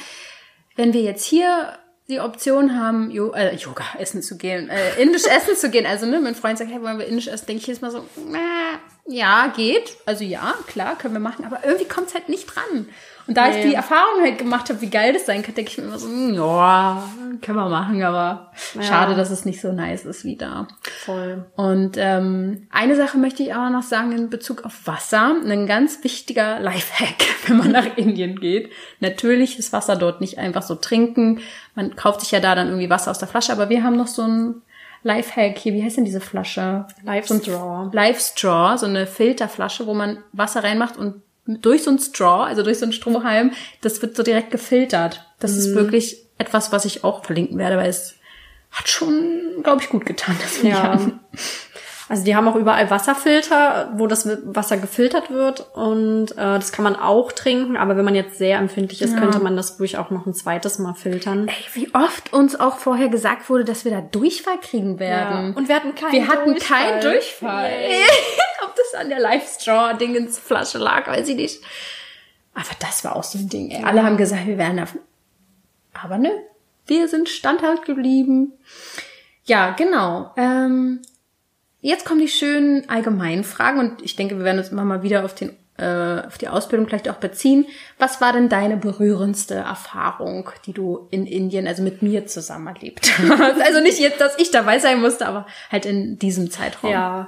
wenn 0.76 0.94
wir 0.94 1.02
jetzt 1.02 1.26
hier 1.26 1.70
die 2.10 2.20
Option 2.22 2.80
haben, 2.80 3.12
jo 3.12 3.34
äh, 3.34 3.56
Yoga 3.56 3.84
essen 3.98 4.22
zu 4.22 4.38
gehen, 4.38 4.70
äh, 4.70 5.02
indisch 5.02 5.26
essen 5.26 5.56
zu 5.56 5.70
gehen, 5.70 5.86
also 5.86 6.06
ne, 6.06 6.20
mein 6.20 6.36
Freund 6.36 6.58
sagt, 6.58 6.72
hey, 6.72 6.82
wollen 6.82 7.00
wir 7.00 7.06
indisch 7.06 7.28
essen, 7.28 7.48
denke 7.48 7.62
ich 7.62 7.68
jetzt 7.68 7.82
mal 7.82 7.92
so, 7.92 8.00
äh, 8.00 8.78
ja, 9.08 9.48
geht. 9.56 9.98
Also 10.06 10.24
ja, 10.24 10.54
klar, 10.68 10.98
können 10.98 11.14
wir 11.14 11.20
machen, 11.20 11.46
aber 11.46 11.66
irgendwie 11.66 11.88
kommt's 11.88 12.14
halt 12.14 12.30
nicht 12.30 12.48
dran. 12.54 12.88
Und 13.28 13.36
da 13.36 13.50
ich 13.50 13.58
Nee. 13.58 13.70
die 13.70 13.74
Erfahrung 13.74 14.22
halt 14.22 14.38
gemacht 14.38 14.70
habe, 14.70 14.80
wie 14.80 14.90
geil 14.90 15.12
das 15.12 15.26
sein 15.26 15.44
kann, 15.44 15.54
denke 15.54 15.70
ich 15.72 15.78
mir 15.78 15.84
immer 15.84 16.00
so, 16.00 16.08
hm, 16.08 16.34
ja, 16.34 17.04
können 17.42 17.58
wir 17.58 17.68
machen, 17.68 18.02
aber 18.02 18.54
schade, 18.82 19.16
dass 19.16 19.32
es 19.32 19.44
nicht 19.44 19.60
so 19.60 19.74
nice 19.74 20.06
ist 20.06 20.24
wie 20.24 20.38
da. 20.38 20.68
Voll. 21.04 21.46
Und 21.58 21.98
ähm, 21.98 22.68
eine 22.72 22.96
Sache 22.96 23.18
möchte 23.18 23.44
ich 23.44 23.54
aber 23.54 23.70
noch 23.70 23.84
sagen 23.84 24.14
in 24.14 24.30
Bezug 24.30 24.64
auf 24.64 24.74
Wasser. 24.86 25.36
Ein 25.44 25.68
ganz 25.68 26.06
wichtiger 26.06 26.62
Lifehack, 26.62 27.26
wenn 27.48 27.58
man 27.58 27.72
nach 27.72 27.98
Indien 27.98 28.40
geht. 28.40 28.72
Natürlich 29.02 29.60
ist 29.60 29.74
Wasser 29.74 29.98
dort 29.98 30.22
nicht 30.22 30.38
einfach 30.38 30.64
so 30.64 30.76
trinken. 30.76 31.42
Man 31.76 31.98
kauft 31.98 32.22
sich 32.22 32.32
ja 32.32 32.40
da 32.40 32.56
dann 32.56 32.68
irgendwie 32.68 32.90
Wasser 32.90 33.12
aus 33.12 33.20
der 33.20 33.28
Flasche, 33.28 33.52
aber 33.52 33.68
wir 33.68 33.84
haben 33.84 33.98
noch 33.98 34.08
so 34.08 34.22
ein 34.22 34.62
Lifehack 35.08 35.58
hier. 35.58 35.74
Wie 35.74 35.84
heißt 35.84 35.98
denn 35.98 36.06
diese 36.06 36.20
Flasche? 36.22 36.86
Live 37.04 37.32
ein 37.32 37.42
Straw. 37.42 37.90
Live 37.94 38.20
Straw, 38.20 38.78
so 38.78 38.86
eine 38.86 39.08
Filterflasche, 39.08 39.88
wo 39.88 39.94
man 39.94 40.20
Wasser 40.34 40.64
reinmacht 40.64 40.98
und 40.98 41.22
durch 41.46 41.84
so 41.84 41.92
ein 41.92 41.98
Straw, 42.00 42.44
also 42.44 42.62
durch 42.62 42.78
so 42.80 42.86
einen 42.86 42.92
Strohhalm, 42.94 43.52
das 43.82 44.02
wird 44.02 44.18
so 44.18 44.24
direkt 44.24 44.52
gefiltert. 44.52 45.26
Das 45.40 45.56
ist 45.56 45.74
wirklich 45.74 46.18
etwas, 46.38 46.72
was 46.74 46.84
ich 46.86 47.04
auch 47.06 47.24
verlinken 47.24 47.58
werde, 47.58 47.78
weil 47.78 47.90
es 47.90 48.16
hat 48.70 48.90
schon, 48.90 49.64
glaube 49.64 49.82
ich, 49.82 49.90
gut 49.90 50.06
getan, 50.06 50.36
die 50.62 50.68
Ja. 50.68 50.84
haben. 50.84 51.22
Also 52.10 52.24
die 52.24 52.36
haben 52.38 52.48
auch 52.48 52.56
überall 52.56 52.90
Wasserfilter, 52.90 53.92
wo 53.96 54.08
das 54.08 54.30
Wasser 54.46 54.78
gefiltert 54.78 55.30
wird 55.30 55.68
und 55.76 56.32
äh, 56.32 56.36
das 56.36 56.72
kann 56.72 56.84
man 56.84 56.96
auch 56.96 57.34
trinken, 57.34 57.76
aber 57.76 57.98
wenn 57.98 58.06
man 58.06 58.16
jetzt 58.16 58.38
sehr 58.38 58.58
empfindlich 58.60 59.02
ist, 59.02 59.14
Ja. 59.14 59.20
könnte 59.20 59.40
man 59.40 59.58
das 59.58 59.78
ruhig 59.80 59.98
auch 59.98 60.10
noch 60.10 60.26
ein 60.26 60.34
zweites 60.34 60.80
Mal 60.80 60.94
filtern. 60.94 61.50
Ey, 61.50 61.54
wie 61.74 61.94
oft 61.94 62.32
uns 62.32 62.58
auch 62.58 62.78
vorher 62.78 63.10
gesagt 63.10 63.50
wurde, 63.50 63.66
dass 63.66 63.84
wir 63.84 63.92
da 63.92 64.00
Durchfall 64.00 64.58
kriegen 64.62 65.00
werden. 65.00 65.54
Und 65.54 65.68
wir 65.68 65.76
hatten 65.76 65.96
keinen 65.96 66.14
wir 66.14 66.28
hatten 66.30 66.52
Durchfall. 66.52 66.78
keinen 66.92 67.02
Durchfall. 67.02 67.72
Ob 68.66 68.74
das 68.76 69.00
an 69.02 69.10
der 69.10 69.20
Live-Straw-Dingens-Flasche 69.20 70.78
lag, 70.78 71.08
weiß 71.08 71.28
ich 71.28 71.36
nicht. 71.36 71.62
Aber 72.54 72.66
das 72.80 73.04
war 73.04 73.16
auch 73.18 73.24
so 73.24 73.38
ein 73.38 73.50
Ding. 73.50 73.70
Ey. 73.72 73.84
Alle 73.84 74.04
haben 74.04 74.18
gesagt, 74.18 74.48
wir 74.48 74.58
werden 74.58 74.78
da. 74.78 74.86
Aber 76.04 76.18
ne, 76.18 76.32
wir 76.86 77.08
sind 77.08 77.28
standhaft 77.30 77.86
geblieben. 77.86 78.54
Ja, 79.44 79.72
genau. 79.72 80.32
Ähm, 80.38 81.02
jetzt 81.82 82.06
kommen 82.06 82.20
die 82.20 82.28
schönen 82.28 82.90
allgemeinen 82.90 83.44
Fragen 83.44 83.80
und 83.80 84.02
ich 84.02 84.16
denke, 84.16 84.38
wir 84.38 84.46
werden 84.46 84.60
uns 84.60 84.70
immer 84.70 84.86
mal 84.86 85.04
wieder 85.04 85.26
auf 85.26 85.36
den 85.36 85.56
äh, 85.78 86.26
auf 86.26 86.40
die 86.40 86.48
Ausbildung 86.48 86.88
vielleicht 86.88 87.08
auch 87.08 87.18
beziehen. 87.18 87.68
Was 88.00 88.20
war 88.20 88.34
denn 88.34 88.50
deine 88.50 88.78
berührendste 88.78 89.54
Erfahrung, 89.54 90.50
die 90.66 90.74
du 90.74 91.08
in 91.12 91.28
Indien, 91.28 91.68
also 91.68 91.84
mit 91.84 92.02
mir 92.02 92.26
zusammen 92.26 92.68
erlebt 92.68 93.12
hast? 93.20 93.62
Also 93.62 93.80
nicht 93.82 94.00
jetzt, 94.00 94.20
dass 94.20 94.40
ich 94.40 94.50
dabei 94.50 94.80
sein 94.80 95.00
musste, 95.00 95.28
aber 95.28 95.46
halt 95.72 95.86
in 95.86 96.18
diesem 96.18 96.50
Zeitraum. 96.50 96.92
Ja, 96.92 97.28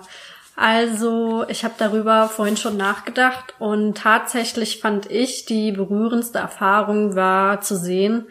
also 0.55 1.45
ich 1.47 1.63
habe 1.63 1.75
darüber 1.77 2.27
vorhin 2.27 2.57
schon 2.57 2.75
nachgedacht 2.75 3.53
und 3.59 3.97
tatsächlich 3.97 4.79
fand 4.79 5.09
ich 5.09 5.45
die 5.45 5.71
berührendste 5.71 6.39
Erfahrung 6.39 7.15
war 7.15 7.61
zu 7.61 7.77
sehen, 7.77 8.25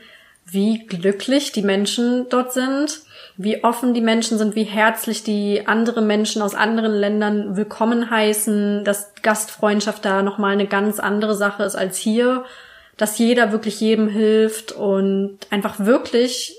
wie 0.45 0.85
glücklich 0.87 1.53
die 1.53 1.63
Menschen 1.63 2.27
dort 2.29 2.53
sind, 2.53 3.03
wie 3.41 3.63
offen 3.63 3.95
die 3.95 4.01
Menschen 4.01 4.37
sind, 4.37 4.57
wie 4.57 4.65
herzlich 4.65 5.23
die 5.23 5.69
andere 5.69 6.03
Menschen 6.03 6.43
aus 6.43 6.57
anderen 6.57 6.93
Ländern 6.93 7.57
willkommen 7.57 8.11
heißen, 8.11 8.85
dass 8.85 9.13
Gastfreundschaft 9.23 10.05
da 10.05 10.25
nochmal 10.25 10.55
eine 10.55 10.67
ganz 10.67 10.99
andere 10.99 11.37
Sache 11.37 11.63
ist 11.63 11.77
als 11.77 11.97
hier, 11.97 12.45
dass 12.97 13.17
jeder 13.17 13.53
wirklich 13.53 13.81
jedem 13.81 14.09
hilft 14.09 14.73
und 14.73 15.39
einfach 15.51 15.79
wirklich 15.79 16.57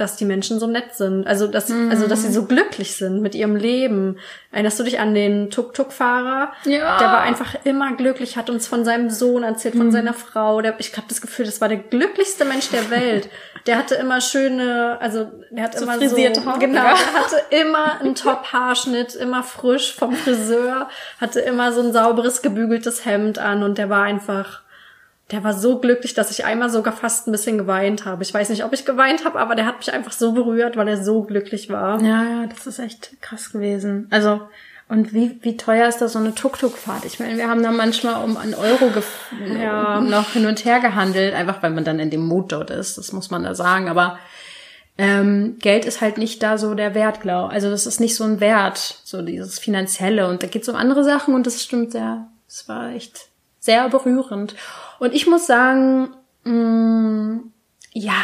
dass 0.00 0.16
die 0.16 0.24
Menschen 0.24 0.58
so 0.58 0.66
nett 0.66 0.94
sind. 0.94 1.26
Also, 1.26 1.46
dass, 1.46 1.70
also, 1.70 2.06
dass 2.06 2.22
sie 2.22 2.32
so 2.32 2.44
glücklich 2.46 2.96
sind 2.96 3.20
mit 3.20 3.34
ihrem 3.34 3.56
Leben. 3.56 4.16
Erinnerst 4.52 4.78
du 4.80 4.84
dich 4.84 5.00
an 5.00 5.14
den 5.14 5.50
Tuk-Tuk-Fahrer? 5.50 6.52
Ja. 6.64 6.98
Der 6.98 7.08
war 7.08 7.20
einfach 7.20 7.54
immer 7.64 7.94
glücklich, 7.96 8.36
hat 8.36 8.48
uns 8.48 8.66
von 8.66 8.84
seinem 8.84 9.10
Sohn 9.10 9.42
erzählt, 9.42 9.74
von 9.74 9.90
seiner 9.92 10.14
Frau. 10.14 10.62
Der, 10.62 10.78
ich 10.78 10.96
habe 10.96 11.06
das 11.08 11.20
Gefühl, 11.20 11.44
das 11.46 11.60
war 11.60 11.68
der 11.68 11.78
glücklichste 11.78 12.44
Mensch 12.44 12.68
der 12.70 12.90
Welt. 12.90 13.28
Der 13.66 13.76
hatte 13.76 13.96
immer 13.96 14.22
schöne, 14.22 14.96
also, 14.98 15.26
der 15.50 15.64
hat 15.64 15.76
So 15.76 15.84
immer 15.84 15.94
frisierte 15.94 16.40
so, 16.40 16.46
Haare. 16.46 16.58
genau, 16.58 16.80
der 16.80 16.90
hatte 17.20 17.36
immer 17.50 18.00
einen 18.00 18.14
Top-Haarschnitt, 18.14 19.14
immer 19.14 19.42
frisch 19.42 19.94
vom 19.94 20.14
Friseur, 20.14 20.88
hatte 21.20 21.40
immer 21.40 21.72
so 21.72 21.82
ein 21.82 21.92
sauberes, 21.92 22.40
gebügeltes 22.40 23.04
Hemd 23.04 23.38
an 23.38 23.62
und 23.62 23.76
der 23.76 23.90
war 23.90 24.04
einfach, 24.04 24.62
der 25.30 25.44
war 25.44 25.52
so 25.52 25.78
glücklich, 25.78 26.14
dass 26.14 26.30
ich 26.30 26.44
einmal 26.46 26.70
sogar 26.70 26.92
fast 26.94 27.26
ein 27.28 27.32
bisschen 27.32 27.58
geweint 27.58 28.04
habe. 28.06 28.22
Ich 28.22 28.32
weiß 28.32 28.48
nicht, 28.48 28.64
ob 28.64 28.72
ich 28.72 28.84
geweint 28.86 29.24
habe, 29.26 29.38
aber 29.38 29.54
der 29.54 29.66
hat 29.66 29.78
mich 29.78 29.92
einfach 29.92 30.12
so 30.12 30.32
berührt, 30.32 30.76
weil 30.76 30.88
er 30.88 31.02
so 31.02 31.22
glücklich 31.22 31.68
war. 31.68 32.00
Ja, 32.02 32.22
ja, 32.24 32.46
das 32.46 32.66
ist 32.66 32.78
echt 32.78 33.20
krass 33.20 33.52
gewesen. 33.52 34.06
Also, 34.10 34.40
und 34.88 35.12
wie, 35.12 35.38
wie 35.42 35.58
teuer 35.58 35.86
ist 35.86 35.98
da 35.98 36.08
so 36.08 36.18
eine 36.18 36.34
Tuk-Tuk-Fahrt? 36.34 37.04
Ich 37.04 37.20
meine, 37.20 37.36
wir 37.36 37.46
haben 37.48 37.62
da 37.62 37.70
manchmal 37.72 38.24
um 38.24 38.38
einen 38.38 38.54
Euro 38.54 38.86
gef- 38.86 39.62
Ja. 39.62 40.00
noch 40.00 40.30
hin 40.30 40.46
und 40.46 40.64
her 40.64 40.80
gehandelt, 40.80 41.34
einfach 41.34 41.62
weil 41.62 41.72
man 41.72 41.84
dann 41.84 41.98
in 41.98 42.08
dem 42.08 42.24
Mut 42.26 42.52
dort 42.52 42.70
ist, 42.70 42.96
das 42.96 43.12
muss 43.12 43.30
man 43.30 43.42
da 43.42 43.54
sagen. 43.54 43.90
Aber 43.90 44.18
ähm, 44.96 45.56
Geld 45.60 45.84
ist 45.84 46.00
halt 46.00 46.16
nicht 46.16 46.42
da 46.42 46.56
so 46.58 46.74
der 46.74 46.94
Wert, 46.94 47.20
glaube 47.20 47.52
Also 47.52 47.70
das 47.70 47.86
ist 47.86 48.00
nicht 48.00 48.16
so 48.16 48.24
ein 48.24 48.40
Wert, 48.40 48.98
so 49.04 49.20
dieses 49.22 49.58
Finanzielle. 49.58 50.26
Und 50.26 50.42
da 50.42 50.46
geht 50.46 50.62
es 50.62 50.68
um 50.70 50.74
andere 50.74 51.04
Sachen 51.04 51.34
und 51.34 51.46
das 51.46 51.62
stimmt 51.62 51.92
sehr. 51.92 52.26
Es 52.48 52.66
war 52.68 52.90
echt 52.92 53.26
sehr 53.60 53.88
berührend. 53.90 54.54
Und 54.98 55.14
ich 55.14 55.26
muss 55.26 55.46
sagen, 55.46 56.10
mh, 56.44 57.40
ja, 57.92 58.14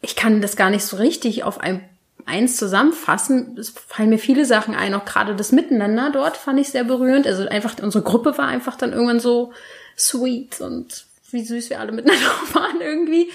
ich 0.00 0.16
kann 0.16 0.40
das 0.40 0.56
gar 0.56 0.70
nicht 0.70 0.84
so 0.84 0.96
richtig 0.96 1.44
auf 1.44 1.60
ein 1.60 1.84
eins 2.26 2.56
zusammenfassen. 2.56 3.56
Es 3.58 3.70
fallen 3.70 4.10
mir 4.10 4.18
viele 4.18 4.44
Sachen 4.44 4.74
ein, 4.74 4.94
auch 4.94 5.04
gerade 5.04 5.34
das 5.34 5.52
Miteinander 5.52 6.10
dort 6.12 6.36
fand 6.36 6.60
ich 6.60 6.70
sehr 6.70 6.84
berührend. 6.84 7.26
Also 7.26 7.48
einfach, 7.48 7.74
unsere 7.82 8.04
Gruppe 8.04 8.38
war 8.38 8.46
einfach 8.46 8.76
dann 8.76 8.92
irgendwann 8.92 9.20
so 9.20 9.52
sweet 9.96 10.60
und 10.60 11.06
wie 11.30 11.44
süß 11.44 11.70
wir 11.70 11.80
alle 11.80 11.92
miteinander 11.92 12.30
waren 12.52 12.80
irgendwie. 12.80 13.30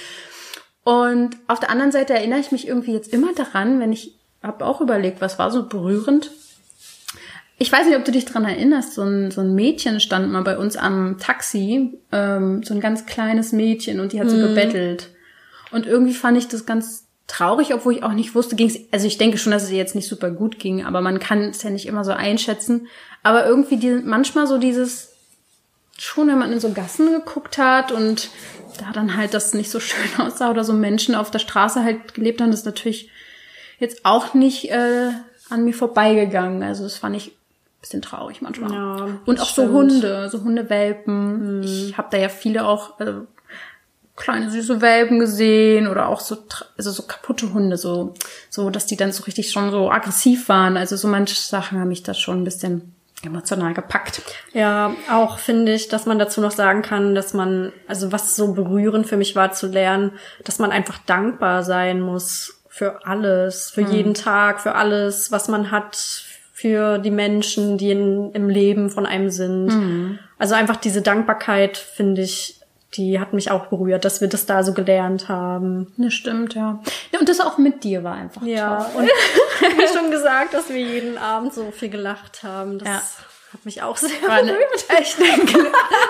Und 0.84 1.36
auf 1.48 1.60
der 1.60 1.72
anderen 1.72 1.92
Seite 1.92 2.14
erinnere 2.14 2.40
ich 2.40 2.52
mich 2.52 2.68
irgendwie 2.68 2.94
jetzt 2.94 3.12
immer 3.12 3.34
daran, 3.34 3.80
wenn 3.80 3.92
ich 3.92 4.14
habe 4.44 4.66
auch 4.66 4.82
überlegt, 4.82 5.22
was 5.22 5.40
war 5.40 5.52
so 5.52 5.68
berührend. 5.68 6.32
Ich 7.58 7.72
weiß 7.72 7.88
nicht, 7.88 7.96
ob 7.96 8.04
du 8.04 8.12
dich 8.12 8.26
dran 8.26 8.44
erinnerst, 8.44 8.94
so 8.94 9.04
ein, 9.04 9.32
so 9.32 9.42
ein 9.42 9.56
Mädchen 9.56 10.00
stand 10.02 10.30
mal 10.30 10.42
bei 10.42 10.58
uns 10.58 10.76
am 10.76 11.18
Taxi, 11.20 11.98
ähm, 12.12 12.64
so 12.64 12.74
ein 12.74 12.82
ganz 12.82 13.06
kleines 13.06 13.54
Mädchen 13.54 14.00
und 14.02 14.12
die 14.12 14.20
hat 14.20 14.30
so 14.30 14.38
gebettelt. 14.38 15.10
Und 15.72 15.86
irgendwie 15.86 16.14
fand 16.14 16.38
ich 16.38 16.48
das 16.48 16.66
ganz 16.66 17.06
traurig, 17.28 17.74
obwohl 17.74 17.94
ich 17.94 18.04
auch 18.04 18.14
nicht 18.14 18.36
wusste, 18.36 18.56
ging 18.56 18.68
es, 18.68 18.80
also 18.92 19.08
ich 19.08 19.18
denke 19.18 19.38
schon, 19.38 19.52
dass 19.52 19.64
es 19.64 19.72
ihr 19.72 19.78
jetzt 19.78 19.96
nicht 19.96 20.08
super 20.08 20.32
gut 20.32 20.60
ging, 20.60 20.86
aber 20.86 21.02
man 21.02 21.20
kann 21.20 21.42
es 21.44 21.64
ja 21.64 21.70
nicht 21.70 21.86
immer 21.86 22.04
so 22.04 22.12
einschätzen. 22.12 22.88
Aber 23.24 23.46
irgendwie 23.46 23.78
die, 23.78 24.02
manchmal 24.04 24.48
so 24.48 24.58
dieses, 24.58 25.14
schon 25.98 26.28
wenn 26.28 26.38
man 26.38 26.52
in 26.52 26.60
so 26.60 26.72
Gassen 26.72 27.12
geguckt 27.12 27.58
hat 27.58 27.92
und 27.92 28.30
da 28.80 28.92
dann 28.92 29.16
halt 29.16 29.34
das 29.34 29.54
nicht 29.54 29.72
so 29.72 29.80
schön 29.82 30.20
aussah 30.20 30.52
oder 30.52 30.64
so 30.64 30.74
Menschen 30.74 31.16
auf 31.16 31.32
der 31.32 31.40
Straße 31.40 31.84
halt 31.84 32.14
gelebt 32.14 32.42
haben, 32.42 32.52
das 32.52 32.62
ist 32.62 32.66
natürlich 32.66 33.10
jetzt 33.80 34.06
auch 34.06 34.34
nicht 34.34 34.72
äh, 34.72 35.12
an 35.50 35.64
mir 35.64 35.74
vorbeigegangen. 35.74 36.64
Also 36.64 36.84
das 36.84 36.98
fand 36.98 37.16
ich 37.16 37.32
bisschen 37.86 38.02
traurig 38.02 38.42
manchmal. 38.42 38.72
Ja, 38.72 39.08
und 39.26 39.40
auch 39.40 39.46
so 39.46 39.62
stimmt. 39.62 39.74
Hunde, 39.74 40.30
so 40.30 40.42
Hundewelpen. 40.42 41.62
Ich 41.64 41.98
habe 41.98 42.08
da 42.10 42.18
ja 42.18 42.30
viele 42.30 42.66
auch 42.66 43.00
äh, 43.00 43.14
kleine 44.16 44.50
süße 44.50 44.82
Welpen 44.82 45.20
gesehen 45.20 45.88
oder 45.88 46.08
auch 46.08 46.20
so 46.20 46.38
also 46.78 46.92
so 46.92 47.04
kaputte 47.04 47.54
Hunde, 47.54 47.78
so 47.78 48.16
so, 48.50 48.72
dass 48.72 48.88
die 48.88 48.98
dann 48.98 49.12
so 49.12 49.24
richtig 49.26 49.52
schon 49.52 49.70
so 49.70 49.92
aggressiv 49.92 50.50
waren. 50.50 50.78
Also 50.78 50.96
so 50.96 51.08
manche 51.08 51.36
Sachen 51.36 51.80
haben 51.80 51.90
mich 51.90 52.02
da 52.02 52.16
schon 52.16 52.42
ein 52.42 52.44
bisschen 52.44 52.96
emotional 53.24 53.74
gepackt. 53.74 54.22
Ja, 54.54 54.96
auch 55.12 55.38
finde 55.38 55.74
ich, 55.74 55.88
dass 55.88 56.06
man 56.06 56.18
dazu 56.18 56.42
noch 56.42 56.52
sagen 56.52 56.82
kann, 56.82 57.16
dass 57.16 57.34
man, 57.34 57.72
also 57.88 58.12
was 58.12 58.36
so 58.36 58.54
berührend 58.54 59.08
für 59.08 59.18
mich 59.18 59.36
war 59.36 59.52
zu 59.52 59.68
lernen, 59.68 60.12
dass 60.44 60.60
man 60.60 60.72
einfach 60.72 60.98
dankbar 61.06 61.64
sein 61.64 62.02
muss 62.02 62.62
für 62.68 63.06
alles, 63.06 63.72
für 63.72 63.82
jeden 63.82 64.16
Tag, 64.16 64.60
für 64.60 64.76
alles, 64.76 65.32
was 65.32 65.48
man 65.48 65.72
hat, 65.72 66.26
für 66.66 66.98
die 66.98 67.12
Menschen, 67.12 67.78
die 67.78 67.92
in, 67.92 68.32
im 68.32 68.50
Leben 68.50 68.90
von 68.90 69.06
einem 69.06 69.30
sind. 69.30 70.18
Also 70.40 70.56
einfach 70.56 70.78
diese 70.78 71.04
Dankbarkeit, 71.04 71.78
finde 71.78 72.24
ich, 72.24 72.60
die 72.96 73.20
hat 73.20 73.34
mich 73.34 73.52
auch 73.52 73.68
berührt, 73.68 74.04
dass 74.04 74.20
wir 74.20 74.28
das 74.30 74.48
da 74.48 74.64
so 74.64 74.74
gelernt 74.74 75.30
haben. 75.30 75.94
Das 75.98 76.16
stimmt, 76.16 76.56
ja. 76.56 76.80
ja. 77.12 77.20
Und 77.20 77.30
das 77.30 77.40
auch 77.40 77.60
mit 77.60 77.84
dir 77.84 78.04
war 78.04 78.16
einfach 78.16 78.42
Ja, 78.42 78.90
toll. 78.96 79.04
und 79.04 79.10
wie 79.78 79.96
schon 79.96 80.10
gesagt, 80.10 80.56
dass 80.56 80.70
wir 80.70 80.80
jeden 80.82 81.20
Abend 81.20 81.54
so 81.54 81.70
viel 81.70 81.90
gelacht 81.90 82.42
haben. 82.42 82.80
Das 82.80 82.88
Ja. 82.88 82.96
hat 83.54 83.64
mich 83.66 83.84
auch 83.84 83.98
sehr 83.98 84.10
War 84.28 84.38
eine, 84.38 84.54
berührt. 84.54 84.86
echt, 85.00 85.18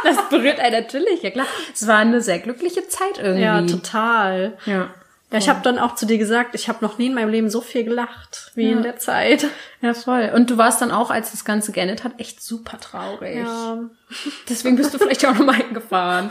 das 0.05 0.29
berührt 0.29 0.61
einen 0.61 0.83
natürlich, 0.83 1.21
ja 1.21 1.31
klar. 1.31 1.47
Es 1.73 1.85
war 1.85 1.97
eine 1.97 2.21
sehr 2.21 2.39
glückliche 2.39 2.87
Zeit 2.87 3.17
irgendwie. 3.17 3.43
Ja, 3.43 3.61
total. 3.63 4.53
Ja. 4.65 4.87
Ja, 5.35 5.39
ich 5.39 5.49
habe 5.49 5.59
dann 5.63 5.79
auch 5.79 5.95
zu 5.95 6.05
dir 6.05 6.17
gesagt, 6.17 6.55
ich 6.55 6.69
habe 6.69 6.79
noch 6.81 6.97
nie 6.97 7.07
in 7.07 7.13
meinem 7.13 7.29
Leben 7.29 7.49
so 7.49 7.59
viel 7.61 7.83
gelacht 7.83 8.51
wie 8.55 8.69
Ja. 8.69 8.77
in 8.77 8.83
der 8.83 8.97
Zeit. 8.97 9.45
Ja, 9.81 9.93
voll. 9.93 10.31
Und 10.33 10.49
du 10.49 10.57
warst 10.57 10.81
dann 10.81 10.91
auch, 10.91 11.11
als 11.11 11.31
das 11.31 11.43
Ganze 11.43 11.71
geendet 11.73 12.03
hat, 12.03 12.13
echt 12.19 12.41
super 12.41 12.79
traurig. 12.79 13.37
Ja, 13.37 13.79
Deswegen 14.49 14.75
bist 14.77 14.93
du 14.93 14.97
vielleicht 14.97 15.25
auch 15.25 15.33
nochmal 15.33 15.55
hingefahren. 15.55 16.29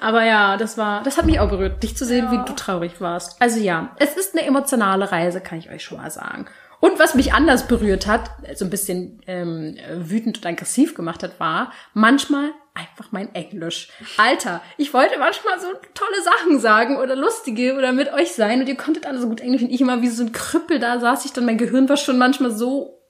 Aber 0.00 0.24
ja, 0.24 0.56
das 0.56 0.76
war, 0.76 1.02
das 1.04 1.16
hat 1.16 1.26
mich 1.26 1.38
auch 1.38 1.48
berührt, 1.48 1.82
dich 1.82 1.96
zu 1.96 2.04
sehen, 2.04 2.30
wie 2.32 2.38
du 2.38 2.52
traurig 2.54 3.00
warst. 3.00 3.40
Also 3.40 3.60
ja, 3.60 3.94
es 3.98 4.16
ist 4.16 4.36
eine 4.36 4.46
emotionale 4.46 5.12
Reise, 5.12 5.40
kann 5.40 5.58
ich 5.58 5.70
euch 5.70 5.84
schon 5.84 5.98
mal 5.98 6.10
sagen. 6.10 6.46
Und 6.80 6.98
was 6.98 7.14
mich 7.14 7.32
anders 7.34 7.68
berührt 7.68 8.06
hat, 8.06 8.30
so 8.54 8.64
ein 8.64 8.70
bisschen 8.70 9.20
ähm, 9.26 9.76
wütend 9.98 10.38
und 10.38 10.46
aggressiv 10.46 10.94
gemacht 10.94 11.22
hat, 11.22 11.38
war 11.38 11.72
manchmal 11.92 12.50
einfach 12.74 13.12
mein 13.12 13.34
Englisch. 13.34 13.88
Alter, 14.16 14.62
ich 14.76 14.94
wollte 14.94 15.18
manchmal 15.18 15.58
so 15.60 15.68
tolle 15.94 16.22
Sachen 16.22 16.60
sagen 16.60 16.96
oder 16.96 17.16
lustige 17.16 17.76
oder 17.76 17.92
mit 17.92 18.12
euch 18.12 18.32
sein 18.32 18.60
und 18.60 18.68
ihr 18.68 18.76
konntet 18.76 19.06
alle 19.06 19.18
so 19.18 19.28
gut 19.28 19.40
Englisch 19.40 19.62
und 19.62 19.70
ich 19.70 19.80
immer 19.80 20.02
wie 20.02 20.08
so 20.08 20.22
ein 20.22 20.32
Krüppel 20.32 20.78
da 20.78 20.98
saß 21.00 21.24
ich 21.24 21.32
dann, 21.32 21.44
mein 21.44 21.58
Gehirn 21.58 21.88
war 21.88 21.96
schon 21.96 22.18
manchmal 22.18 22.50
so 22.50 23.00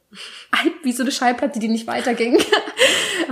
alt 0.50 0.72
wie 0.82 0.92
so 0.92 1.02
eine 1.02 1.12
Schallplatte, 1.12 1.58
die 1.60 1.68
nicht 1.68 1.86
weiterging. 1.86 2.42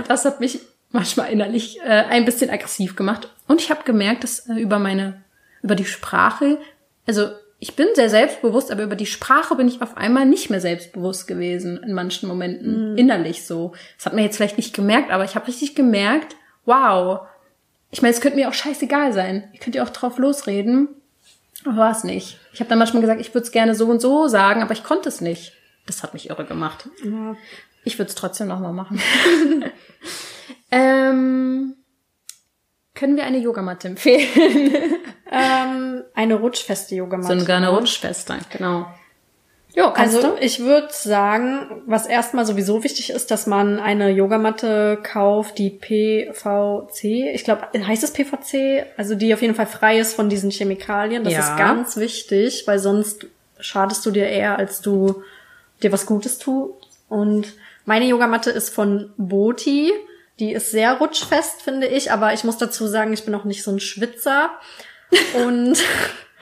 Das 0.07 0.23
hat 0.23 0.39
mich 0.39 0.59
manchmal 0.91 1.31
innerlich 1.31 1.79
äh, 1.81 2.05
ein 2.09 2.25
bisschen 2.25 2.49
aggressiv 2.49 2.95
gemacht. 2.95 3.29
Und 3.47 3.61
ich 3.61 3.69
habe 3.69 3.83
gemerkt, 3.83 4.23
dass 4.23 4.47
äh, 4.49 4.53
über 4.53 4.79
meine, 4.79 5.23
über 5.61 5.75
die 5.75 5.85
Sprache, 5.85 6.59
also 7.05 7.29
ich 7.59 7.75
bin 7.75 7.87
sehr 7.93 8.09
selbstbewusst, 8.09 8.71
aber 8.71 8.83
über 8.83 8.95
die 8.95 9.05
Sprache 9.05 9.55
bin 9.55 9.67
ich 9.67 9.81
auf 9.81 9.97
einmal 9.97 10.25
nicht 10.25 10.49
mehr 10.49 10.61
selbstbewusst 10.61 11.27
gewesen 11.27 11.77
in 11.83 11.93
manchen 11.93 12.29
Momenten, 12.29 12.97
innerlich 12.97 13.45
so. 13.45 13.73
Das 13.97 14.05
hat 14.05 14.13
man 14.13 14.23
jetzt 14.23 14.37
vielleicht 14.37 14.57
nicht 14.57 14.73
gemerkt, 14.73 15.11
aber 15.11 15.25
ich 15.25 15.35
habe 15.35 15.47
richtig 15.47 15.75
gemerkt, 15.75 16.37
wow. 16.65 17.21
Ich 17.91 18.01
meine, 18.01 18.13
es 18.13 18.21
könnte 18.21 18.37
mir 18.37 18.47
auch 18.47 18.53
scheißegal 18.53 19.11
sein. 19.11 19.49
Ich 19.53 19.59
könnte 19.59 19.79
ja 19.79 19.83
auch 19.83 19.89
drauf 19.89 20.17
losreden, 20.17 20.87
aber 21.65 21.75
war 21.75 21.91
es 21.91 22.05
nicht. 22.05 22.39
Ich 22.53 22.61
habe 22.61 22.69
dann 22.69 22.79
manchmal 22.79 23.01
gesagt, 23.01 23.19
ich 23.19 23.33
würde 23.33 23.45
es 23.45 23.51
gerne 23.51 23.75
so 23.75 23.87
und 23.87 23.99
so 23.99 24.27
sagen, 24.29 24.61
aber 24.61 24.71
ich 24.73 24.83
konnte 24.85 25.09
es 25.09 25.19
nicht. 25.19 25.53
Das 25.85 26.01
hat 26.01 26.13
mich 26.13 26.29
irre 26.29 26.45
gemacht. 26.45 26.87
ja. 27.03 27.35
Ich 27.85 27.97
würde 27.97 28.09
es 28.09 28.15
trotzdem 28.15 28.47
nochmal 28.49 28.73
machen. 28.73 29.01
ähm, 30.71 31.75
können 32.99 33.15
wir 33.15 33.23
eine 33.23 33.37
Yogamatte 33.37 33.87
empfehlen? 33.87 34.27
Ähm, 35.31 36.01
eine 36.15 36.33
rutschfeste 36.33 36.95
Yogamatte. 36.95 37.39
so 37.39 37.51
eine 37.51 37.69
Rutschfeste, 37.69 38.33
genau. 38.51 38.87
Jo, 39.75 39.91
kannst 39.93 40.15
Also 40.15 40.29
du? 40.35 40.37
ich 40.41 40.59
würde 40.61 40.87
sagen, 40.91 41.83
was 41.85 42.07
erstmal 42.07 42.47
sowieso 42.47 42.83
wichtig 42.83 43.11
ist, 43.11 43.29
dass 43.29 43.45
man 43.45 43.79
eine 43.79 44.09
Yogamatte 44.09 44.97
kauft, 45.03 45.59
die 45.59 45.69
PVC, 45.69 47.03
ich 47.35 47.43
glaube, 47.43 47.67
heißt 47.85 48.03
es 48.03 48.11
PVC, 48.11 48.87
also 48.97 49.13
die 49.13 49.31
auf 49.33 49.43
jeden 49.43 49.53
Fall 49.53 49.67
frei 49.67 49.99
ist 49.99 50.15
von 50.15 50.29
diesen 50.29 50.49
Chemikalien. 50.49 51.23
Das 51.23 51.33
Ja. 51.33 51.41
ist 51.41 51.57
ganz 51.57 51.97
wichtig, 51.97 52.63
weil 52.65 52.79
sonst 52.79 53.27
schadest 53.59 54.03
du 54.07 54.11
dir 54.11 54.25
eher, 54.25 54.57
als 54.57 54.81
du 54.81 55.21
dir 55.83 55.91
was 55.91 56.07
Gutes 56.07 56.39
tust. 56.39 56.73
Und 57.07 57.53
meine 57.85 58.05
Yogamatte 58.05 58.49
ist 58.49 58.73
von 58.73 59.11
Boti. 59.17 59.91
Die 60.39 60.53
ist 60.53 60.71
sehr 60.71 60.93
rutschfest, 60.93 61.61
finde 61.61 61.87
ich, 61.87 62.11
aber 62.11 62.33
ich 62.33 62.43
muss 62.43 62.57
dazu 62.57 62.87
sagen, 62.87 63.13
ich 63.13 63.25
bin 63.25 63.35
auch 63.35 63.43
nicht 63.43 63.63
so 63.63 63.71
ein 63.71 63.79
Schwitzer. 63.79 64.51
Und 65.33 65.77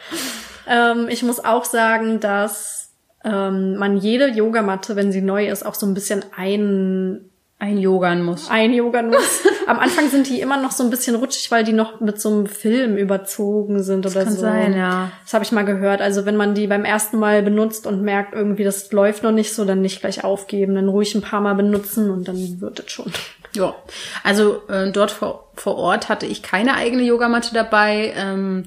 ähm, 0.68 1.08
ich 1.10 1.24
muss 1.24 1.44
auch 1.44 1.66
sagen, 1.66 2.20
dass 2.20 2.92
ähm, 3.24 3.78
man 3.78 3.98
jede 3.98 4.28
Yogamatte, 4.28 4.96
wenn 4.96 5.12
sie 5.12 5.22
neu 5.22 5.48
ist, 5.48 5.66
auch 5.66 5.76
so 5.76 5.86
ein 5.86 5.94
bisschen 5.94 6.24
ein 6.36 7.30
Einjogern 7.60 8.22
muss. 8.22 8.52
einjogern 8.52 9.08
muss. 9.08 9.42
Am 9.68 9.80
Anfang 9.80 10.10
sind 10.10 10.30
die 10.30 10.42
immer 10.42 10.62
noch 10.62 10.72
so 10.72 10.84
ein 10.84 10.92
bisschen 10.92 11.16
rutschig, 11.16 11.50
weil 11.50 11.64
die 11.64 11.74
noch 11.74 12.00
mit 12.00 12.22
so 12.22 12.30
einem 12.30 12.46
Film 12.46 12.98
überzogen 12.98 13.82
sind 13.82 14.06
oder 14.06 14.26
kann 14.26 14.34
so. 14.34 14.42
sein, 14.42 14.78
ja. 14.78 15.12
Das 15.24 15.34
habe 15.34 15.44
ich 15.44 15.52
mal 15.52 15.66
gehört. 15.66 16.00
Also 16.00 16.28
wenn 16.28 16.36
man 16.36 16.54
die 16.54 16.68
beim 16.68 16.86
ersten 16.86 17.18
Mal 17.18 17.42
benutzt 17.42 17.88
und 17.88 18.04
merkt, 18.04 18.36
irgendwie 18.36 18.64
das 18.64 18.92
läuft 18.92 19.24
noch 19.24 19.32
nicht 19.32 19.56
so, 19.56 19.66
dann 19.66 19.82
nicht 19.82 20.02
gleich 20.02 20.24
aufgeben, 20.24 20.76
dann 20.76 20.88
ruhig 20.88 21.16
ein 21.16 21.22
paar 21.22 21.42
Mal 21.42 21.56
benutzen 21.56 22.12
und 22.12 22.28
dann 22.28 22.62
wird 22.62 22.80
es 22.80 22.92
schon. 22.92 23.12
Ja, 23.58 23.76
also 24.24 24.62
äh, 24.70 24.92
dort 24.92 25.12
vor, 25.12 25.52
vor 25.56 25.76
Ort 25.76 26.10
hatte 26.10 26.26
ich 26.26 26.42
keine 26.44 26.76
eigene 26.76 27.04
Yogamatte 27.04 27.54
dabei. 27.54 28.14
Ähm, 28.16 28.66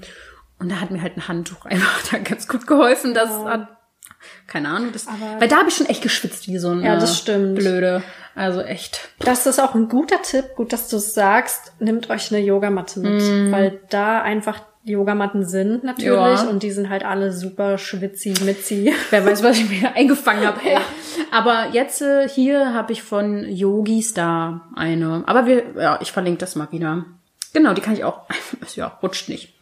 und 0.58 0.70
da 0.70 0.80
hat 0.80 0.90
mir 0.90 1.00
halt 1.00 1.16
ein 1.16 1.26
Handtuch 1.28 1.64
einfach 1.66 2.02
da 2.10 2.18
ganz 2.18 2.46
gut 2.48 2.66
geholfen. 2.66 3.14
Das 3.14 3.30
hat, 3.30 3.68
keine 4.46 4.68
Ahnung, 4.68 4.90
das, 4.92 5.06
Aber- 5.06 5.40
weil 5.40 5.48
da 5.48 5.56
habe 5.58 5.68
ich 5.68 5.74
schon 5.76 5.86
echt 5.86 6.02
geschwitzt 6.02 6.48
wie 6.48 6.58
so 6.58 6.68
eine 6.70 6.84
Ja, 6.84 6.96
das 6.96 7.16
stimmt. 7.18 7.58
Blöde. 7.58 8.02
Also 8.34 8.60
echt. 8.60 9.08
Das 9.18 9.46
ist 9.46 9.58
auch 9.58 9.74
ein 9.74 9.88
guter 9.88 10.20
Tipp, 10.22 10.54
gut, 10.56 10.72
dass 10.72 10.88
du 10.88 10.98
sagst. 10.98 11.72
Nehmt 11.80 12.10
euch 12.10 12.32
eine 12.32 12.40
Yogamatte 12.44 13.00
mit, 13.00 13.22
weil 13.52 13.80
da 13.90 14.22
einfach 14.22 14.60
Yogamatten 14.84 15.44
sind 15.44 15.84
natürlich 15.84 16.14
Ja. 16.40 16.42
und 16.48 16.62
die 16.62 16.70
sind 16.70 16.88
halt 16.88 17.04
alle 17.04 17.32
super 17.32 17.76
schwitzi, 17.76 18.32
mitzi. 18.44 18.94
Wer 19.10 19.26
weiß, 19.26 19.42
was 19.42 19.58
ich 19.58 19.68
mir 19.68 19.94
eingefangen 19.94 20.46
habe. 20.46 20.60
Ey. 20.64 20.78
Aber 21.32 21.68
jetzt 21.72 22.02
äh, 22.02 22.28
hier 22.28 22.74
habe 22.74 22.92
ich 22.92 23.02
von 23.02 23.44
Yogi 23.48 24.02
Star 24.02 24.68
eine. 24.76 25.22
Aber 25.26 25.46
wir, 25.46 25.64
ja, 25.76 25.98
ich 26.00 26.12
verlinke 26.12 26.38
das 26.38 26.56
mal 26.56 26.68
wieder. 26.72 27.04
Genau, 27.52 27.72
die 27.74 27.80
kann 27.80 27.94
ich 27.94 28.04
auch. 28.04 28.22
Ja, 28.76 28.98
rutscht 29.02 29.28
nicht. 29.28 29.54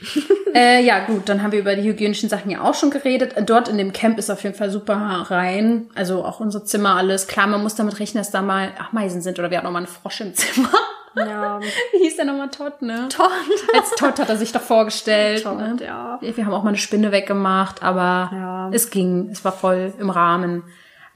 äh, 0.54 0.82
ja, 0.84 1.04
gut, 1.04 1.28
dann 1.28 1.42
haben 1.42 1.52
wir 1.52 1.60
über 1.60 1.76
die 1.76 1.82
hygienischen 1.88 2.28
Sachen 2.28 2.50
ja 2.50 2.62
auch 2.62 2.74
schon 2.74 2.90
geredet. 2.90 3.34
Dort 3.48 3.68
in 3.68 3.78
dem 3.78 3.92
Camp 3.92 4.18
ist 4.18 4.30
auf 4.30 4.42
jeden 4.42 4.54
Fall 4.56 4.70
super 4.70 4.94
rein. 5.30 5.88
Also 5.94 6.24
auch 6.24 6.40
unser 6.40 6.64
Zimmer, 6.64 6.96
alles. 6.96 7.26
Klar, 7.26 7.46
man 7.46 7.62
muss 7.62 7.74
damit 7.74 8.00
rechnen, 8.00 8.20
dass 8.22 8.30
da 8.30 8.42
mal 8.42 8.72
Ameisen 8.90 9.22
sind 9.22 9.38
oder 9.38 9.50
wir 9.50 9.58
hatten 9.58 9.66
noch 9.66 9.72
mal 9.72 9.78
einen 9.78 9.86
Frosch 9.86 10.20
im 10.20 10.34
Zimmer. 10.34 10.70
Ja, 11.16 11.60
Wie 11.92 11.98
hieß 12.02 12.16
der 12.16 12.24
nochmal 12.24 12.50
Todd, 12.50 12.82
ne? 12.82 13.08
toll. 13.08 13.28
Als 13.76 13.90
Todd 13.92 14.18
hat 14.18 14.28
er 14.28 14.36
sich 14.36 14.52
doch 14.52 14.60
vorgestellt. 14.60 15.44
Todd, 15.44 15.58
ne? 15.58 15.76
ja. 15.84 16.18
Wir 16.20 16.44
haben 16.44 16.52
auch 16.54 16.62
mal 16.64 16.70
eine 16.70 16.78
Spinne 16.78 17.12
weggemacht, 17.12 17.82
aber 17.82 18.30
Ja. 18.32 18.70
es 18.72 18.90
ging. 18.90 19.28
Es 19.30 19.44
war 19.44 19.52
voll 19.52 19.92
im 19.98 20.10
Rahmen. 20.10 20.64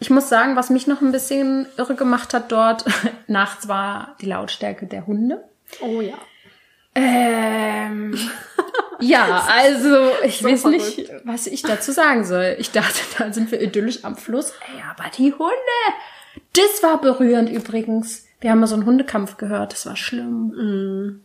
Ich 0.00 0.10
muss 0.10 0.28
sagen, 0.28 0.56
was 0.56 0.70
mich 0.70 0.86
noch 0.86 1.00
ein 1.00 1.12
bisschen 1.12 1.66
irre 1.76 1.94
gemacht 1.94 2.34
hat 2.34 2.52
dort, 2.52 2.84
nachts 3.26 3.68
war 3.68 4.16
die 4.20 4.26
Lautstärke 4.26 4.86
der 4.86 5.06
Hunde. 5.06 5.42
Oh 5.80 6.00
ja. 6.00 6.16
Ähm, 6.94 8.18
ja, 9.00 9.46
also 9.48 10.10
ich 10.24 10.38
So 10.38 10.48
weiß 10.48 10.64
nicht, 10.66 11.10
was 11.24 11.46
ich 11.46 11.62
dazu 11.62 11.92
sagen 11.92 12.24
soll. 12.24 12.56
Ich 12.58 12.70
dachte, 12.70 12.98
da 13.18 13.32
sind 13.32 13.50
wir 13.52 13.60
idyllisch 13.60 14.04
am 14.04 14.16
Fluss. 14.16 14.52
Ey, 14.66 14.82
aber 14.90 15.10
die 15.10 15.32
Hunde, 15.32 15.54
das 16.54 16.82
war 16.82 17.00
berührend 17.00 17.50
übrigens. 17.50 18.26
Wir 18.40 18.50
haben 18.50 18.60
mal 18.60 18.66
so 18.66 18.74
einen 18.74 18.86
Hundekampf 18.86 19.36
gehört, 19.36 19.72
das 19.72 19.86
war 19.86 19.96
schlimm. 19.96 21.22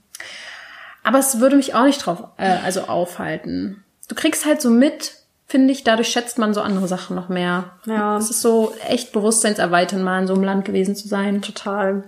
Aber 1.03 1.19
es 1.19 1.39
würde 1.39 1.55
mich 1.57 1.75
auch 1.75 1.83
nicht 1.83 2.05
drauf, 2.05 2.23
äh, 2.37 2.57
also 2.63 2.83
aufhalten. 2.83 3.83
Du 4.07 4.15
kriegst 4.15 4.45
halt 4.45 4.61
so 4.61 4.69
mit, 4.69 5.15
finde 5.53 5.71
ich, 5.71 5.83
dadurch 5.83 6.07
schätzt 6.07 6.39
man 6.39 6.55
so 6.55 6.61
andere 6.61 6.87
Sachen 6.87 7.15
noch 7.15 7.29
mehr. 7.29 7.65
Ja. 7.85 8.17
Es 8.17 8.31
ist 8.31 8.41
so 8.41 8.73
echt 8.89 9.13
Bewusstseinserweitern, 9.13 10.01
mal 10.01 10.21
in 10.21 10.25
so 10.25 10.33
einem 10.33 10.43
Land 10.43 10.65
gewesen 10.65 10.95
zu 10.95 11.07
sein. 11.07 11.43
Total. 11.43 12.05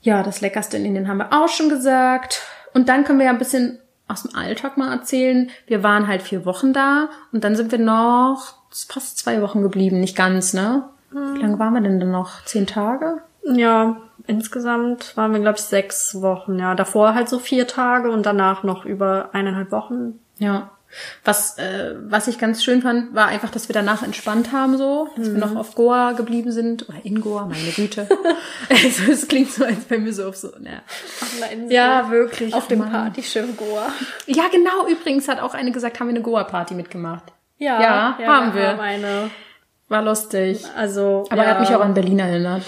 Ja, 0.00 0.22
das 0.22 0.40
Leckerste 0.40 0.76
in 0.76 0.84
Indien 0.84 1.08
haben 1.08 1.18
wir 1.18 1.32
auch 1.32 1.48
schon 1.48 1.68
gesagt. 1.68 2.42
Und 2.72 2.88
dann 2.88 3.02
können 3.02 3.18
wir 3.18 3.26
ja 3.26 3.32
ein 3.32 3.38
bisschen 3.38 3.80
aus 4.06 4.22
dem 4.22 4.36
Alltag 4.36 4.76
mal 4.76 4.92
erzählen. 4.92 5.50
Wir 5.66 5.82
waren 5.82 6.06
halt 6.06 6.22
vier 6.22 6.46
Wochen 6.46 6.72
da 6.72 7.08
und 7.32 7.42
dann 7.42 7.56
sind 7.56 7.72
wir 7.72 7.80
noch 7.80 8.54
fast 8.70 9.18
zwei 9.18 9.42
Wochen 9.42 9.62
geblieben. 9.62 9.98
Nicht 9.98 10.16
ganz, 10.16 10.54
ne? 10.54 10.84
Wie 11.10 11.40
lange 11.40 11.58
waren 11.58 11.74
wir 11.74 11.80
denn 11.80 11.98
dann 11.98 12.12
noch? 12.12 12.44
Zehn 12.44 12.68
Tage? 12.68 13.22
Ja, 13.42 13.96
insgesamt 14.28 15.16
waren 15.16 15.32
wir, 15.32 15.40
glaube 15.40 15.58
ich, 15.58 15.64
sechs 15.64 16.22
Wochen. 16.22 16.60
Ja, 16.60 16.76
davor 16.76 17.14
halt 17.16 17.28
so 17.28 17.40
vier 17.40 17.66
Tage 17.66 18.12
und 18.12 18.24
danach 18.24 18.62
noch 18.62 18.84
über 18.84 19.30
eineinhalb 19.32 19.72
Wochen. 19.72 20.20
Ja. 20.38 20.70
Was, 21.24 21.58
äh, 21.58 21.94
was 22.06 22.28
ich 22.28 22.38
ganz 22.38 22.62
schön 22.62 22.82
fand, 22.82 23.14
war 23.14 23.26
einfach, 23.26 23.50
dass 23.50 23.68
wir 23.68 23.74
danach 23.74 24.02
entspannt 24.02 24.52
haben, 24.52 24.76
so, 24.76 25.08
dass 25.16 25.32
wir 25.32 25.38
noch 25.38 25.56
auf 25.56 25.74
Goa 25.74 26.12
geblieben 26.12 26.52
sind 26.52 26.88
oder 26.88 26.98
in 27.04 27.20
Goa, 27.20 27.46
meine 27.46 27.70
Güte. 27.74 28.08
also 28.68 29.12
es 29.12 29.26
klingt 29.28 29.50
so, 29.52 29.64
als 29.64 29.88
wenn 29.88 30.04
wir 30.04 30.12
so 30.12 30.28
auf 30.28 30.36
so, 30.36 30.48
ja. 30.48 30.82
Auf 31.20 31.34
einer 31.36 31.52
Insel. 31.52 31.72
Ja, 31.72 32.10
wirklich. 32.10 32.54
Auf 32.54 32.68
dem 32.68 32.80
Mann. 32.80 32.90
Partyschiff 32.90 33.56
Goa. 33.56 33.92
Ja, 34.26 34.44
genau. 34.50 34.86
Übrigens 34.88 35.28
hat 35.28 35.40
auch 35.40 35.54
eine 35.54 35.72
gesagt, 35.72 36.00
haben 36.00 36.08
wir 36.08 36.14
eine 36.14 36.22
Goa-Party 36.22 36.74
mitgemacht. 36.74 37.24
Ja, 37.58 37.80
Ja, 37.80 38.18
haben 38.26 38.54
wir. 38.54 38.68
haben 38.68 38.80
eine. 38.80 39.30
War 39.88 40.02
lustig. 40.02 40.64
Also, 40.76 41.24
Aber 41.30 41.42
ja. 41.42 41.48
er 41.48 41.54
hat 41.54 41.60
mich 41.60 41.74
auch 41.74 41.80
an 41.80 41.94
Berlin 41.94 42.18
erinnert. 42.18 42.62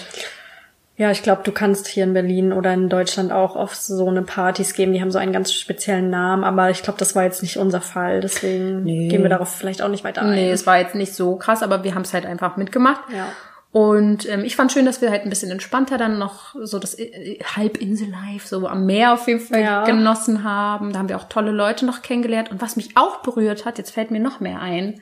Ja, 0.99 1.11
ich 1.11 1.21
glaube, 1.21 1.43
du 1.43 1.51
kannst 1.51 1.85
hier 1.87 2.03
in 2.05 2.13
Berlin 2.13 2.51
oder 2.51 2.73
in 2.73 2.89
Deutschland 2.89 3.31
auch 3.31 3.55
auf 3.55 3.75
so 3.75 4.07
eine 4.09 4.23
Partys 4.23 4.73
geben. 4.73 4.93
Die 4.93 5.01
haben 5.01 5.11
so 5.11 5.19
einen 5.19 5.31
ganz 5.31 5.53
speziellen 5.53 6.09
Namen, 6.09 6.43
aber 6.43 6.71
ich 6.71 6.81
glaube, 6.81 6.97
das 6.97 7.15
war 7.15 7.23
jetzt 7.23 7.43
nicht 7.43 7.57
unser 7.57 7.81
Fall. 7.81 8.19
Deswegen 8.19 8.83
Nee. 8.83 9.07
gehen 9.07 9.21
wir 9.21 9.29
darauf 9.29 9.53
vielleicht 9.55 9.83
auch 9.83 9.89
nicht 9.89 10.03
weiter 10.03 10.23
ein. 10.23 10.31
Nee, 10.31 10.49
es 10.51 10.65
war 10.65 10.79
jetzt 10.79 10.95
nicht 10.95 11.13
so 11.13 11.35
krass, 11.35 11.61
aber 11.61 11.83
wir 11.83 11.93
haben 11.93 12.01
es 12.01 12.13
halt 12.15 12.25
einfach 12.25 12.57
mitgemacht. 12.57 13.01
Ja. 13.15 13.27
Und 13.71 14.27
ähm, 14.27 14.43
ich 14.43 14.55
fand 14.55 14.71
schön, 14.71 14.85
dass 14.87 15.01
wir 15.01 15.11
halt 15.11 15.21
ein 15.23 15.29
bisschen 15.29 15.51
entspannter 15.51 15.99
dann 15.99 16.17
noch 16.17 16.55
so 16.63 16.79
das 16.79 16.97
äh, 16.97 17.37
Halbinsel-Life 17.55 18.47
so 18.47 18.65
am 18.67 18.87
Meer 18.87 19.13
auf 19.13 19.27
jeden 19.27 19.41
Fall 19.41 19.61
Ja. 19.61 19.83
genossen 19.83 20.43
haben. 20.43 20.93
Da 20.93 20.99
haben 20.99 21.09
wir 21.09 21.17
auch 21.17 21.25
tolle 21.29 21.51
Leute 21.51 21.85
noch 21.85 22.01
kennengelernt. 22.01 22.49
Und 22.49 22.59
was 22.59 22.75
mich 22.75 22.97
auch 22.97 23.17
berührt 23.17 23.65
hat, 23.65 23.77
jetzt 23.77 23.91
fällt 23.91 24.09
mir 24.09 24.19
noch 24.21 24.39
mehr 24.39 24.61
ein. 24.61 24.99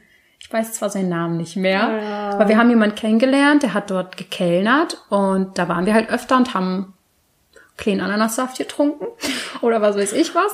Ich 0.47 0.53
weiß 0.53 0.73
zwar 0.73 0.91
seinen 0.91 1.09
Namen 1.09 1.37
nicht 1.37 1.55
mehr, 1.55 1.99
Ja. 2.03 2.29
aber 2.29 2.47
wir 2.47 2.57
haben 2.59 2.69
jemanden 2.69 2.95
kennengelernt, 2.95 3.63
der 3.63 3.73
hat 3.73 3.89
dort 3.89 4.15
gekellnert 4.15 5.01
und 5.09 5.57
da 5.57 5.67
waren 5.67 5.87
wir 5.87 5.95
halt 5.95 6.11
öfter 6.11 6.37
und 6.37 6.53
haben 6.53 6.93
kleinen 7.77 7.99
Ananassaft 8.01 8.59
getrunken 8.59 9.07
oder 9.61 9.81
was 9.81 9.97
weiß 9.97 10.13
ich 10.13 10.35
was. 10.35 10.53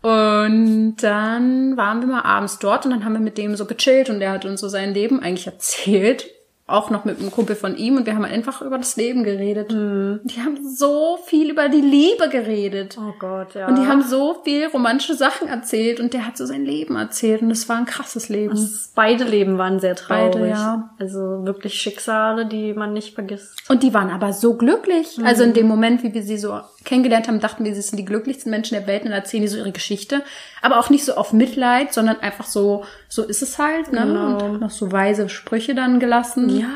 Und 0.00 0.96
dann 1.02 1.76
waren 1.76 2.00
wir 2.00 2.06
mal 2.08 2.22
abends 2.22 2.58
dort 2.60 2.86
und 2.86 2.92
dann 2.92 3.04
haben 3.04 3.12
wir 3.12 3.20
mit 3.20 3.36
dem 3.36 3.56
so 3.56 3.66
gechillt 3.66 4.08
und 4.08 4.20
der 4.20 4.30
hat 4.32 4.46
uns 4.46 4.60
so 4.62 4.68
sein 4.68 4.94
Leben 4.94 5.20
eigentlich 5.22 5.46
erzählt. 5.46 6.26
Auch 6.68 6.90
noch 6.90 7.04
mit 7.04 7.20
einem 7.20 7.30
Kumpel 7.30 7.54
von 7.54 7.76
ihm 7.76 7.96
und 7.96 8.06
wir 8.06 8.16
haben 8.16 8.24
einfach 8.24 8.60
über 8.60 8.76
das 8.76 8.96
Leben 8.96 9.22
geredet. 9.22 9.70
Die 9.70 10.40
haben 10.40 10.58
so 10.68 11.16
viel 11.24 11.50
über 11.50 11.68
die 11.68 11.80
Liebe 11.80 12.28
geredet. 12.28 12.98
Oh 13.00 13.14
Gott, 13.20 13.54
ja. 13.54 13.68
Und 13.68 13.78
die 13.78 13.86
haben 13.86 14.02
so 14.02 14.42
viel 14.42 14.66
romantische 14.66 15.14
Sachen 15.14 15.46
erzählt 15.46 16.00
und 16.00 16.12
der 16.12 16.26
hat 16.26 16.36
so 16.36 16.44
sein 16.44 16.64
Leben 16.64 16.96
erzählt 16.96 17.42
und 17.42 17.52
es 17.52 17.68
war 17.68 17.76
ein 17.76 17.86
krasses 17.86 18.28
Leben. 18.28 18.58
Beide 18.96 19.22
Leben 19.22 19.58
waren 19.58 19.78
sehr 19.78 19.94
traurig. 19.94 20.32
Beide, 20.32 20.48
ja. 20.48 20.90
Also 20.98 21.44
wirklich 21.44 21.80
Schicksale, 21.80 22.46
die 22.46 22.74
man 22.74 22.92
nicht 22.92 23.14
vergisst. 23.14 23.54
Und 23.68 23.84
die 23.84 23.94
waren 23.94 24.10
aber 24.10 24.32
so 24.32 24.54
glücklich. 24.54 25.20
Also 25.22 25.44
in 25.44 25.54
dem 25.54 25.68
Moment, 25.68 26.02
wie 26.02 26.12
wir 26.12 26.22
sie 26.24 26.36
so 26.36 26.60
kennengelernt 26.86 27.28
haben, 27.28 27.40
dachten 27.40 27.64
wir, 27.64 27.74
sie 27.74 27.82
sind 27.82 27.98
die 27.98 28.04
glücklichsten 28.06 28.50
Menschen 28.50 28.74
der 28.78 28.86
Welt 28.86 29.04
und 29.04 29.12
erzählen 29.12 29.42
die 29.42 29.48
so 29.48 29.58
ihre 29.58 29.72
Geschichte. 29.72 30.22
Aber 30.62 30.78
auch 30.78 30.88
nicht 30.88 31.04
so 31.04 31.14
auf 31.14 31.34
Mitleid, 31.34 31.92
sondern 31.92 32.20
einfach 32.20 32.46
so, 32.46 32.84
so 33.08 33.22
ist 33.22 33.42
es 33.42 33.58
halt, 33.58 33.92
ne? 33.92 34.00
Genau. 34.00 34.26
Und 34.26 34.42
haben 34.42 34.58
noch 34.60 34.70
so 34.70 34.90
weise 34.90 35.28
Sprüche 35.28 35.74
dann 35.74 36.00
gelassen. 36.00 36.48
Ja, 36.48 36.68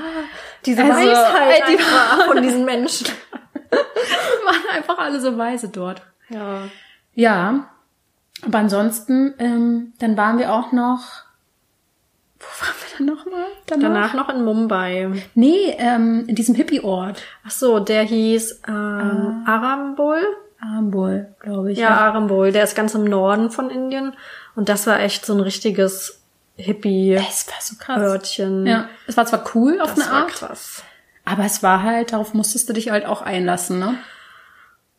diese 0.66 0.82
Also, 0.82 0.94
Weisheit 0.94 1.62
die 1.68 1.78
einfach 1.78 2.26
von 2.26 2.42
diesen 2.42 2.64
Menschen. 2.66 3.06
Waren 3.70 4.76
einfach 4.76 4.98
alle 4.98 5.20
so 5.20 5.38
weise 5.38 5.68
dort. 5.68 6.02
Ja. 6.28 6.62
Ja. 7.14 7.70
Aber 8.44 8.58
ansonsten, 8.58 9.34
ähm, 9.38 9.92
dann 9.98 10.16
waren 10.16 10.38
wir 10.38 10.52
auch 10.52 10.72
noch. 10.72 11.24
Wo 12.40 12.46
waren 12.64 12.74
wir 12.80 12.96
dann 12.96 13.06
nochmal? 13.16 13.44
Danach 13.66 14.14
noch 14.14 14.28
in 14.30 14.42
Mumbai. 14.44 15.10
Nee, 15.34 15.76
ähm, 15.78 16.24
in 16.26 16.34
diesem 16.34 16.54
Hippie-Ort. 16.54 17.22
Ach 17.46 17.50
so, 17.50 17.78
der 17.80 18.02
hieß 18.02 18.62
ähm, 18.66 19.44
Arambol. 19.46 20.20
Arambol, 20.60 21.28
glaube 21.40 21.72
ich. 21.72 21.78
Ja, 21.78 21.90
Arambol. 21.98 22.50
Der 22.52 22.64
ist 22.64 22.74
ganz 22.74 22.94
im 22.94 23.04
Norden 23.04 23.50
von 23.50 23.68
Indien. 23.70 24.14
Und 24.56 24.68
das 24.70 24.86
war 24.86 25.00
echt 25.00 25.24
so 25.26 25.34
ein 25.34 25.40
richtiges 25.40 26.22
Hippie-Örtchen. 26.56 28.64
So. 28.64 28.70
Ja, 28.70 28.88
es 29.06 29.16
war 29.16 29.26
zwar 29.26 29.44
cool 29.54 29.80
auf 29.80 29.94
Das 29.94 30.04
eine 30.04 30.12
war 30.12 30.20
Art, 30.22 30.30
krass. 30.32 30.82
aber 31.24 31.44
es 31.44 31.62
war 31.62 31.82
halt, 31.82 32.12
darauf 32.12 32.34
musstest 32.34 32.68
du 32.68 32.72
dich 32.72 32.90
halt 32.90 33.06
auch 33.06 33.22
einlassen, 33.22 33.78
ne? 33.78 33.94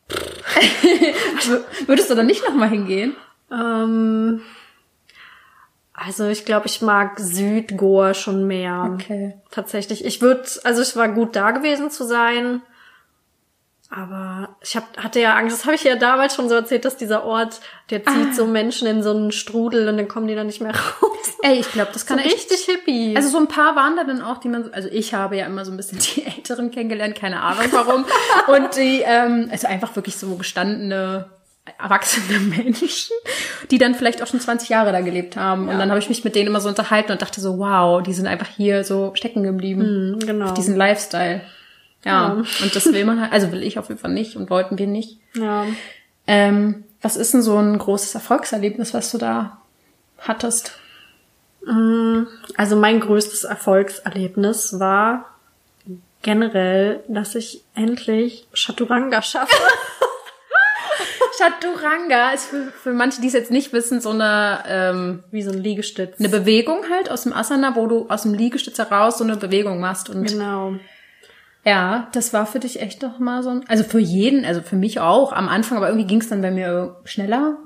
Würdest 1.88 2.10
du 2.10 2.16
da 2.16 2.24
nicht 2.24 2.44
nochmal 2.48 2.70
hingehen? 2.70 3.16
Ähm, 3.52 4.42
also 5.94 6.28
ich 6.28 6.46
glaube, 6.46 6.68
ich 6.68 6.82
mag 6.82 7.20
Südgoa 7.20 8.14
schon 8.14 8.48
mehr. 8.48 8.89
Okay. 8.94 9.36
Tatsächlich. 9.52 10.06
Ich 10.06 10.22
würde, 10.22 10.44
also 10.64 10.82
es 10.82 10.96
war 10.96 11.10
gut 11.10 11.36
da 11.36 11.52
gewesen 11.52 11.89
zu 11.92 12.04
sein. 12.06 12.62
Aber 13.94 14.56
ich 14.64 14.78
hab, 14.78 14.98
hatte 14.98 15.20
ja 15.20 15.36
Angst, 15.36 15.54
das 15.58 15.66
habe 15.66 15.76
ich 15.76 15.84
ja 15.84 15.98
damals 15.98 16.34
schon 16.34 16.48
so 16.48 16.56
erzählt, 16.56 16.86
dass 16.86 16.96
dieser 16.96 17.26
Ort, 17.26 17.60
der 17.89 18.06
zieht 18.06 18.30
Ah. 18.30 18.34
so 18.34 18.46
Menschen 18.48 18.88
in 18.88 19.04
so 19.04 19.12
einen 19.12 19.34
Strudel 19.34 19.89
und 19.89 19.98
dann 19.98 20.08
kommen 20.08 20.28
die 20.28 20.36
dann 20.36 20.48
nicht 20.48 20.62
mehr 20.62 20.72
raus. 20.72 21.38
Ey, 21.42 21.60
ich 21.60 21.70
glaube, 21.74 21.89
das 21.92 22.04
So 22.04 22.08
kann 22.08 22.20
echt. 22.20 22.34
richtig 22.34 22.62
hippie. 22.62 23.14
Also 23.18 23.28
so 23.28 23.38
ein 23.38 23.50
paar 23.50 23.76
waren 23.76 23.98
da 23.98 24.06
dann 24.06 24.22
auch, 24.22 24.38
die 24.38 24.48
man, 24.48 24.64
so- 24.64 24.72
also 24.72 24.88
ich 24.89 25.14
habe 25.14 25.36
ja 25.36 25.46
immer 25.46 25.66
so 25.66 25.72
ein 25.72 25.78
bisschen 25.78 26.00
die 26.00 26.24
Älteren 26.26 26.72
kennengelernt, 26.72 27.16
keine 27.16 27.42
Ahnung 27.42 27.66
warum. 27.72 28.06
Und 28.48 28.78
die, 28.78 29.02
ähm, 29.06 29.50
also 29.52 29.68
einfach 29.68 29.94
wirklich 29.98 30.16
so 30.16 30.36
gestandene, 30.38 31.30
erwachsene 31.80 32.39
Menschen, 32.39 33.16
die 33.70 33.78
dann 33.78 33.95
vielleicht 33.95 34.22
auch 34.22 34.28
schon 34.28 34.39
20 34.39 34.70
Jahre 34.70 34.91
da 34.91 35.01
gelebt 35.01 35.36
haben. 35.36 35.70
Und 35.70 35.78
dann 35.78 35.89
habe 35.89 35.99
ich 35.99 36.09
mich 36.09 36.24
mit 36.24 36.36
denen 36.36 36.47
immer 36.47 36.62
so 36.62 36.70
unterhalten 36.70 37.12
und 37.12 37.22
dachte 37.22 37.39
so, 37.41 37.57
wow, 37.59 38.01
die 38.01 38.14
sind 38.14 38.28
einfach 38.28 38.47
hier 38.47 38.84
so 38.84 39.12
stecken 39.16 39.43
geblieben. 39.43 40.14
Mhm, 40.14 40.20
genau. 40.20 40.45
Auf 40.45 40.53
diesen 40.53 40.76
Lifestyle. 40.76 41.41
Ja. 42.03 42.12
Ja. 42.12 42.32
Und 42.34 42.76
das 42.76 42.91
will 42.91 43.05
man 43.05 43.22
halt, 43.22 43.32
also 43.32 43.51
will 43.51 43.62
ich 43.62 43.78
auf 43.78 43.89
jeden 43.89 44.01
Fall 44.01 44.12
nicht 44.12 44.36
und 44.36 44.49
wollten 44.49 44.78
wir 44.78 44.88
nicht. 44.88 45.20
ja. 45.34 45.66
Ähm, 46.28 46.84
was 47.01 47.18
ist 47.18 47.34
denn 47.34 47.41
so 47.41 47.57
ein 47.57 47.80
großes 47.80 48.14
Erfolgserlebnis, 48.14 48.93
was 48.93 49.09
du 49.12 49.18
da 49.18 49.57
hattest? 50.20 50.74
Also 52.57 52.76
mein 52.76 52.99
größtes 52.99 53.43
Erfolgserlebnis 53.43 54.80
war 54.80 55.26
generell, 56.22 57.03
dass 57.07 57.36
ich 57.36 57.64
endlich 57.74 58.47
Chaturanga 58.53 59.22
schaffe. 59.22 59.55
Chaturanga 61.42 62.32
ist 62.32 62.46
für, 62.46 62.72
für 62.72 62.94
manche, 62.94 63.22
die 63.22 63.28
es 63.28 63.34
jetzt 63.34 63.52
nicht 63.52 63.74
wissen, 63.74 64.00
so 64.02 64.10
eine, 64.12 64.60
ähm, 64.68 65.24
Wie 65.32 65.42
so 65.42 65.52
ein 65.52 65.58
Liegestütz. 65.58 66.20
eine 66.20 66.30
Bewegung 66.30 66.80
halt 66.94 67.10
aus 67.10 67.24
dem 67.24 67.34
Asana, 67.34 67.76
wo 67.76 67.88
du 67.88 68.08
aus 68.10 68.24
dem 68.24 68.34
Liegestütz 68.34 68.78
heraus 68.78 69.18
so 69.18 69.24
eine 69.24 69.38
Bewegung 69.38 69.80
machst. 69.80 70.10
Und 70.10 70.26
Genau. 70.28 70.74
ja, 71.66 72.08
das 72.14 72.34
war 72.34 72.46
für 72.46 72.60
dich 72.60 72.82
echt 72.82 73.02
noch 73.02 73.20
mal 73.20 73.44
so 73.44 73.50
ein, 73.50 73.64
also 73.68 73.84
für 73.84 74.00
jeden, 74.00 74.46
also 74.46 74.62
für 74.62 74.76
mich 74.76 75.00
auch 75.00 75.34
am 75.34 75.48
Anfang, 75.50 75.78
aber 75.78 75.88
irgendwie 75.89 76.08
ging 76.08 76.22
es 76.22 76.30
dann 76.30 76.42
bei 76.42 76.52
mir 76.52 76.98
schneller. 77.06 77.58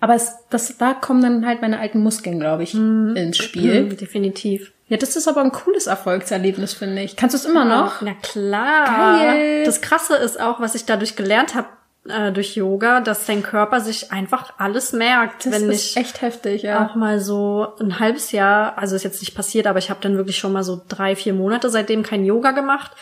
Aber 0.00 0.14
es, 0.14 0.32
das, 0.50 0.76
da 0.78 0.94
kommen 0.94 1.22
dann 1.22 1.46
halt 1.46 1.60
meine 1.62 1.80
alten 1.80 2.00
Muskeln, 2.02 2.38
glaube 2.38 2.62
ich, 2.62 2.74
ins 2.74 3.36
Spiel. 3.36 3.84
Mhm, 3.84 3.96
definitiv. 3.96 4.72
Ja, 4.88 4.96
das 4.96 5.16
ist 5.16 5.28
aber 5.28 5.42
ein 5.42 5.52
cooles 5.52 5.86
Erfolgserlebnis, 5.86 6.72
finde 6.72 7.02
ich. 7.02 7.14
Kannst 7.16 7.34
du 7.34 7.38
es 7.38 7.44
immer 7.44 7.64
noch? 7.66 8.00
Na 8.00 8.14
klar. 8.14 8.86
Geil. 9.28 9.64
Das 9.64 9.82
Krasse 9.82 10.16
ist 10.16 10.40
auch, 10.40 10.60
was 10.60 10.74
ich 10.74 10.86
dadurch 10.86 11.14
gelernt 11.14 11.54
habe 11.54 11.66
äh, 12.10 12.32
durch 12.32 12.56
Yoga, 12.56 13.00
dass 13.00 13.26
dein 13.26 13.42
Körper 13.42 13.80
sich 13.80 14.12
einfach 14.12 14.52
alles 14.58 14.92
merkt. 14.92 15.46
Das 15.46 15.52
wenn 15.52 15.70
ist 15.70 15.90
ich 15.90 15.96
echt 15.96 16.22
heftig, 16.22 16.62
ja. 16.62 16.86
auch 16.86 16.94
mal 16.94 17.20
so 17.20 17.74
ein 17.80 17.98
halbes 17.98 18.32
Jahr, 18.32 18.78
also 18.78 18.96
ist 18.96 19.04
jetzt 19.04 19.20
nicht 19.20 19.34
passiert, 19.34 19.66
aber 19.66 19.78
ich 19.78 19.90
habe 19.90 20.00
dann 20.02 20.16
wirklich 20.16 20.38
schon 20.38 20.52
mal 20.52 20.62
so 20.62 20.80
drei, 20.88 21.16
vier 21.16 21.34
Monate 21.34 21.70
seitdem 21.70 22.02
kein 22.02 22.24
Yoga 22.24 22.52
gemacht. 22.52 22.92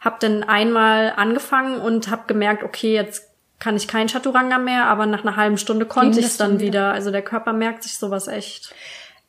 Hab 0.00 0.20
dann 0.20 0.42
einmal 0.42 1.12
angefangen 1.16 1.80
und 1.80 2.10
habe 2.10 2.22
gemerkt, 2.26 2.64
okay, 2.64 2.94
jetzt 2.94 3.28
kann 3.60 3.76
ich 3.76 3.86
kein 3.86 4.08
Chaturanga 4.08 4.58
mehr, 4.58 4.86
aber 4.86 5.06
nach 5.06 5.24
einer 5.24 5.36
halben 5.36 5.56
Stunde 5.56 5.86
konnte 5.86 6.18
ich 6.18 6.26
es 6.26 6.36
dann 6.36 6.52
dann 6.52 6.60
wieder. 6.60 6.92
Also 6.92 7.12
der 7.12 7.22
Körper 7.22 7.52
merkt 7.52 7.84
sich 7.84 7.96
sowas 7.96 8.26
echt. 8.26 8.74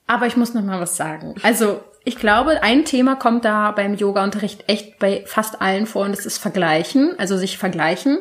Aber 0.07 0.25
ich 0.25 0.35
muss 0.35 0.53
noch 0.53 0.63
mal 0.63 0.79
was 0.79 0.97
sagen. 0.97 1.35
Also, 1.43 1.81
ich 2.03 2.17
glaube, 2.17 2.61
ein 2.63 2.83
Thema 2.83 3.15
kommt 3.15 3.45
da 3.45 3.71
beim 3.71 3.93
Yoga-Unterricht 3.93 4.65
echt 4.67 4.99
bei 4.99 5.23
fast 5.25 5.61
allen 5.61 5.85
vor 5.85 6.05
und 6.05 6.11
das 6.11 6.25
ist 6.25 6.39
Vergleichen, 6.39 7.13
also 7.17 7.37
sich 7.37 7.57
vergleichen. 7.57 8.19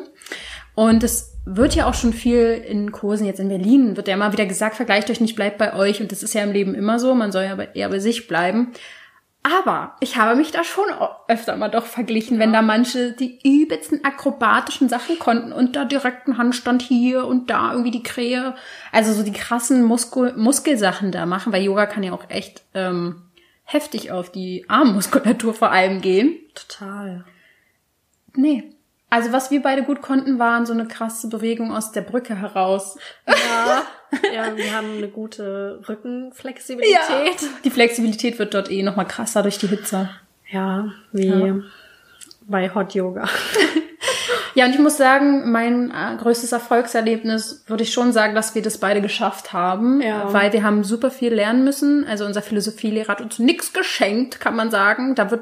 Und 0.75 1.03
es 1.03 1.33
wird 1.45 1.75
ja 1.75 1.87
auch 1.87 1.93
schon 1.93 2.13
viel 2.13 2.63
in 2.67 2.91
Kursen 2.91 3.25
jetzt 3.25 3.39
in 3.39 3.49
Berlin, 3.49 3.97
wird 3.97 4.07
ja 4.07 4.15
immer 4.15 4.31
wieder 4.31 4.45
gesagt, 4.45 4.75
vergleicht 4.75 5.09
euch 5.09 5.21
nicht, 5.21 5.35
bleibt 5.35 5.57
bei 5.57 5.73
euch. 5.73 6.01
Und 6.01 6.11
das 6.11 6.23
ist 6.23 6.33
ja 6.33 6.43
im 6.43 6.51
Leben 6.51 6.73
immer 6.73 6.99
so, 6.99 7.13
man 7.13 7.31
soll 7.31 7.43
ja 7.43 7.57
eher 7.73 7.89
bei 7.89 7.99
sich 7.99 8.27
bleiben. 8.27 8.73
Aber 9.43 9.97
ich 9.99 10.15
habe 10.15 10.37
mich 10.37 10.51
da 10.51 10.63
schon 10.63 10.85
öfter 11.27 11.57
mal 11.57 11.67
doch 11.67 11.85
verglichen, 11.85 12.39
wenn 12.39 12.53
da 12.53 12.61
manche 12.61 13.11
die 13.11 13.39
übelsten 13.43 14.05
akrobatischen 14.05 14.87
Sachen 14.87 15.19
konnten 15.19 15.51
und 15.51 15.75
da 15.75 15.83
direkt 15.83 16.27
ein 16.27 16.37
Handstand 16.37 16.81
hier 16.81 17.25
und 17.27 17.49
da 17.49 17.73
irgendwie 17.73 17.91
die 17.91 18.03
Krähe, 18.03 18.55
also 18.93 19.11
so 19.11 19.21
die 19.21 19.33
krassen 19.33 19.83
Muskel 19.83 20.33
Muskelsachen 20.37 21.11
da 21.11 21.25
machen, 21.25 21.51
weil 21.51 21.63
Yoga 21.63 21.87
kann 21.87 22.03
ja 22.03 22.13
auch 22.13 22.29
echt 22.29 22.63
ähm, 22.73 23.21
heftig 23.65 24.13
auf 24.13 24.31
die 24.31 24.63
Armmuskulatur 24.69 25.53
vor 25.53 25.71
allem 25.71 25.99
gehen. 25.99 26.37
Total. 26.55 27.25
Nee. 28.35 28.71
Also 29.13 29.31
was 29.31 29.51
wir 29.51 29.61
beide 29.61 29.83
gut 29.83 30.01
konnten, 30.01 30.39
waren 30.39 30.65
so 30.65 30.73
eine 30.73 30.87
krasse 30.87 31.27
Bewegung 31.29 31.71
aus 31.71 31.91
der 31.91 32.01
Brücke 32.01 32.33
heraus. 32.35 32.97
Ja, 33.27 33.83
ja, 34.33 34.57
wir 34.57 34.75
haben 34.75 34.97
eine 34.97 35.07
gute 35.07 35.79
Rückenflexibilität. 35.87 37.47
Die 37.63 37.69
Flexibilität 37.69 38.39
wird 38.39 38.55
dort 38.55 38.71
eh 38.71 38.81
noch 38.81 38.95
mal 38.95 39.05
krasser 39.05 39.43
durch 39.43 39.59
die 39.59 39.67
Hitze. 39.67 40.09
Ja, 40.49 40.91
wie 41.11 41.27
Ja. 41.27 41.55
bei 42.47 42.73
Hot 42.73 42.95
Yoga. 42.95 43.29
Ja, 44.55 44.65
und 44.65 44.73
ich 44.73 44.79
muss 44.79 44.97
sagen, 44.97 45.51
mein 45.51 45.89
äh, 45.91 46.15
größtes 46.21 46.51
Erfolgserlebnis 46.51 47.63
würde 47.67 47.83
ich 47.83 47.91
schon 47.91 48.13
sagen, 48.13 48.35
dass 48.35 48.53
wir 48.55 48.61
das 48.61 48.77
beide 48.77 49.01
geschafft 49.01 49.51
haben, 49.53 50.01
Ja. 50.01 50.31
weil 50.31 50.53
wir 50.53 50.63
haben 50.63 50.83
super 50.83 51.09
viel 51.11 51.33
lernen 51.33 51.63
müssen. 51.63 52.05
Also 52.05 52.25
unser 52.25 52.41
Philosophielehrer 52.41 53.07
hat 53.09 53.21
uns 53.21 53.39
nichts 53.39 53.73
geschenkt, 53.73 54.39
kann 54.39 54.55
man 54.55 54.69
sagen. 54.69 55.15
Da 55.15 55.31
wird, 55.31 55.41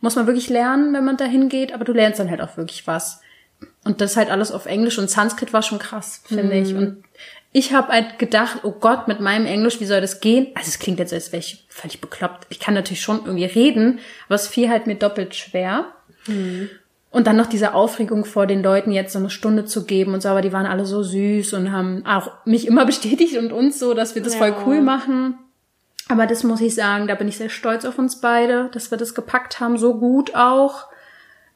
muss 0.00 0.16
man 0.16 0.26
wirklich 0.26 0.48
lernen, 0.48 0.94
wenn 0.94 1.04
man 1.04 1.16
dahin 1.16 1.48
geht, 1.48 1.72
aber 1.74 1.84
du 1.84 1.92
lernst 1.92 2.18
dann 2.20 2.30
halt 2.30 2.40
auch 2.40 2.56
wirklich 2.56 2.86
was. 2.86 3.20
Und 3.84 4.00
das 4.00 4.16
halt 4.16 4.30
alles 4.30 4.52
auf 4.52 4.66
Englisch 4.66 4.98
und 4.98 5.10
Sanskrit 5.10 5.52
war 5.52 5.62
schon 5.62 5.78
krass, 5.78 6.22
finde 6.26 6.56
ich. 6.58 6.74
Und 6.74 7.04
ich 7.52 7.72
habe 7.72 7.92
halt 7.92 8.18
gedacht, 8.18 8.60
oh 8.64 8.72
Gott, 8.72 9.08
mit 9.08 9.20
meinem 9.20 9.46
Englisch, 9.46 9.80
wie 9.80 9.86
soll 9.86 10.00
das 10.00 10.20
gehen? 10.20 10.48
Also 10.54 10.68
es 10.68 10.78
klingt 10.78 10.98
jetzt, 10.98 11.12
als 11.12 11.32
wäre 11.32 11.40
ich 11.40 11.66
völlig 11.70 12.00
bekloppt. 12.00 12.46
Ich 12.50 12.58
kann 12.60 12.74
natürlich 12.74 13.00
schon 13.00 13.24
irgendwie 13.24 13.44
reden, 13.46 13.98
aber 14.26 14.34
es 14.34 14.46
fiel 14.48 14.68
halt 14.68 14.86
mir 14.86 14.96
doppelt 14.96 15.34
schwer. 15.34 15.86
Und 17.10 17.26
dann 17.26 17.36
noch 17.36 17.46
diese 17.46 17.72
Aufregung 17.72 18.24
vor 18.24 18.46
den 18.46 18.62
Leuten 18.62 18.90
jetzt 18.92 19.12
so 19.12 19.18
eine 19.18 19.30
Stunde 19.30 19.64
zu 19.64 19.84
geben 19.86 20.12
und 20.12 20.22
so, 20.22 20.28
aber 20.28 20.42
die 20.42 20.52
waren 20.52 20.66
alle 20.66 20.84
so 20.84 21.02
süß 21.02 21.54
und 21.54 21.72
haben 21.72 22.04
auch 22.04 22.30
mich 22.44 22.66
immer 22.66 22.84
bestätigt 22.86 23.36
und 23.38 23.52
uns 23.52 23.78
so, 23.78 23.94
dass 23.94 24.14
wir 24.14 24.22
das 24.22 24.34
voll 24.34 24.48
Ja. 24.50 24.56
cool 24.66 24.82
machen. 24.82 25.38
Aber 26.08 26.26
das 26.26 26.44
muss 26.44 26.60
ich 26.60 26.74
sagen, 26.74 27.06
da 27.08 27.14
bin 27.14 27.26
ich 27.28 27.36
sehr 27.36 27.48
stolz 27.48 27.84
auf 27.84 27.98
uns 27.98 28.20
beide, 28.20 28.68
dass 28.72 28.90
wir 28.90 28.98
das 28.98 29.14
gepackt 29.14 29.58
haben, 29.60 29.76
so 29.78 29.94
gut 29.98 30.34
auch. 30.36 30.86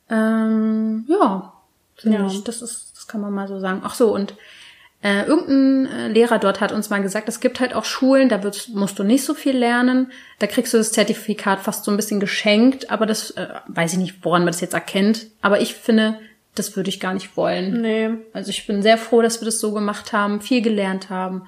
Ähm, 0.09 1.05
ja, 1.09 1.53
finde 1.96 2.18
Ja. 2.18 2.26
ich, 2.26 2.42
das 2.44 2.62
ist, 2.62 2.92
das 2.96 3.07
kann 3.07 3.20
man 3.20 3.32
mal 3.32 3.46
so 3.46 3.61
sagen. 3.61 3.82
Ach 3.84 3.94
so, 3.94 4.12
und 4.14 4.34
äh, 5.03 5.22
irgendein 5.24 5.86
äh, 5.86 6.09
Lehrer 6.09 6.38
dort 6.38 6.61
hat 6.61 6.72
uns 6.72 6.90
mal 6.90 7.01
gesagt, 7.01 7.28
es 7.28 7.40
gibt 7.40 7.61
halt 7.61 7.74
auch 7.74 7.86
Schulen, 7.86 8.28
da 8.28 8.40
musst 8.74 8.98
du 8.98 9.03
nicht 9.03 9.24
so 9.24 9.32
viel 9.32 9.57
lernen. 9.57 10.12
Da 10.38 10.46
kriegst 10.46 10.74
du 10.74 10.78
das 10.78 10.92
Zertifikat 10.92 11.61
fast 11.61 11.84
so 11.84 11.90
ein 11.90 11.96
bisschen 11.96 12.20
geschenkt, 12.20 12.90
aber 12.90 13.07
das 13.07 13.30
äh, 13.32 13.48
weiß 13.68 13.94
ich 13.94 13.98
nicht, 13.98 14.24
woran 14.24 14.42
man 14.42 14.53
das 14.53 14.61
jetzt 14.61 14.74
erkennt. 14.74 15.26
Aber 15.40 15.61
ich 15.61 15.74
finde, 15.74 16.20
das 16.55 16.76
würde 16.76 16.90
ich 16.90 17.01
gar 17.01 17.14
nicht 17.14 17.36
wollen. 17.36 17.80
Nee. 17.80 18.11
Also 18.34 18.51
ich 18.51 18.66
bin 18.66 18.82
sehr 18.82 18.98
froh, 18.98 19.22
dass 19.22 19.40
wir 19.40 19.46
das 19.46 19.59
so 19.59 19.72
gemacht 19.72 20.12
haben, 20.12 20.42
viel 20.42 20.61
gelernt 20.61 21.09
haben. 21.09 21.46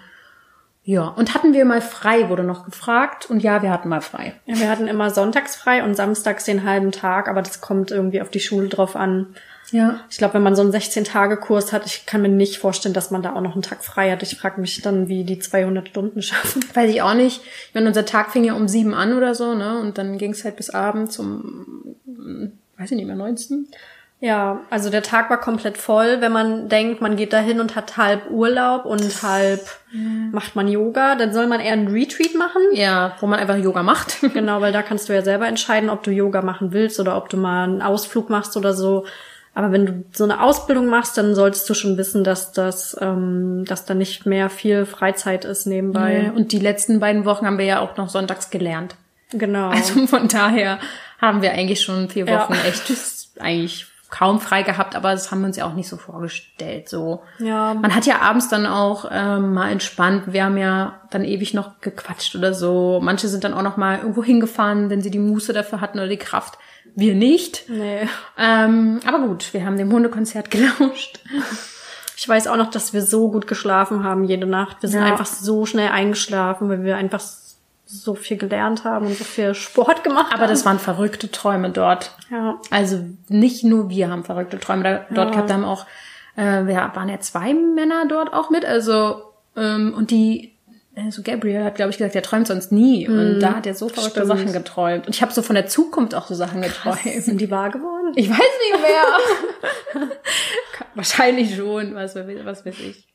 Ja, 0.84 1.08
und 1.08 1.34
hatten 1.34 1.52
wir 1.52 1.64
mal 1.64 1.80
frei, 1.82 2.28
wurde 2.28 2.42
noch 2.44 2.64
gefragt. 2.64 3.28
Und 3.28 3.40
ja, 3.42 3.62
wir 3.62 3.70
hatten 3.70 3.88
mal 3.88 4.00
frei. 4.00 4.34
Ja, 4.46 4.58
wir 4.58 4.70
hatten 4.70 4.88
immer 4.88 5.10
sonntags 5.10 5.56
frei 5.56 5.84
und 5.84 5.94
samstags 5.94 6.44
den 6.44 6.64
halben 6.64 6.90
Tag, 6.90 7.28
aber 7.28 7.42
das 7.42 7.60
kommt 7.60 7.90
irgendwie 7.90 8.22
auf 8.22 8.30
die 8.30 8.40
Schule 8.40 8.68
drauf 8.68 8.96
an. 8.96 9.34
Ja. 9.72 10.00
Ich 10.08 10.18
glaube, 10.18 10.34
wenn 10.34 10.42
man 10.42 10.54
so 10.54 10.62
einen 10.62 10.70
16-Tage-Kurs 10.70 11.72
hat, 11.72 11.86
ich 11.86 12.06
kann 12.06 12.22
mir 12.22 12.28
nicht 12.28 12.58
vorstellen, 12.58 12.94
dass 12.94 13.10
man 13.10 13.22
da 13.22 13.34
auch 13.34 13.40
noch 13.40 13.54
einen 13.54 13.62
Tag 13.62 13.82
frei 13.82 14.10
hat. 14.10 14.22
Ich 14.22 14.36
frage 14.36 14.60
mich 14.60 14.80
dann, 14.82 15.08
wie 15.08 15.24
die 15.24 15.38
200 15.38 15.88
Stunden 15.88 16.22
schaffen. 16.22 16.62
Weiß 16.74 16.90
ich 16.90 17.02
auch 17.02 17.14
nicht. 17.14 17.42
Ich 17.68 17.74
meine, 17.74 17.88
unser 17.88 18.04
Tag 18.04 18.30
fing 18.30 18.44
ja 18.44 18.52
um 18.52 18.68
sieben 18.68 18.94
an 18.94 19.16
oder 19.16 19.34
so, 19.34 19.54
ne? 19.54 19.80
Und 19.80 19.98
dann 19.98 20.18
ging 20.18 20.32
es 20.32 20.44
halt 20.44 20.56
bis 20.56 20.70
abends 20.70 21.18
um, 21.18 21.96
weiß 22.76 22.90
ich 22.90 22.96
nicht 22.96 23.06
mehr, 23.06 23.16
19. 23.16 23.66
Ja, 24.20 24.60
also 24.70 24.88
der 24.88 25.02
Tag 25.02 25.30
war 25.30 25.40
komplett 25.40 25.76
voll. 25.76 26.20
Wenn 26.20 26.30
man 26.30 26.68
denkt, 26.68 27.00
man 27.00 27.16
geht 27.16 27.32
dahin 27.32 27.58
und 27.58 27.74
hat 27.74 27.96
halb 27.96 28.30
Urlaub 28.30 28.84
und 28.84 29.22
halb 29.24 29.66
macht 30.30 30.54
man 30.54 30.68
Yoga, 30.68 31.16
dann 31.16 31.32
soll 31.32 31.48
man 31.48 31.58
eher 31.58 31.72
einen 31.72 31.88
Retreat 31.88 32.36
machen. 32.36 32.62
Ja, 32.72 33.16
wo 33.18 33.26
man 33.26 33.40
einfach 33.40 33.56
Yoga 33.56 33.82
macht. 33.82 34.18
Genau, 34.32 34.60
weil 34.60 34.72
da 34.72 34.82
kannst 34.82 35.08
du 35.08 35.12
ja 35.12 35.22
selber 35.22 35.48
entscheiden, 35.48 35.90
ob 35.90 36.04
du 36.04 36.12
Yoga 36.12 36.40
machen 36.40 36.72
willst 36.72 37.00
oder 37.00 37.16
ob 37.16 37.30
du 37.30 37.36
mal 37.36 37.64
einen 37.64 37.82
Ausflug 37.82 38.30
machst 38.30 38.56
oder 38.56 38.74
so. 38.74 39.06
Aber 39.54 39.70
wenn 39.70 39.86
du 39.86 40.04
so 40.12 40.24
eine 40.24 40.42
Ausbildung 40.42 40.86
machst, 40.86 41.18
dann 41.18 41.34
solltest 41.34 41.68
du 41.68 41.74
schon 41.74 41.98
wissen, 41.98 42.24
dass 42.24 42.52
das, 42.52 42.96
ähm, 43.00 43.64
dass 43.66 43.84
da 43.84 43.92
nicht 43.94 44.24
mehr 44.24 44.48
viel 44.48 44.86
Freizeit 44.86 45.44
ist 45.44 45.66
nebenbei. 45.66 46.32
Und 46.34 46.52
die 46.52 46.58
letzten 46.58 47.00
beiden 47.00 47.24
Wochen 47.26 47.46
haben 47.46 47.58
wir 47.58 47.66
ja 47.66 47.80
auch 47.80 47.96
noch 47.96 48.08
sonntags 48.08 48.50
gelernt. 48.50 48.96
Genau. 49.30 49.68
Also 49.68 50.06
von 50.06 50.28
daher 50.28 50.78
haben 51.20 51.42
wir 51.42 51.52
eigentlich 51.52 51.82
schon 51.82 52.08
vier 52.08 52.26
Ja. 52.26 52.40
Wochen 52.40 52.54
echt 52.66 52.90
eigentlich 53.38 53.86
kaum 54.12 54.40
frei 54.40 54.62
gehabt, 54.62 54.94
aber 54.94 55.12
das 55.12 55.30
haben 55.30 55.40
wir 55.40 55.46
uns 55.46 55.56
ja 55.56 55.64
auch 55.66 55.72
nicht 55.72 55.88
so 55.88 55.96
vorgestellt. 55.96 56.88
So. 56.88 57.22
ja, 57.38 57.72
Man 57.72 57.94
hat 57.94 58.04
ja 58.04 58.20
abends 58.20 58.48
dann 58.48 58.66
auch 58.66 59.06
ähm, 59.10 59.54
mal 59.54 59.70
entspannt. 59.70 60.24
Wir 60.26 60.44
haben 60.44 60.58
ja 60.58 61.00
dann 61.10 61.24
ewig 61.24 61.54
noch 61.54 61.80
gequatscht 61.80 62.36
oder 62.36 62.52
so. 62.52 63.00
Manche 63.02 63.28
sind 63.28 63.42
dann 63.42 63.54
auch 63.54 63.62
noch 63.62 63.78
mal 63.78 63.98
irgendwo 63.98 64.22
hingefahren, 64.22 64.90
wenn 64.90 65.00
sie 65.00 65.10
die 65.10 65.18
Muße 65.18 65.54
dafür 65.54 65.80
hatten 65.80 65.98
oder 65.98 66.08
die 66.08 66.18
Kraft. 66.18 66.58
Wir 66.94 67.14
nicht. 67.14 67.64
nee. 67.68 68.08
Ähm, 68.38 69.00
aber 69.06 69.20
gut, 69.26 69.52
wir 69.54 69.64
haben 69.64 69.76
dem 69.78 69.92
Hundekonzert 69.92 70.50
gelauscht. 70.50 71.20
Ich 72.16 72.28
weiß 72.28 72.46
auch 72.48 72.56
noch, 72.56 72.70
dass 72.70 72.92
wir 72.92 73.02
so 73.02 73.30
gut 73.30 73.46
geschlafen 73.46 74.04
haben 74.04 74.24
jede 74.24 74.46
Nacht. 74.46 74.78
Wir 74.82 74.88
sind 74.88 75.00
Ja. 75.00 75.06
einfach 75.06 75.26
so 75.26 75.66
schnell 75.66 75.88
eingeschlafen, 75.90 76.68
weil 76.68 76.84
wir 76.84 76.96
einfach 76.96 77.22
so 77.84 78.14
viel 78.14 78.36
gelernt 78.38 78.84
haben 78.84 79.06
und 79.06 79.16
so 79.18 79.24
viel 79.24 79.54
Sport 79.54 80.02
gemacht 80.04 80.32
Aber 80.32 80.42
haben. 80.42 80.50
das 80.50 80.64
waren 80.64 80.78
verrückte 80.78 81.30
Träume 81.30 81.70
dort. 81.70 82.14
ja. 82.30 82.58
Also 82.70 83.00
nicht 83.28 83.64
nur 83.64 83.90
wir 83.90 84.08
haben 84.10 84.24
verrückte 84.24 84.58
Träume 84.58 84.82
da, 84.84 85.06
dort 85.14 85.28
Ja. 85.28 85.34
gehabt, 85.34 85.52
haben 85.52 85.64
auch, 85.64 85.86
äh, 86.36 86.64
wir 86.66 86.76
waren 86.94 87.08
ja 87.08 87.20
zwei 87.20 87.52
Männer 87.54 88.04
dort 88.08 88.32
auch 88.32 88.48
mit, 88.50 88.64
also 88.64 89.22
ähm, 89.56 89.92
und 89.94 90.10
die, 90.10 90.51
also 90.94 91.22
Gabriel 91.22 91.64
hat, 91.64 91.76
glaube 91.76 91.90
ich, 91.90 91.98
gesagt, 91.98 92.14
er 92.14 92.22
träumt 92.22 92.46
sonst 92.46 92.70
nie. 92.72 93.08
Und 93.08 93.40
da 93.40 93.54
hat 93.56 93.66
er 93.66 93.74
so 93.74 93.88
verrückte 93.88 94.20
Stimmt. 94.20 94.26
Sachen 94.38 94.52
geträumt. 94.52 95.06
Und 95.06 95.14
ich 95.14 95.22
habe 95.22 95.32
so 95.32 95.40
von 95.42 95.54
der 95.54 95.66
Zukunft 95.66 96.14
auch 96.14 96.26
so 96.26 96.34
Sachen 96.34 96.60
geträumt. 96.62 97.00
Sind 97.18 97.40
die 97.40 97.50
wahr 97.50 97.70
geworden? 97.70 98.12
Ich 98.16 98.28
weiß 98.28 98.38
nicht 98.38 98.82
mehr. 98.82 100.08
Wahrscheinlich 100.94 101.56
schon, 101.56 101.94
was, 101.94 102.14
weiß- 102.16 102.44
was 102.44 102.66
weiß 102.66 102.78
ich. 102.80 103.06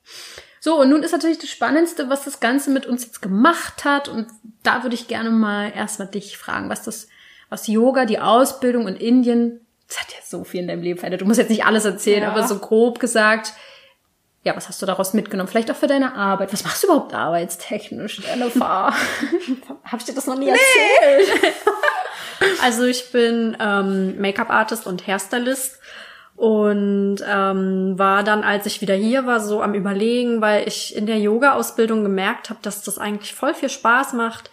So, 0.60 0.80
und 0.82 0.90
nun 0.90 1.04
ist 1.04 1.12
natürlich 1.12 1.38
das 1.38 1.50
Spannendste, 1.50 2.10
was 2.10 2.26
das 2.26 2.40
Ganze 2.40 2.72
mit 2.72 2.86
uns 2.86 3.04
jetzt 3.06 3.22
gemacht 3.22 3.86
hat. 3.86 4.10
Und 4.10 4.28
da 4.64 4.84
würde 4.84 4.96
ich 4.96 5.08
gerne 5.08 5.30
mal 5.30 5.72
erstmal 5.74 6.08
dich 6.08 6.38
fragen, 6.38 6.70
was 6.70 6.84
das, 6.84 7.08
was 7.50 7.68
Yoga, 7.68 8.06
die 8.06 8.20
Ausbildung 8.20 8.88
in 8.88 8.96
Indien, 8.96 9.62
das 9.88 10.00
hat 10.02 10.08
ja 10.12 10.18
so 10.26 10.44
viel 10.44 10.62
in 10.62 10.68
deinem 10.68 10.82
Leben 10.82 10.98
verändert. 11.00 11.22
Du 11.22 11.26
musst 11.26 11.38
jetzt 11.40 11.50
nicht 11.50 11.64
alles 11.66 11.86
erzählen, 11.86 12.24
Ja. 12.24 12.32
aber 12.32 12.46
so 12.48 12.58
grob 12.60 13.00
gesagt, 13.00 13.54
ja, 14.44 14.56
was 14.56 14.70
hast 14.70 14.82
du 14.82 14.86
daraus 14.86 15.14
mitgenommen? 15.14 15.50
Vielleicht 15.50 15.70
auch 15.72 15.76
für 15.76 15.88
deine 15.88 16.16
Arbeit. 16.16 16.54
Was 16.54 16.64
machst 16.64 16.84
du 16.84 16.88
überhaupt 16.88 17.14
arbeitstechnisch, 17.14 18.20
Jennifer? 18.20 18.94
Hab 19.84 20.00
ich 20.00 20.06
dir 20.06 20.14
das 20.14 20.28
noch 20.28 20.38
nie 20.38 20.50
erzählt? 20.50 21.44
also 22.62 22.86
ich 22.86 23.12
bin 23.12 23.58
ähm, 23.60 24.20
Make-up-Artist 24.22 24.88
und 24.88 25.06
Hairstylist 25.06 25.80
und 26.38 27.18
ähm, 27.28 27.98
war 27.98 28.24
dann, 28.24 28.44
als 28.44 28.68
ich 28.68 28.80
wieder 28.80 28.94
hier 28.94 29.26
war, 29.26 29.40
so 29.40 29.62
am 29.62 29.74
Überlegen, 29.74 30.40
weil 30.40 30.68
ich 30.68 30.96
in 30.96 31.08
der 31.08 31.18
Yoga-Ausbildung 31.18 32.04
gemerkt 32.04 32.50
habe, 32.50 32.60
dass 32.62 32.84
das 32.84 33.00
eigentlich 33.00 33.34
voll 33.34 33.56
viel 33.56 33.70
Spaß 33.70 34.14
macht, 34.14 34.52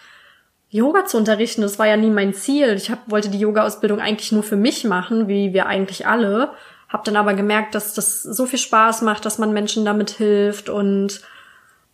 Yoga 0.71 1.05
zu 1.05 1.19
unterrichten. 1.19 1.63
Das 1.63 1.79
war 1.79 1.87
ja 1.87 1.97
nie 1.97 2.11
mein 2.11 2.35
Ziel. 2.35 2.75
Ich 2.75 2.91
hab, 2.91 3.09
wollte 3.09 3.29
die 3.29 3.39
Yoga-Ausbildung 3.39 4.01
eigentlich 4.01 4.33
nur 4.33 4.43
für 4.43 4.57
mich 4.57 4.83
machen, 4.83 5.29
wie 5.29 5.53
wir 5.53 5.67
eigentlich 5.67 6.07
alle. 6.07 6.51
Hab 6.95 7.03
dann 7.03 7.17
aber 7.17 7.35
gemerkt, 7.35 7.75
dass 7.75 7.93
das 7.93 8.23
so 8.23 8.47
viel 8.47 8.61
Spaß 8.61 9.03
macht, 9.03 9.27
dass 9.27 9.39
man 9.39 9.53
Menschen 9.53 9.85
damit 9.85 10.11
hilft 10.11 10.69
und 10.69 11.23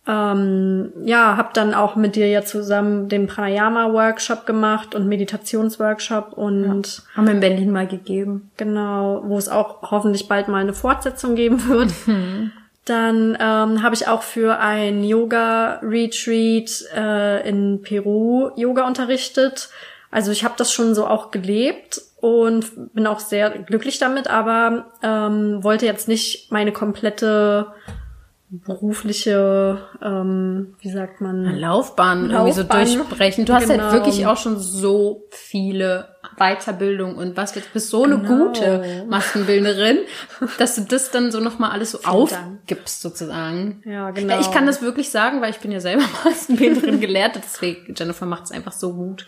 ähm, 0.05 0.93
ja, 1.03 1.37
habe 1.37 1.49
dann 1.53 1.73
auch 1.73 1.95
mit 1.95 2.15
dir 2.15 2.27
ja 2.27 2.43
zusammen 2.43 3.09
den 3.09 3.25
Pranayama-Workshop 3.25 4.45
gemacht 4.45 4.93
und 4.93 5.07
Meditationsworkshop 5.07 6.33
und 6.33 7.01
Haben 7.15 7.25
wir 7.25 7.33
in 7.33 7.39
Berlin 7.39 7.71
mal 7.71 7.87
gegeben. 7.87 8.51
genau, 8.57 9.23
wo 9.25 9.39
es 9.39 9.49
auch 9.49 9.89
hoffentlich 9.89 10.27
bald 10.27 10.47
mal 10.47 10.61
eine 10.61 10.73
Fortsetzung 10.73 11.33
geben 11.33 11.67
wird. 11.67 11.91
Dann 12.85 13.35
ähm, 13.39 13.81
habe 13.81 13.95
ich 13.95 14.07
auch 14.07 14.21
für 14.21 14.59
ein 14.59 15.03
Yoga-Retreat 15.03 16.85
äh, 16.95 17.49
in 17.49 17.81
Peru 17.81 18.51
Yoga 18.55 18.85
unterrichtet. 18.85 19.69
Also 20.11 20.31
ich 20.31 20.43
habe 20.43 20.53
das 20.57 20.71
schon 20.73 20.93
so 20.93 21.07
auch 21.07 21.31
gelebt 21.31 22.01
und 22.19 22.93
bin 22.93 23.07
auch 23.07 23.19
sehr 23.19 23.49
glücklich 23.49 23.97
damit, 23.97 24.27
aber 24.29 24.91
ähm, 25.01 25.63
wollte 25.63 25.85
jetzt 25.85 26.07
nicht 26.07 26.51
meine 26.51 26.71
komplette 26.73 27.67
berufliche, 28.49 29.77
ähm, 30.03 30.75
wie 30.81 30.89
sagt 30.91 31.21
man, 31.21 31.57
Laufbahn, 31.57 32.29
irgendwie 32.29 32.51
so 32.51 32.61
Laufbahn. 32.63 32.85
durchbrechen. 32.85 33.45
Du 33.45 33.53
hast 33.53 33.69
Genau. 33.69 33.83
halt 33.85 33.93
wirklich 33.93 34.27
auch 34.27 34.35
schon 34.35 34.59
so 34.59 35.23
viele 35.29 36.09
Weiterbildung 36.37 37.15
und 37.15 37.37
was, 37.37 37.53
du 37.53 37.61
bist 37.73 37.89
so 37.89 38.03
eine 38.03 38.19
Genau. 38.19 38.45
gute 38.47 39.05
Maskenbildnerin, 39.09 39.99
dass 40.59 40.75
du 40.75 40.81
das 40.81 41.11
dann 41.11 41.31
so 41.31 41.39
nochmal 41.39 41.71
alles 41.71 41.91
so 41.91 41.99
Dank. 41.99 42.13
aufgibst 42.13 43.01
sozusagen. 43.01 43.81
Ja, 43.85 44.11
genau. 44.11 44.39
Ich 44.41 44.51
kann 44.51 44.65
das 44.65 44.81
wirklich 44.81 45.09
sagen, 45.11 45.41
weil 45.41 45.51
ich 45.51 45.59
bin 45.59 45.71
ja 45.71 45.79
selber 45.79 46.03
Maskenbildnerin 46.25 46.99
gelehrt, 46.99 47.35
deswegen 47.35 47.93
Jennifer 47.97 48.25
macht 48.25 48.43
es 48.45 48.51
einfach 48.51 48.73
so 48.73 48.93
gut. 48.93 49.27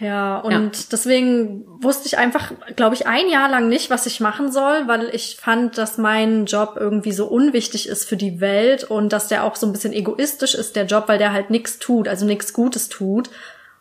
Ja, 0.00 0.40
und 0.40 0.92
deswegen 0.92 1.64
wusste 1.80 2.06
ich 2.06 2.18
einfach, 2.18 2.52
glaube 2.74 2.96
ich, 2.96 3.06
ein 3.06 3.28
Jahr 3.28 3.48
lang 3.48 3.68
nicht, 3.68 3.90
was 3.90 4.06
ich 4.06 4.18
machen 4.18 4.50
soll, 4.50 4.88
weil 4.88 5.08
ich 5.12 5.36
fand, 5.40 5.78
dass 5.78 5.98
mein 5.98 6.46
Job 6.46 6.76
irgendwie 6.78 7.12
so 7.12 7.26
unwichtig 7.26 7.88
ist 7.88 8.08
für 8.08 8.16
die 8.16 8.40
Welt 8.40 8.84
und 8.84 9.12
dass 9.12 9.28
der 9.28 9.44
auch 9.44 9.54
so 9.54 9.66
ein 9.66 9.72
bisschen 9.72 9.92
egoistisch 9.92 10.56
ist, 10.56 10.74
der 10.74 10.86
Job, 10.86 11.04
weil 11.06 11.18
der 11.18 11.32
halt 11.32 11.50
nichts 11.50 11.78
tut, 11.78 12.08
also 12.08 12.26
nichts 12.26 12.52
Gutes 12.52 12.88
tut. 12.88 13.30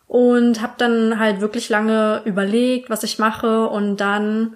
Und 0.08 0.62
habe 0.62 0.74
dann 0.78 1.18
halt 1.18 1.42
wirklich 1.42 1.70
lange 1.70 2.22
überlegt, 2.26 2.92
was 2.92 3.04
ich 3.04 3.18
mache 3.18 3.68
und 3.68 3.98
dann 3.98 4.56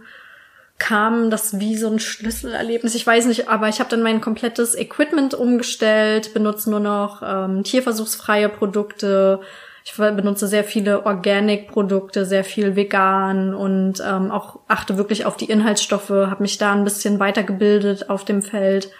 kam 0.77 1.31
das 1.31 1.59
wie 1.59 1.75
so 1.75 1.87
ein 1.87 1.99
Schlüsselerlebnis. 1.99 2.93
Ich 2.93 3.07
weiß 3.07 3.25
nicht, 3.25 3.49
aber 3.49 3.67
ich 3.67 3.79
habe 3.79 3.89
dann 3.89 4.03
mein 4.03 4.21
komplettes 4.21 4.75
Equipment 4.75 5.33
umgestellt, 5.33 6.35
benutze 6.35 6.69
nur 6.69 6.79
noch 6.79 7.23
ähm, 7.25 7.63
tierversuchsfreie 7.63 8.49
Produkte. 8.49 9.39
Ich 9.89 9.95
benutze 9.95 10.47
sehr 10.47 10.65
viele 10.65 11.05
Organic-Produkte, 11.05 12.25
sehr 12.25 12.43
viel 12.43 12.75
vegan 12.75 13.53
und 13.53 14.03
ähm, 14.05 14.31
auch 14.31 14.59
achte 14.67 14.97
wirklich 14.97 15.25
auf 15.25 15.37
die 15.37 15.49
Inhaltsstoffe, 15.49 16.09
habe 16.09 16.41
mich 16.41 16.57
da 16.57 16.73
ein 16.73 16.83
bisschen 16.83 17.21
weitergebildet 17.21 18.09
auf 18.09 18.25
dem 18.25 18.41
Feld 18.41 18.91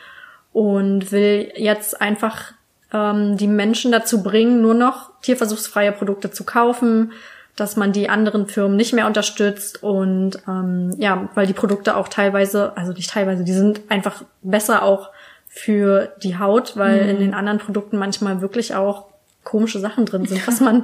und 0.53 1.11
will 1.11 1.51
jetzt 1.57 1.99
einfach 1.99 2.53
ähm, 2.93 3.35
die 3.35 3.49
Menschen 3.49 3.91
dazu 3.91 4.23
bringen, 4.23 4.61
nur 4.61 4.75
noch 4.75 5.11
tierversuchsfreie 5.23 5.91
Produkte 5.91 6.31
zu 6.31 6.45
kaufen, 6.45 7.11
dass 7.57 7.75
man 7.75 7.91
die 7.91 8.07
anderen 8.07 8.47
Firmen 8.47 8.77
nicht 8.77 8.93
mehr 8.93 9.07
unterstützt 9.07 9.83
und 9.83 10.39
ähm, 10.47 10.95
ja, 10.99 11.27
weil 11.35 11.47
die 11.47 11.53
Produkte 11.53 11.97
auch 11.97 12.07
teilweise, 12.07 12.77
also 12.77 12.93
nicht 12.93 13.09
teilweise, 13.09 13.43
die 13.43 13.53
sind 13.53 13.81
einfach 13.89 14.23
besser 14.41 14.83
auch 14.83 15.09
für 15.49 16.13
die 16.23 16.39
Haut, 16.39 16.77
weil 16.77 17.03
mhm. 17.03 17.09
in 17.09 17.19
den 17.19 17.33
anderen 17.33 17.59
Produkten 17.59 17.97
manchmal 17.97 18.39
wirklich 18.39 18.73
auch 18.73 19.16
komische 19.48 19.80
Sachen 19.80 20.06
drin 20.06 20.26
sind, 20.26 20.45
was 20.48 20.60
man 20.60 20.84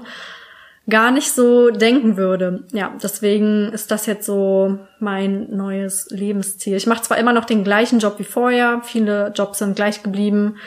gar 0.90 1.12
nicht 1.12 1.32
so 1.32 1.70
denken 1.70 2.18
würde. 2.18 2.64
Ja, 2.72 2.94
deswegen 3.02 3.72
ist 3.72 3.92
das 3.92 4.06
jetzt 4.06 4.26
so 4.26 4.80
mein 5.00 5.56
neues 5.56 6.08
Lebensziel. 6.10 6.76
Ich 6.76 6.88
mache 6.88 7.04
zwar 7.04 7.18
immer 7.18 7.34
noch 7.34 7.46
den 7.46 7.64
gleichen 7.64 8.00
Job 8.00 8.16
wie 8.18 8.26
vorher, 8.26 8.82
viele 8.84 9.32
Jobs 9.36 9.60
sind 9.60 9.76
gleich 9.76 10.04
geblieben, 10.04 10.58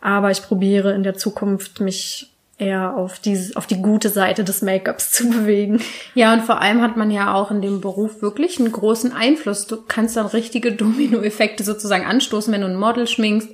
aber 0.00 0.30
ich 0.30 0.42
probiere 0.42 0.92
in 0.92 1.02
der 1.02 1.14
Zukunft 1.14 1.80
mich 1.80 2.30
eher 2.56 2.96
auf 2.96 3.20
die, 3.20 3.52
auf 3.54 3.66
die 3.66 3.80
gute 3.80 4.08
Seite 4.08 4.42
des 4.42 4.62
Make-ups 4.62 5.12
zu 5.12 5.28
bewegen. 5.30 5.80
Ja, 6.14 6.32
und 6.32 6.42
vor 6.42 6.60
allem 6.60 6.82
hat 6.82 6.96
man 6.96 7.10
ja 7.10 7.34
auch 7.34 7.50
in 7.50 7.62
dem 7.62 7.80
Beruf 7.80 8.20
wirklich 8.20 8.58
einen 8.58 8.72
großen 8.72 9.12
Einfluss. 9.12 9.66
Du 9.66 9.76
kannst 9.86 10.16
dann 10.16 10.26
richtige 10.26 10.72
Dominoeffekte 10.72 11.62
sozusagen 11.62 12.04
anstoßen, 12.04 12.52
wenn 12.52 12.62
du 12.62 12.66
ein 12.66 12.76
Model 12.76 13.06
schminkst 13.06 13.50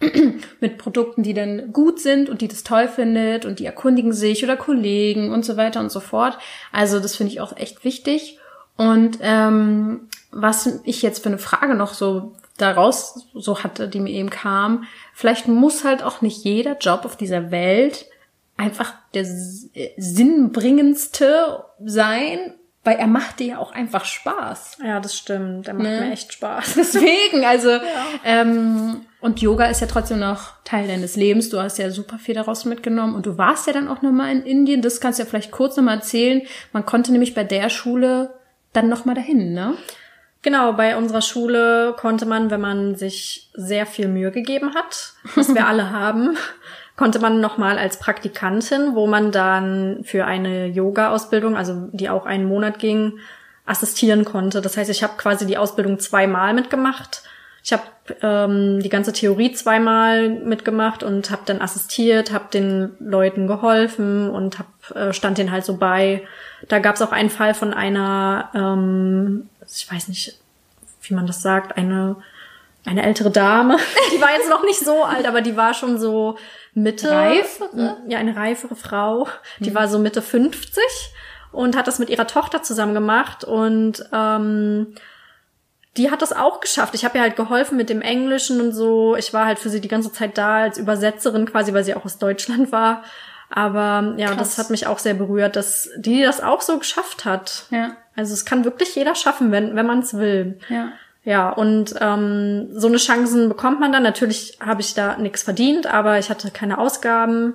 mit 0.60 0.78
Produkten, 0.78 1.22
die 1.22 1.34
dann 1.34 1.72
gut 1.72 2.00
sind 2.00 2.28
und 2.28 2.40
die 2.40 2.48
das 2.48 2.62
toll 2.62 2.88
findet 2.88 3.44
und 3.44 3.58
die 3.58 3.66
erkundigen 3.66 4.12
sich 4.12 4.44
oder 4.44 4.56
Kollegen 4.56 5.32
und 5.32 5.44
so 5.44 5.56
weiter 5.56 5.80
und 5.80 5.90
so 5.90 6.00
fort. 6.00 6.38
Also 6.72 7.00
das 7.00 7.16
finde 7.16 7.32
ich 7.32 7.40
auch 7.40 7.56
echt 7.56 7.84
wichtig. 7.84 8.38
Und 8.76 9.18
ähm, 9.22 10.08
was 10.30 10.80
ich 10.84 11.02
jetzt 11.02 11.22
für 11.22 11.28
eine 11.28 11.38
Frage 11.38 11.74
noch 11.74 11.94
so 11.94 12.36
daraus 12.58 13.26
so 13.34 13.62
hatte, 13.62 13.88
die 13.88 14.00
mir 14.00 14.12
eben 14.12 14.30
kam, 14.30 14.84
vielleicht 15.14 15.48
muss 15.48 15.84
halt 15.84 16.02
auch 16.02 16.22
nicht 16.22 16.44
jeder 16.44 16.78
Job 16.78 17.04
auf 17.04 17.16
dieser 17.16 17.50
Welt 17.50 18.06
einfach 18.56 18.94
der 19.14 19.24
sinnbringendste 19.96 21.64
sein, 21.84 22.54
weil 22.84 22.96
er 22.96 23.06
macht 23.06 23.40
dir 23.40 23.46
ja 23.46 23.58
auch 23.58 23.72
einfach 23.72 24.04
Spaß. 24.04 24.78
Ja, 24.84 25.00
das 25.00 25.16
stimmt. 25.16 25.66
Der 25.66 25.74
macht 25.74 25.84
ne? 25.84 26.00
mir 26.02 26.12
echt 26.12 26.32
Spaß. 26.32 26.74
Deswegen, 26.74 27.44
also 27.44 27.70
ja. 27.70 27.80
ähm, 28.24 29.02
und 29.20 29.42
Yoga 29.42 29.66
ist 29.66 29.80
ja 29.80 29.88
trotzdem 29.88 30.20
noch 30.20 30.52
Teil 30.64 30.86
deines 30.86 31.16
Lebens. 31.16 31.48
Du 31.48 31.60
hast 31.60 31.78
ja 31.78 31.90
super 31.90 32.18
viel 32.18 32.34
daraus 32.34 32.64
mitgenommen 32.64 33.16
und 33.16 33.26
du 33.26 33.36
warst 33.36 33.66
ja 33.66 33.72
dann 33.72 33.88
auch 33.88 34.00
nochmal 34.00 34.30
in 34.30 34.44
Indien. 34.44 34.80
Das 34.80 35.00
kannst 35.00 35.18
du 35.18 35.24
ja 35.24 35.28
vielleicht 35.28 35.50
kurz 35.50 35.76
nochmal 35.76 35.96
erzählen. 35.96 36.42
Man 36.72 36.86
konnte 36.86 37.10
nämlich 37.10 37.34
bei 37.34 37.42
der 37.42 37.68
Schule 37.68 38.34
dann 38.72 38.88
nochmal 38.88 39.16
dahin, 39.16 39.54
ne? 39.54 39.74
Genau, 40.42 40.72
bei 40.72 40.96
unserer 40.96 41.20
Schule 41.20 41.96
konnte 41.98 42.24
man, 42.24 42.52
wenn 42.52 42.60
man 42.60 42.94
sich 42.94 43.50
sehr 43.54 43.86
viel 43.86 44.06
Mühe 44.06 44.30
gegeben 44.30 44.74
hat, 44.74 45.14
was 45.34 45.52
wir 45.52 45.66
alle 45.66 45.90
haben, 45.90 46.36
konnte 46.96 47.18
man 47.18 47.40
nochmal 47.40 47.76
als 47.76 47.98
Praktikantin, 47.98 48.94
wo 48.94 49.08
man 49.08 49.32
dann 49.32 50.04
für 50.04 50.26
eine 50.26 50.66
Yoga-Ausbildung, 50.66 51.56
also 51.56 51.88
die 51.92 52.08
auch 52.08 52.24
einen 52.24 52.46
Monat 52.46 52.78
ging, 52.78 53.18
assistieren 53.66 54.24
konnte. 54.24 54.60
Das 54.60 54.76
heißt, 54.76 54.90
ich 54.90 55.02
habe 55.02 55.14
quasi 55.16 55.44
die 55.44 55.58
Ausbildung 55.58 55.98
zweimal 55.98 56.54
mitgemacht 56.54 57.24
ich 57.68 57.72
habe 57.74 57.82
ähm, 58.22 58.80
die 58.80 58.88
ganze 58.88 59.12
Theorie 59.12 59.52
zweimal 59.52 60.30
mitgemacht 60.30 61.02
und 61.02 61.30
habe 61.30 61.42
dann 61.44 61.60
assistiert, 61.60 62.32
habe 62.32 62.46
den 62.50 62.96
Leuten 62.98 63.46
geholfen 63.46 64.30
und 64.30 64.58
hab, 64.58 64.96
äh, 64.96 65.12
stand 65.12 65.36
denen 65.36 65.50
halt 65.50 65.66
so 65.66 65.76
bei. 65.76 66.26
Da 66.68 66.78
gab 66.78 66.94
es 66.94 67.02
auch 67.02 67.12
einen 67.12 67.28
Fall 67.28 67.52
von 67.52 67.74
einer, 67.74 68.48
ähm, 68.54 69.50
ich 69.70 69.86
weiß 69.92 70.08
nicht, 70.08 70.38
wie 71.02 71.12
man 71.12 71.26
das 71.26 71.42
sagt, 71.42 71.76
eine 71.76 72.16
eine 72.86 73.02
ältere 73.02 73.30
Dame. 73.30 73.76
Die 74.14 74.20
war 74.22 74.30
jetzt 74.30 74.48
noch 74.48 74.64
nicht 74.64 74.78
so 74.78 75.04
alt, 75.04 75.26
aber 75.26 75.42
die 75.42 75.58
war 75.58 75.74
schon 75.74 75.98
so 75.98 76.38
Mitte. 76.72 77.10
Reifere? 77.10 77.98
Ja, 78.06 78.16
eine 78.16 78.34
reifere 78.34 78.76
Frau. 78.76 79.28
Die 79.58 79.70
mhm. 79.70 79.74
war 79.74 79.88
so 79.88 79.98
Mitte 79.98 80.22
50 80.22 80.82
und 81.52 81.76
hat 81.76 81.86
das 81.86 81.98
mit 81.98 82.08
ihrer 82.08 82.26
Tochter 82.26 82.62
zusammen 82.62 82.94
gemacht 82.94 83.44
und 83.44 84.08
ähm, 84.10 84.94
die 85.96 86.10
hat 86.10 86.22
das 86.22 86.32
auch 86.32 86.60
geschafft. 86.60 86.94
Ich 86.94 87.04
habe 87.04 87.18
ihr 87.18 87.22
halt 87.22 87.36
geholfen 87.36 87.76
mit 87.76 87.90
dem 87.90 88.02
Englischen 88.02 88.60
und 88.60 88.72
so. 88.72 89.16
Ich 89.16 89.32
war 89.32 89.46
halt 89.46 89.58
für 89.58 89.70
sie 89.70 89.80
die 89.80 89.88
ganze 89.88 90.12
Zeit 90.12 90.38
da 90.38 90.58
als 90.62 90.78
Übersetzerin 90.78 91.46
quasi, 91.46 91.72
weil 91.72 91.84
sie 91.84 91.94
auch 91.94 92.04
aus 92.04 92.18
Deutschland 92.18 92.70
war. 92.72 93.02
Aber 93.50 94.14
ja, 94.18 94.28
Krass. 94.28 94.36
das 94.38 94.58
hat 94.58 94.70
mich 94.70 94.86
auch 94.86 94.98
sehr 94.98 95.14
berührt, 95.14 95.56
dass 95.56 95.88
die 95.96 96.22
das 96.22 96.42
auch 96.42 96.60
so 96.60 96.78
geschafft 96.78 97.24
hat. 97.24 97.64
Ja. 97.70 97.96
Also 98.14 98.34
es 98.34 98.44
kann 98.44 98.64
wirklich 98.64 98.94
jeder 98.94 99.14
schaffen, 99.14 99.50
wenn, 99.50 99.74
wenn 99.74 99.86
man 99.86 100.00
es 100.00 100.14
will. 100.14 100.58
Ja. 100.68 100.92
Ja, 101.24 101.50
und 101.50 101.94
ähm, 102.00 102.68
so 102.72 102.86
eine 102.86 102.96
Chancen 102.96 103.48
bekommt 103.48 103.80
man 103.80 103.92
dann. 103.92 104.02
Natürlich 104.02 104.58
habe 104.64 104.80
ich 104.80 104.94
da 104.94 105.18
nichts 105.18 105.42
verdient, 105.42 105.86
aber 105.86 106.18
ich 106.18 106.30
hatte 106.30 106.50
keine 106.50 106.78
Ausgaben. 106.78 107.54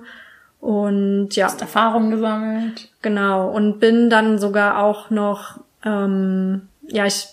Und 0.60 1.34
ja. 1.34 1.46
Hast 1.46 1.60
Erfahrung 1.60 2.10
gesammelt. 2.10 2.88
Genau. 3.02 3.50
Und 3.50 3.80
bin 3.80 4.10
dann 4.10 4.38
sogar 4.38 4.78
auch 4.78 5.10
noch, 5.10 5.60
ähm, 5.84 6.68
ja, 6.86 7.04
ich 7.04 7.26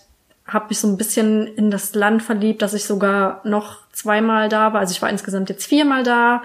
habe 0.52 0.68
mich 0.70 0.80
so 0.80 0.88
ein 0.88 0.98
bisschen 0.98 1.48
in 1.48 1.72
das 1.72 1.96
Land 1.96 2.24
verliebt, 2.24 2.62
dass 2.62 2.74
ich 2.74 2.86
sogar 2.86 3.42
noch 3.46 3.78
zweimal 3.92 4.50
da 4.50 4.74
war. 4.74 4.82
Also 4.82 4.92
ich 4.92 5.02
war 5.02 5.10
insgesamt 5.10 5.50
jetzt 5.50 5.66
viermal 5.66 6.04
da 6.04 6.44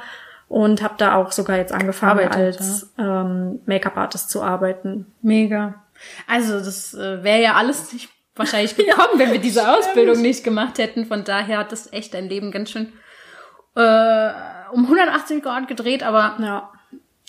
und 0.49 0.81
habe 0.83 0.95
da 0.97 1.17
auch 1.17 1.33
sogar 1.33 1.57
jetzt 1.57 1.73
angefangen 1.73 2.21
Arbeitet, 2.21 2.61
als 2.61 2.93
ja. 2.97 3.23
ähm, 3.23 3.61
Make-up-Artist 3.67 4.31
zu 4.31 4.43
arbeiten. 4.43 5.13
Mega. 5.23 5.83
Also 6.29 6.61
das 6.61 6.95
äh, 6.95 7.25
wäre 7.25 7.43
ja 7.43 7.55
alles 7.55 7.93
nicht 7.93 8.09
wahrscheinlich 8.37 8.77
gekommen, 8.77 9.15
ja, 9.15 9.19
wenn 9.19 9.33
wir 9.33 9.41
diese 9.41 9.69
Ausbildung 9.69 10.23
nicht 10.23 10.45
gemacht 10.45 10.79
hätten. 10.79 11.07
Von 11.07 11.25
daher 11.25 11.59
hat 11.59 11.73
das 11.73 11.93
echt 11.93 12.15
dein 12.15 12.29
Leben 12.29 12.53
ganz 12.53 12.71
schön 12.71 12.93
äh, 13.75 14.31
um 14.73 14.85
180 14.85 15.43
Grad 15.43 15.67
gedreht, 15.67 16.03
aber 16.05 16.37
ja 16.41 16.71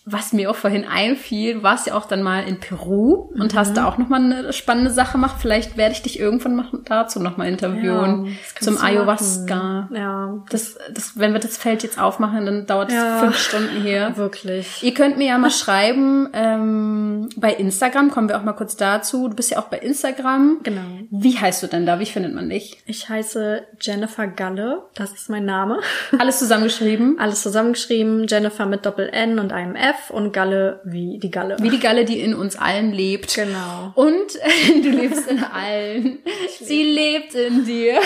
was 0.10 0.32
mir 0.32 0.50
auch 0.50 0.56
vorhin 0.56 0.86
einfiel, 0.88 1.64
warst 1.64 1.88
ja 1.88 1.94
auch 1.94 2.06
dann 2.06 2.24
mal 2.24 2.48
in 2.48 2.62
Peru 2.62 3.30
und 3.34 3.54
mhm. 3.54 3.58
hast 3.58 3.76
da 3.76 3.86
auch 3.86 3.98
nochmal 3.98 4.22
eine 4.22 4.54
spannende 4.54 4.90
Sache 4.90 5.14
gemacht. 5.14 5.36
Vielleicht 5.40 5.76
werde 5.76 5.92
ich 5.92 6.02
dich 6.02 6.18
irgendwann 6.18 6.56
mal 6.56 6.66
dazu 6.86 7.20
nochmal 7.20 7.50
interviewen. 7.50 8.26
Ja, 8.28 8.62
zum 8.62 8.78
Ayahuasca. 8.78 9.90
Ja. 9.92 10.44
Das, 10.50 10.78
das, 10.94 11.20
wenn 11.20 11.34
wir 11.34 11.42
das 11.42 11.58
Feld 11.58 11.84
jetzt 11.84 12.00
aufmachen, 12.00 12.46
dann 12.46 12.66
dauert 12.66 12.88
es 12.90 12.96
ja, 12.96 13.20
fünf 13.20 13.38
Stunden 13.38 13.82
hier. 13.82 14.14
Wirklich. 14.16 14.82
Ihr 14.82 14.94
könnt 14.94 15.18
mir 15.18 15.28
ja 15.28 15.38
mal 15.38 15.52
schreiben, 15.52 16.30
ähm, 16.32 17.28
bei 17.36 17.54
Instagram, 17.54 18.10
kommen 18.10 18.30
wir 18.30 18.38
auch 18.38 18.44
mal 18.44 18.54
kurz 18.54 18.78
dazu. 18.78 19.28
Du 19.28 19.36
bist 19.36 19.52
ja 19.52 19.60
auch 19.60 19.68
bei 19.68 19.80
Instagram. 19.80 20.60
Genau. 20.64 20.82
Wie 21.12 21.38
heißt 21.38 21.62
du 21.64 21.68
denn 21.68 21.86
da? 21.86 22.00
Wie 22.00 22.06
findet 22.06 22.34
man 22.34 22.50
dich? 22.50 22.82
Ich 22.86 23.10
heiße 23.10 23.64
Jennifer 23.82 24.28
Galle. 24.28 24.84
Das 24.96 25.12
ist 25.12 25.30
mein 25.30 25.44
Name. 25.44 25.80
Alles 26.18 26.40
zusammengeschrieben? 26.40 27.18
Alles 27.20 27.42
zusammengeschrieben. 27.42 28.26
Jennifer 28.28 28.66
mit 28.66 28.86
Doppel 28.86 29.10
N 29.10 29.40
und 29.40 29.52
einem 29.52 29.76
F. 29.76 29.97
F 30.00 30.10
und 30.10 30.32
Galle 30.32 30.82
wie 30.84 31.20
die 31.20 31.32
Galle. 31.32 31.58
Wie 31.60 31.70
die 31.70 31.80
Galle, 31.80 32.06
die 32.06 32.20
in 32.20 32.34
uns 32.34 32.56
allen 32.56 32.92
lebt. 32.92 33.36
Genau. 33.36 33.92
Und 33.96 34.36
äh, 34.36 34.82
du 34.82 34.90
lebst 34.90 35.28
in 35.28 35.44
allen. 35.44 36.20
Sie 36.62 36.84
lebt 36.84 37.36
in 37.36 37.66
dir. 37.66 38.00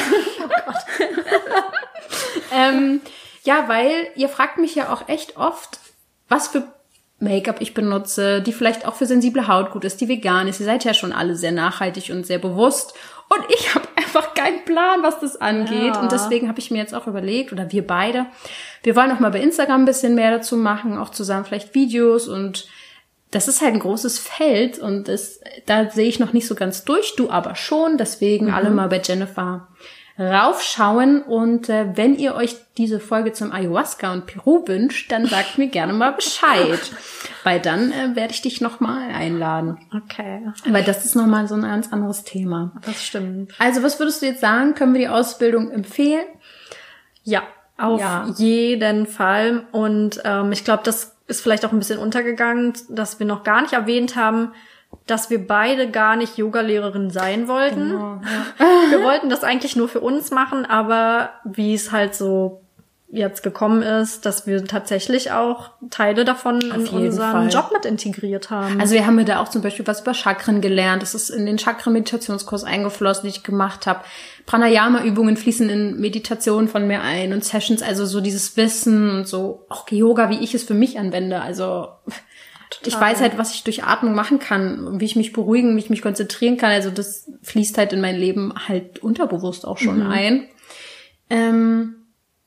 Oh 0.44 0.48
Gott. 0.66 0.76
ähm, 2.54 3.02
ja, 3.44 3.68
weil 3.68 4.08
ihr 4.16 4.30
fragt 4.30 4.58
mich 4.58 4.76
ja 4.76 4.94
auch 4.94 5.10
echt 5.10 5.38
oft, 5.38 5.80
was 6.28 6.48
für 6.48 6.68
Make-up 7.20 7.62
ich 7.62 7.76
benutze, 7.76 8.42
die 8.42 8.52
vielleicht 8.52 8.88
auch 8.88 8.96
für 8.96 9.06
sensible 9.06 9.48
Haut 9.48 9.72
gut 9.72 9.86
ist, 9.86 10.02
die 10.02 10.08
vegan 10.08 10.48
ist. 10.48 10.60
Ihr 10.60 10.66
seid 10.66 10.84
ja 10.84 10.94
schon 10.94 11.14
alle 11.14 11.36
sehr 11.36 11.52
nachhaltig 11.52 12.10
und 12.10 12.26
sehr 12.26 12.40
bewusst. 12.40 12.96
Und 13.32 13.46
ich 13.48 13.74
habe 13.74 13.88
einfach 13.96 14.34
keinen 14.34 14.66
Plan, 14.66 15.04
was 15.04 15.22
das 15.22 15.40
angeht. 15.40 15.96
Ja. 15.96 16.02
Und 16.02 16.12
deswegen 16.12 16.50
habe 16.50 16.60
ich 16.60 16.70
mir 16.70 16.80
jetzt 16.80 16.94
auch 16.94 17.08
überlegt, 17.08 17.54
oder 17.54 17.72
wir 17.72 17.88
beide, 17.88 18.26
wir 18.84 18.98
wollen 18.98 19.12
auch 19.12 19.22
mal 19.22 19.32
bei 19.32 19.40
Instagram 19.40 19.84
ein 19.84 19.86
bisschen 19.86 20.16
mehr 20.16 20.32
dazu 20.32 20.58
machen, 20.58 20.98
auch 20.98 21.12
zusammen 21.12 21.46
vielleicht 21.46 21.74
Videos 21.74 22.28
und 22.28 22.68
das 23.30 23.48
ist 23.48 23.62
halt 23.62 23.74
ein 23.74 23.80
großes 23.80 24.20
Feld 24.20 24.80
und 24.80 25.08
das, 25.08 25.40
da 25.66 25.90
sehe 25.90 26.10
ich 26.10 26.20
noch 26.20 26.34
nicht 26.34 26.46
so 26.46 26.56
ganz 26.56 26.84
durch, 26.84 27.16
du 27.16 27.30
aber 27.30 27.56
schon. 27.56 27.98
Deswegen 27.98 28.48
mhm. 28.48 28.54
alle 28.54 28.70
mal 28.70 28.90
bei 28.90 29.02
Jennifer 29.02 29.70
raufschauen. 30.20 31.22
Und 31.22 31.70
äh, 31.70 31.96
wenn 31.96 32.16
ihr 32.16 32.36
euch 32.36 32.58
diese 32.78 33.00
Folge 33.00 33.34
zum 33.34 33.52
Ayahuasca 33.52 34.12
und 34.14 34.26
Peru 34.26 34.68
wünscht, 34.68 35.12
dann 35.12 35.26
sagt 35.26 35.58
mir 35.58 35.68
gerne 35.68 35.94
mal 35.94 36.12
Bescheid. 36.12 36.80
Weil 37.44 37.60
dann 37.60 37.92
äh, 37.92 38.16
werde 38.16 38.34
ich 38.34 38.42
dich 38.42 38.62
nochmal 38.62 39.12
einladen. 39.12 39.80
Okay. 39.96 40.42
Weil 40.68 40.84
das 40.84 41.06
ist 41.06 41.16
nochmal 41.16 41.48
so 41.48 41.56
ein 41.56 41.64
ganz 41.64 41.92
anderes 41.92 42.24
Thema. 42.24 42.72
Das 42.86 43.04
stimmt. 43.04 43.54
Also 43.58 43.84
was 43.84 44.00
würdest 44.00 44.22
du 44.22 44.28
jetzt 44.28 44.42
sagen? 44.42 44.76
Können 44.76 44.94
wir 44.94 45.02
die 45.02 45.08
Ausbildung 45.08 45.72
empfehlen? 45.72 46.26
Ja, 47.24 47.44
auf 47.78 48.00
ja. 48.00 48.28
jeden 48.38 49.08
Fall. 49.08 49.66
Und 49.72 50.22
ähm, 50.24 50.52
ich 50.52 50.64
glaube, 50.64 50.84
das 50.84 51.16
ist 51.28 51.42
vielleicht 51.42 51.66
auch 51.66 51.72
ein 51.72 51.80
bisschen 51.80 52.00
untergegangen, 52.00 52.74
dass 52.90 53.20
wir 53.20 53.26
noch 53.26 53.44
gar 53.44 53.62
nicht 53.62 53.74
erwähnt 53.74 54.16
haben, 54.16 54.54
dass 55.08 55.30
wir 55.30 55.46
beide 55.46 55.90
gar 55.90 56.16
nicht 56.16 56.38
Yogalehrerin 56.38 57.10
sein 57.10 57.48
wollten. 57.48 57.90
Genau, 57.90 58.22
ja. 58.24 58.66
Wir 58.92 59.04
wollten 59.04 59.30
das 59.30 59.44
eigentlich 59.44 59.76
nur 59.76 59.90
für 59.90 60.00
uns 60.00 60.32
machen, 60.32 60.66
aber 60.66 61.32
wie 61.44 61.74
es 61.74 61.92
halt 61.92 62.16
so 62.16 62.62
jetzt 63.12 63.44
gekommen 63.44 63.82
ist, 63.82 64.26
dass 64.26 64.48
wir 64.48 64.64
tatsächlich 64.66 65.32
auch 65.32 65.72
Teile 65.90 66.24
davon 66.24 66.62
in 66.62 66.88
unseren 66.88 67.32
Fall. 67.32 67.50
Job 67.50 67.70
mit 67.74 67.86
integriert 67.86 68.50
haben. 68.50 68.80
Also 68.80 68.94
wir 68.94 69.06
haben 69.06 69.20
ja 69.20 69.26
da 69.26 69.40
auch 69.42 69.50
zum 69.50 69.62
Beispiel 69.62 69.86
was 69.86 70.02
über 70.02 70.14
Chakren 70.14 70.62
gelernt. 70.62 71.02
Das 71.02 71.14
ist 71.14 71.30
in 71.30 71.46
den 71.46 71.60
Chakren-Meditationskurs 71.60 72.64
eingeflossen, 72.64 73.24
den 73.24 73.32
ich 73.32 73.44
gemacht 73.44 73.86
habe. 73.86 74.00
Pranayama-Übungen 74.46 75.36
fließen 75.36 75.70
in 75.70 76.00
Meditationen 76.00 76.70
von 76.70 76.88
mir 76.88 77.02
ein 77.02 77.34
und 77.34 77.44
Sessions, 77.44 77.82
also 77.82 78.06
so 78.06 78.22
dieses 78.22 78.56
Wissen 78.56 79.10
und 79.10 79.28
so 79.28 79.66
auch 79.68 79.90
Yoga, 79.90 80.30
wie 80.30 80.40
ich 80.40 80.56
es 80.56 80.64
für 80.64 80.74
mich 80.74 80.98
anwende. 80.98 81.42
Also 81.42 81.90
Total. 82.72 82.88
ich 82.88 83.00
weiß 83.00 83.22
halt, 83.22 83.38
was 83.38 83.54
ich 83.54 83.64
durch 83.64 83.84
Atmung 83.84 84.16
machen 84.16 84.40
kann, 84.40 85.00
wie 85.00 85.06
ich 85.06 85.16
mich 85.16 85.34
beruhigen, 85.34 85.76
wie 85.76 85.82
ich 85.82 85.90
mich 85.90 86.02
konzentrieren 86.02 86.58
kann. 86.58 86.72
Also 86.72 86.90
das 86.90 87.30
fließt 87.44 87.78
halt 87.78 87.94
in 87.94 88.02
mein 88.02 88.16
Leben 88.16 88.54
halt 88.68 89.00
unterbewusst 89.00 89.68
auch 89.68 89.78
schon 89.78 90.06
mhm. 90.06 90.12
ein. 90.12 90.48
Ähm, 91.30 91.96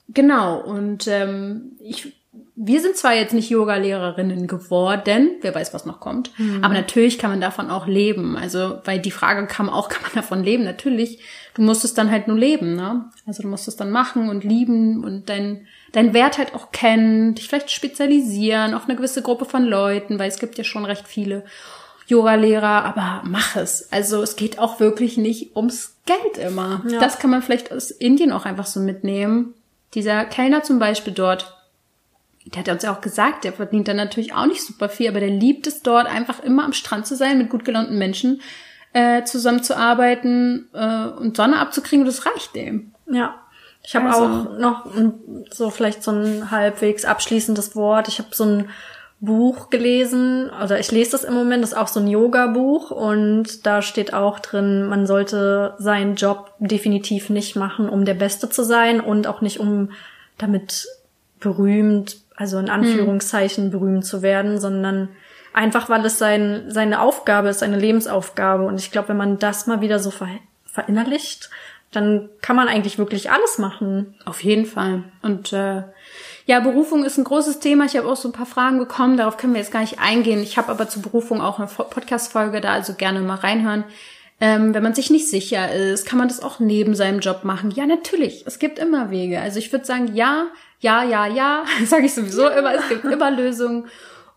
Genau, 0.08 0.60
und 0.60 1.06
ähm, 1.08 1.72
ich, 1.80 2.12
wir 2.56 2.80
sind 2.80 2.96
zwar 2.96 3.14
jetzt 3.14 3.32
nicht 3.32 3.48
Yoga-Lehrerinnen 3.48 4.46
geworden, 4.46 5.30
wer 5.40 5.54
weiß, 5.54 5.72
was 5.72 5.86
noch 5.86 6.00
kommt, 6.00 6.38
mhm. 6.38 6.62
aber 6.62 6.74
natürlich 6.74 7.18
kann 7.18 7.30
man 7.30 7.40
davon 7.40 7.70
auch 7.70 7.86
leben. 7.86 8.36
Also, 8.36 8.80
weil 8.84 8.98
die 8.98 9.10
Frage 9.10 9.46
kam 9.46 9.70
auch, 9.70 9.88
kann 9.88 10.02
man 10.02 10.12
davon 10.14 10.44
leben? 10.44 10.64
Natürlich, 10.64 11.20
du 11.54 11.62
musst 11.62 11.84
es 11.84 11.94
dann 11.94 12.10
halt 12.10 12.28
nur 12.28 12.36
leben, 12.36 12.76
ne? 12.76 13.10
Also 13.26 13.42
du 13.42 13.48
musst 13.48 13.66
es 13.66 13.76
dann 13.76 13.90
machen 13.90 14.28
und 14.28 14.44
lieben 14.44 15.02
und 15.04 15.30
dein, 15.30 15.66
dein 15.94 16.12
Wert 16.12 16.38
halt 16.38 16.54
auch 16.54 16.70
kennen, 16.70 17.34
dich 17.34 17.48
vielleicht 17.48 17.70
spezialisieren 17.70 18.74
auf 18.74 18.84
eine 18.84 18.96
gewisse 18.96 19.22
Gruppe 19.22 19.46
von 19.46 19.64
Leuten, 19.64 20.18
weil 20.18 20.28
es 20.28 20.38
gibt 20.38 20.58
ja 20.58 20.64
schon 20.64 20.84
recht 20.84 21.08
viele 21.08 21.44
Yoga-Lehrer, 22.06 22.84
aber 22.84 23.22
mach 23.24 23.56
es. 23.56 23.90
Also 23.90 24.22
es 24.22 24.36
geht 24.36 24.58
auch 24.58 24.78
wirklich 24.78 25.16
nicht 25.16 25.56
ums 25.56 25.96
Geld 26.04 26.38
immer. 26.38 26.82
Ja. 26.88 27.00
Das 27.00 27.18
kann 27.18 27.30
man 27.30 27.42
vielleicht 27.42 27.72
aus 27.72 27.90
Indien 27.90 28.30
auch 28.30 28.44
einfach 28.44 28.66
so 28.66 28.80
mitnehmen 28.80 29.54
dieser 29.94 30.24
Kellner 30.24 30.62
zum 30.62 30.78
Beispiel 30.78 31.12
dort, 31.12 31.56
der 32.46 32.60
hat 32.60 32.68
uns 32.68 32.82
ja 32.82 32.94
auch 32.94 33.00
gesagt, 33.00 33.44
der 33.44 33.52
verdient 33.52 33.88
dann 33.88 33.96
natürlich 33.96 34.34
auch 34.34 34.46
nicht 34.46 34.62
super 34.62 34.88
viel, 34.88 35.08
aber 35.08 35.20
der 35.20 35.30
liebt 35.30 35.66
es 35.66 35.82
dort 35.82 36.06
einfach 36.06 36.40
immer 36.40 36.64
am 36.64 36.72
Strand 36.72 37.06
zu 37.06 37.16
sein, 37.16 37.38
mit 37.38 37.48
gut 37.48 37.64
gelaunten 37.64 37.96
Menschen 37.96 38.42
äh, 38.92 39.24
zusammenzuarbeiten 39.24 40.68
äh, 40.72 41.06
und 41.06 41.36
Sonne 41.36 41.58
abzukriegen 41.58 42.04
und 42.04 42.06
das 42.06 42.26
reicht 42.26 42.54
dem. 42.54 42.92
Ja. 43.10 43.40
Ich 43.84 43.94
habe 43.94 44.06
also. 44.06 44.24
auch 44.24 44.58
noch 44.58 44.86
so 45.50 45.70
vielleicht 45.70 46.02
so 46.02 46.10
ein 46.10 46.50
halbwegs 46.50 47.04
abschließendes 47.04 47.76
Wort. 47.76 48.08
Ich 48.08 48.18
habe 48.18 48.30
so 48.32 48.44
ein 48.44 48.70
Buch 49.20 49.70
gelesen, 49.70 50.50
oder 50.50 50.78
ich 50.78 50.90
lese 50.90 51.12
das 51.12 51.24
im 51.24 51.34
Moment, 51.34 51.62
das 51.62 51.72
ist 51.72 51.78
auch 51.78 51.88
so 51.88 52.00
ein 52.00 52.08
Yoga-Buch 52.08 52.90
und 52.90 53.64
da 53.66 53.80
steht 53.80 54.12
auch 54.12 54.38
drin, 54.38 54.86
man 54.86 55.06
sollte 55.06 55.74
seinen 55.78 56.16
Job 56.16 56.52
definitiv 56.58 57.30
nicht 57.30 57.56
machen, 57.56 57.88
um 57.88 58.04
der 58.04 58.14
Beste 58.14 58.50
zu 58.50 58.64
sein 58.64 59.00
und 59.00 59.26
auch 59.26 59.40
nicht 59.40 59.60
um 59.60 59.92
damit 60.36 60.86
berühmt, 61.40 62.16
also 62.36 62.58
in 62.58 62.68
Anführungszeichen 62.68 63.70
berühmt 63.70 64.04
zu 64.04 64.20
werden, 64.22 64.58
sondern 64.58 65.08
einfach, 65.52 65.88
weil 65.88 66.04
es 66.04 66.18
sein, 66.18 66.64
seine 66.68 67.00
Aufgabe 67.00 67.48
ist, 67.48 67.60
seine 67.60 67.78
Lebensaufgabe. 67.78 68.64
Und 68.64 68.80
ich 68.80 68.90
glaube, 68.90 69.10
wenn 69.10 69.16
man 69.16 69.38
das 69.38 69.66
mal 69.66 69.80
wieder 69.80 69.98
so 69.98 70.10
ver 70.10 70.28
verinnerlicht, 70.66 71.50
dann 71.94 72.28
kann 72.40 72.56
man 72.56 72.68
eigentlich 72.68 72.98
wirklich 72.98 73.30
alles 73.30 73.58
machen. 73.58 74.14
Auf 74.24 74.42
jeden 74.42 74.66
Fall. 74.66 75.04
Und 75.22 75.52
äh, 75.52 75.82
ja, 76.46 76.60
Berufung 76.60 77.04
ist 77.04 77.18
ein 77.18 77.24
großes 77.24 77.60
Thema. 77.60 77.84
Ich 77.86 77.96
habe 77.96 78.08
auch 78.08 78.16
so 78.16 78.28
ein 78.28 78.32
paar 78.32 78.46
Fragen 78.46 78.78
bekommen. 78.78 79.16
Darauf 79.16 79.36
können 79.36 79.54
wir 79.54 79.60
jetzt 79.60 79.72
gar 79.72 79.80
nicht 79.80 79.98
eingehen. 79.98 80.42
Ich 80.42 80.58
habe 80.58 80.70
aber 80.70 80.88
zur 80.88 81.02
Berufung 81.02 81.40
auch 81.40 81.58
eine 81.58 81.68
Podcast-Folge 81.68 82.60
da, 82.60 82.72
also 82.72 82.94
gerne 82.94 83.20
mal 83.20 83.36
reinhören. 83.36 83.84
Ähm, 84.40 84.74
wenn 84.74 84.82
man 84.82 84.94
sich 84.94 85.10
nicht 85.10 85.28
sicher 85.28 85.72
ist, 85.72 86.06
kann 86.06 86.18
man 86.18 86.28
das 86.28 86.42
auch 86.42 86.58
neben 86.58 86.94
seinem 86.94 87.20
Job 87.20 87.44
machen. 87.44 87.70
Ja, 87.70 87.86
natürlich. 87.86 88.44
Es 88.46 88.58
gibt 88.58 88.78
immer 88.78 89.10
Wege. 89.10 89.40
Also 89.40 89.58
ich 89.58 89.72
würde 89.72 89.84
sagen, 89.84 90.14
ja, 90.14 90.48
ja, 90.80 91.02
ja, 91.02 91.26
ja. 91.26 91.64
Sage 91.86 92.06
ich 92.06 92.14
sowieso 92.14 92.48
immer. 92.48 92.74
Es 92.74 92.88
gibt 92.88 93.04
immer 93.04 93.30
Lösungen. 93.30 93.86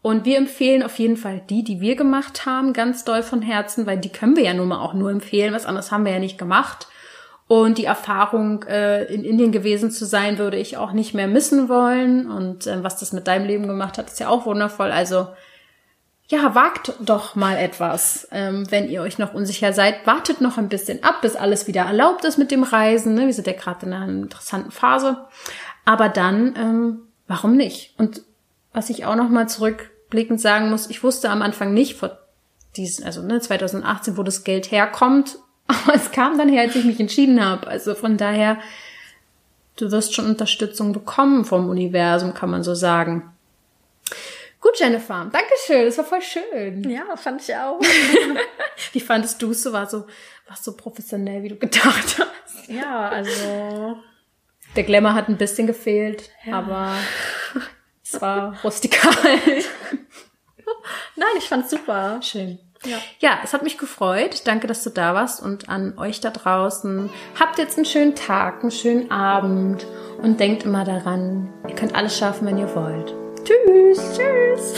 Und 0.02 0.24
wir 0.24 0.38
empfehlen 0.38 0.84
auf 0.84 0.98
jeden 1.00 1.18
Fall 1.18 1.42
die, 1.50 1.64
die 1.64 1.82
wir 1.82 1.96
gemacht 1.96 2.46
haben, 2.46 2.72
ganz 2.72 3.04
doll 3.04 3.24
von 3.24 3.42
Herzen, 3.42 3.86
weil 3.86 3.98
die 3.98 4.12
können 4.12 4.38
wir 4.38 4.44
ja 4.44 4.54
nun 4.54 4.70
mal 4.70 4.80
auch 4.80 4.94
nur 4.94 5.12
empfehlen. 5.12 5.54
Was 5.54 5.66
anderes 5.66 5.92
haben 5.92 6.06
wir 6.06 6.14
ja 6.14 6.20
nicht 6.20 6.38
gemacht. 6.38 6.88
Und 7.48 7.78
die 7.78 7.86
Erfahrung, 7.86 8.64
äh, 8.64 9.06
in 9.06 9.24
Indien 9.24 9.54
gewesen 9.54 9.90
zu 9.90 10.06
sein, 10.06 10.38
würde 10.38 10.58
ich 10.58 10.76
auch 10.76 10.92
nicht 10.92 11.14
mehr 11.14 11.28
missen 11.28 11.70
wollen. 11.70 12.30
Und 12.30 12.68
äh, 12.68 12.84
was 12.84 12.98
das 12.98 13.14
mit 13.14 13.28
deinem 13.28 13.46
Leben 13.46 13.68
gemacht 13.68 13.98
hat, 13.98 14.08
ist 14.08 14.20
ja 14.20 14.28
auch 14.28 14.46
wundervoll. 14.46 14.92
Also 14.92 15.28
ja, 16.30 16.56
wagt 16.56 16.94
doch 17.00 17.36
mal 17.36 17.56
etwas. 17.56 18.28
Ähm, 18.32 18.70
wenn 18.70 18.90
ihr 18.90 19.02
euch 19.02 19.18
noch 19.18 19.34
unsicher 19.34 19.72
seid, 19.72 20.06
wartet 20.06 20.42
noch 20.42 20.58
ein 20.58 20.68
bisschen 20.68 21.04
ab, 21.04 21.22
bis 21.22 21.38
alles 21.38 21.68
wieder 21.68 21.84
erlaubt 21.84 22.26
ist 22.26 22.38
mit 22.38 22.52
dem 22.52 22.64
Reisen. 22.64 23.14
Ne? 23.14 23.28
Wir 23.28 23.34
sind 23.34 23.48
ja 23.48 23.54
gerade 23.54 23.86
in 23.86 23.94
einer 23.94 24.24
interessanten 24.24 24.72
Phase. 24.72 25.26
Aber 25.86 26.10
dann, 26.10 26.54
ähm, 26.58 27.00
warum 27.28 27.56
nicht? 27.56 27.94
Und 27.98 28.24
was 28.74 28.90
ich 28.90 29.06
auch 29.06 29.16
noch 29.16 29.30
mal 29.30 29.48
zurückblickend 29.48 30.42
sagen 30.42 30.70
muss, 30.70 30.90
ich 30.90 31.02
wusste 31.02 31.30
am 31.30 31.42
Anfang 31.42 31.74
nicht 31.74 31.96
vor 31.96 32.18
diesen, 32.76 33.06
also 33.06 33.22
ne, 33.22 33.40
2018, 33.40 34.18
wo 34.18 34.24
das 34.24 34.44
Geld 34.44 34.70
herkommt, 34.70 35.38
aber 35.68 35.96
es 35.96 36.12
kam 36.12 36.38
dann 36.38 36.50
her, 36.50 36.64
als 36.64 36.76
ich 36.76 36.86
mich 36.86 37.00
entschieden 37.00 37.44
habe. 37.44 37.68
Also 37.68 37.96
von 37.96 38.18
daher, 38.18 38.58
du 39.76 39.92
wirst 39.92 40.14
schon 40.14 40.26
Unterstützung 40.26 40.94
bekommen 40.94 41.46
vom 41.46 41.70
Universum, 41.70 42.34
kann 42.34 42.50
man 42.50 42.64
so 42.64 42.76
sagen. 42.76 43.32
Gut, 44.60 44.80
Jennifer. 44.80 45.30
Dankeschön. 45.32 45.86
Das 45.86 45.98
war 45.98 46.06
voll 46.06 46.22
schön. 46.22 46.90
Ja, 46.90 47.16
fand 47.16 47.42
ich 47.42 47.56
auch. 47.56 47.80
wie 48.92 49.00
fandest 49.00 49.42
du 49.42 49.52
es 49.52 49.64
so? 49.64 49.72
War 49.72 49.88
so, 49.88 50.08
war 50.48 50.58
so 50.60 50.76
professionell, 50.76 51.44
wie 51.44 51.50
du 51.50 51.56
gedacht 51.56 52.18
hast? 52.20 52.70
Ja, 52.70 53.10
also. 53.10 53.98
Der 54.76 54.84
Glamour 54.84 55.14
hat 55.14 55.30
ein 55.30 55.38
bisschen 55.38 55.68
gefehlt, 55.68 56.30
ja. 56.46 56.60
aber 56.60 56.96
es 58.04 58.20
war 58.22 58.60
rustikal. 58.64 59.14
Nein, 61.16 61.30
ich 61.38 61.46
fand's 61.46 61.72
super. 61.72 62.20
Schön. 62.22 62.60
Ja. 62.86 62.98
ja, 63.20 63.40
es 63.44 63.54
hat 63.54 63.64
mich 63.64 63.78
gefreut. 63.78 64.42
Danke, 64.46 64.68
dass 64.68 64.84
du 64.84 64.90
da 64.90 65.14
warst 65.14 65.42
und 65.42 65.70
an 65.70 65.98
euch 65.98 66.20
da 66.20 66.30
draußen. 66.30 67.10
Habt 67.40 67.58
jetzt 67.58 67.78
einen 67.78 67.86
schönen 67.86 68.16
Tag, 68.16 68.62
einen 68.62 68.72
schönen 68.72 69.12
Abend 69.12 69.86
und 70.22 70.40
denkt 70.40 70.64
immer 70.64 70.84
daran, 70.84 71.54
ihr 71.68 71.76
könnt 71.76 71.96
alles 71.96 72.18
schaffen, 72.18 72.48
wenn 72.48 72.58
ihr 72.58 72.74
wollt. 72.76 73.14
Tschüss, 73.44 74.18
tschüss. 74.18 74.74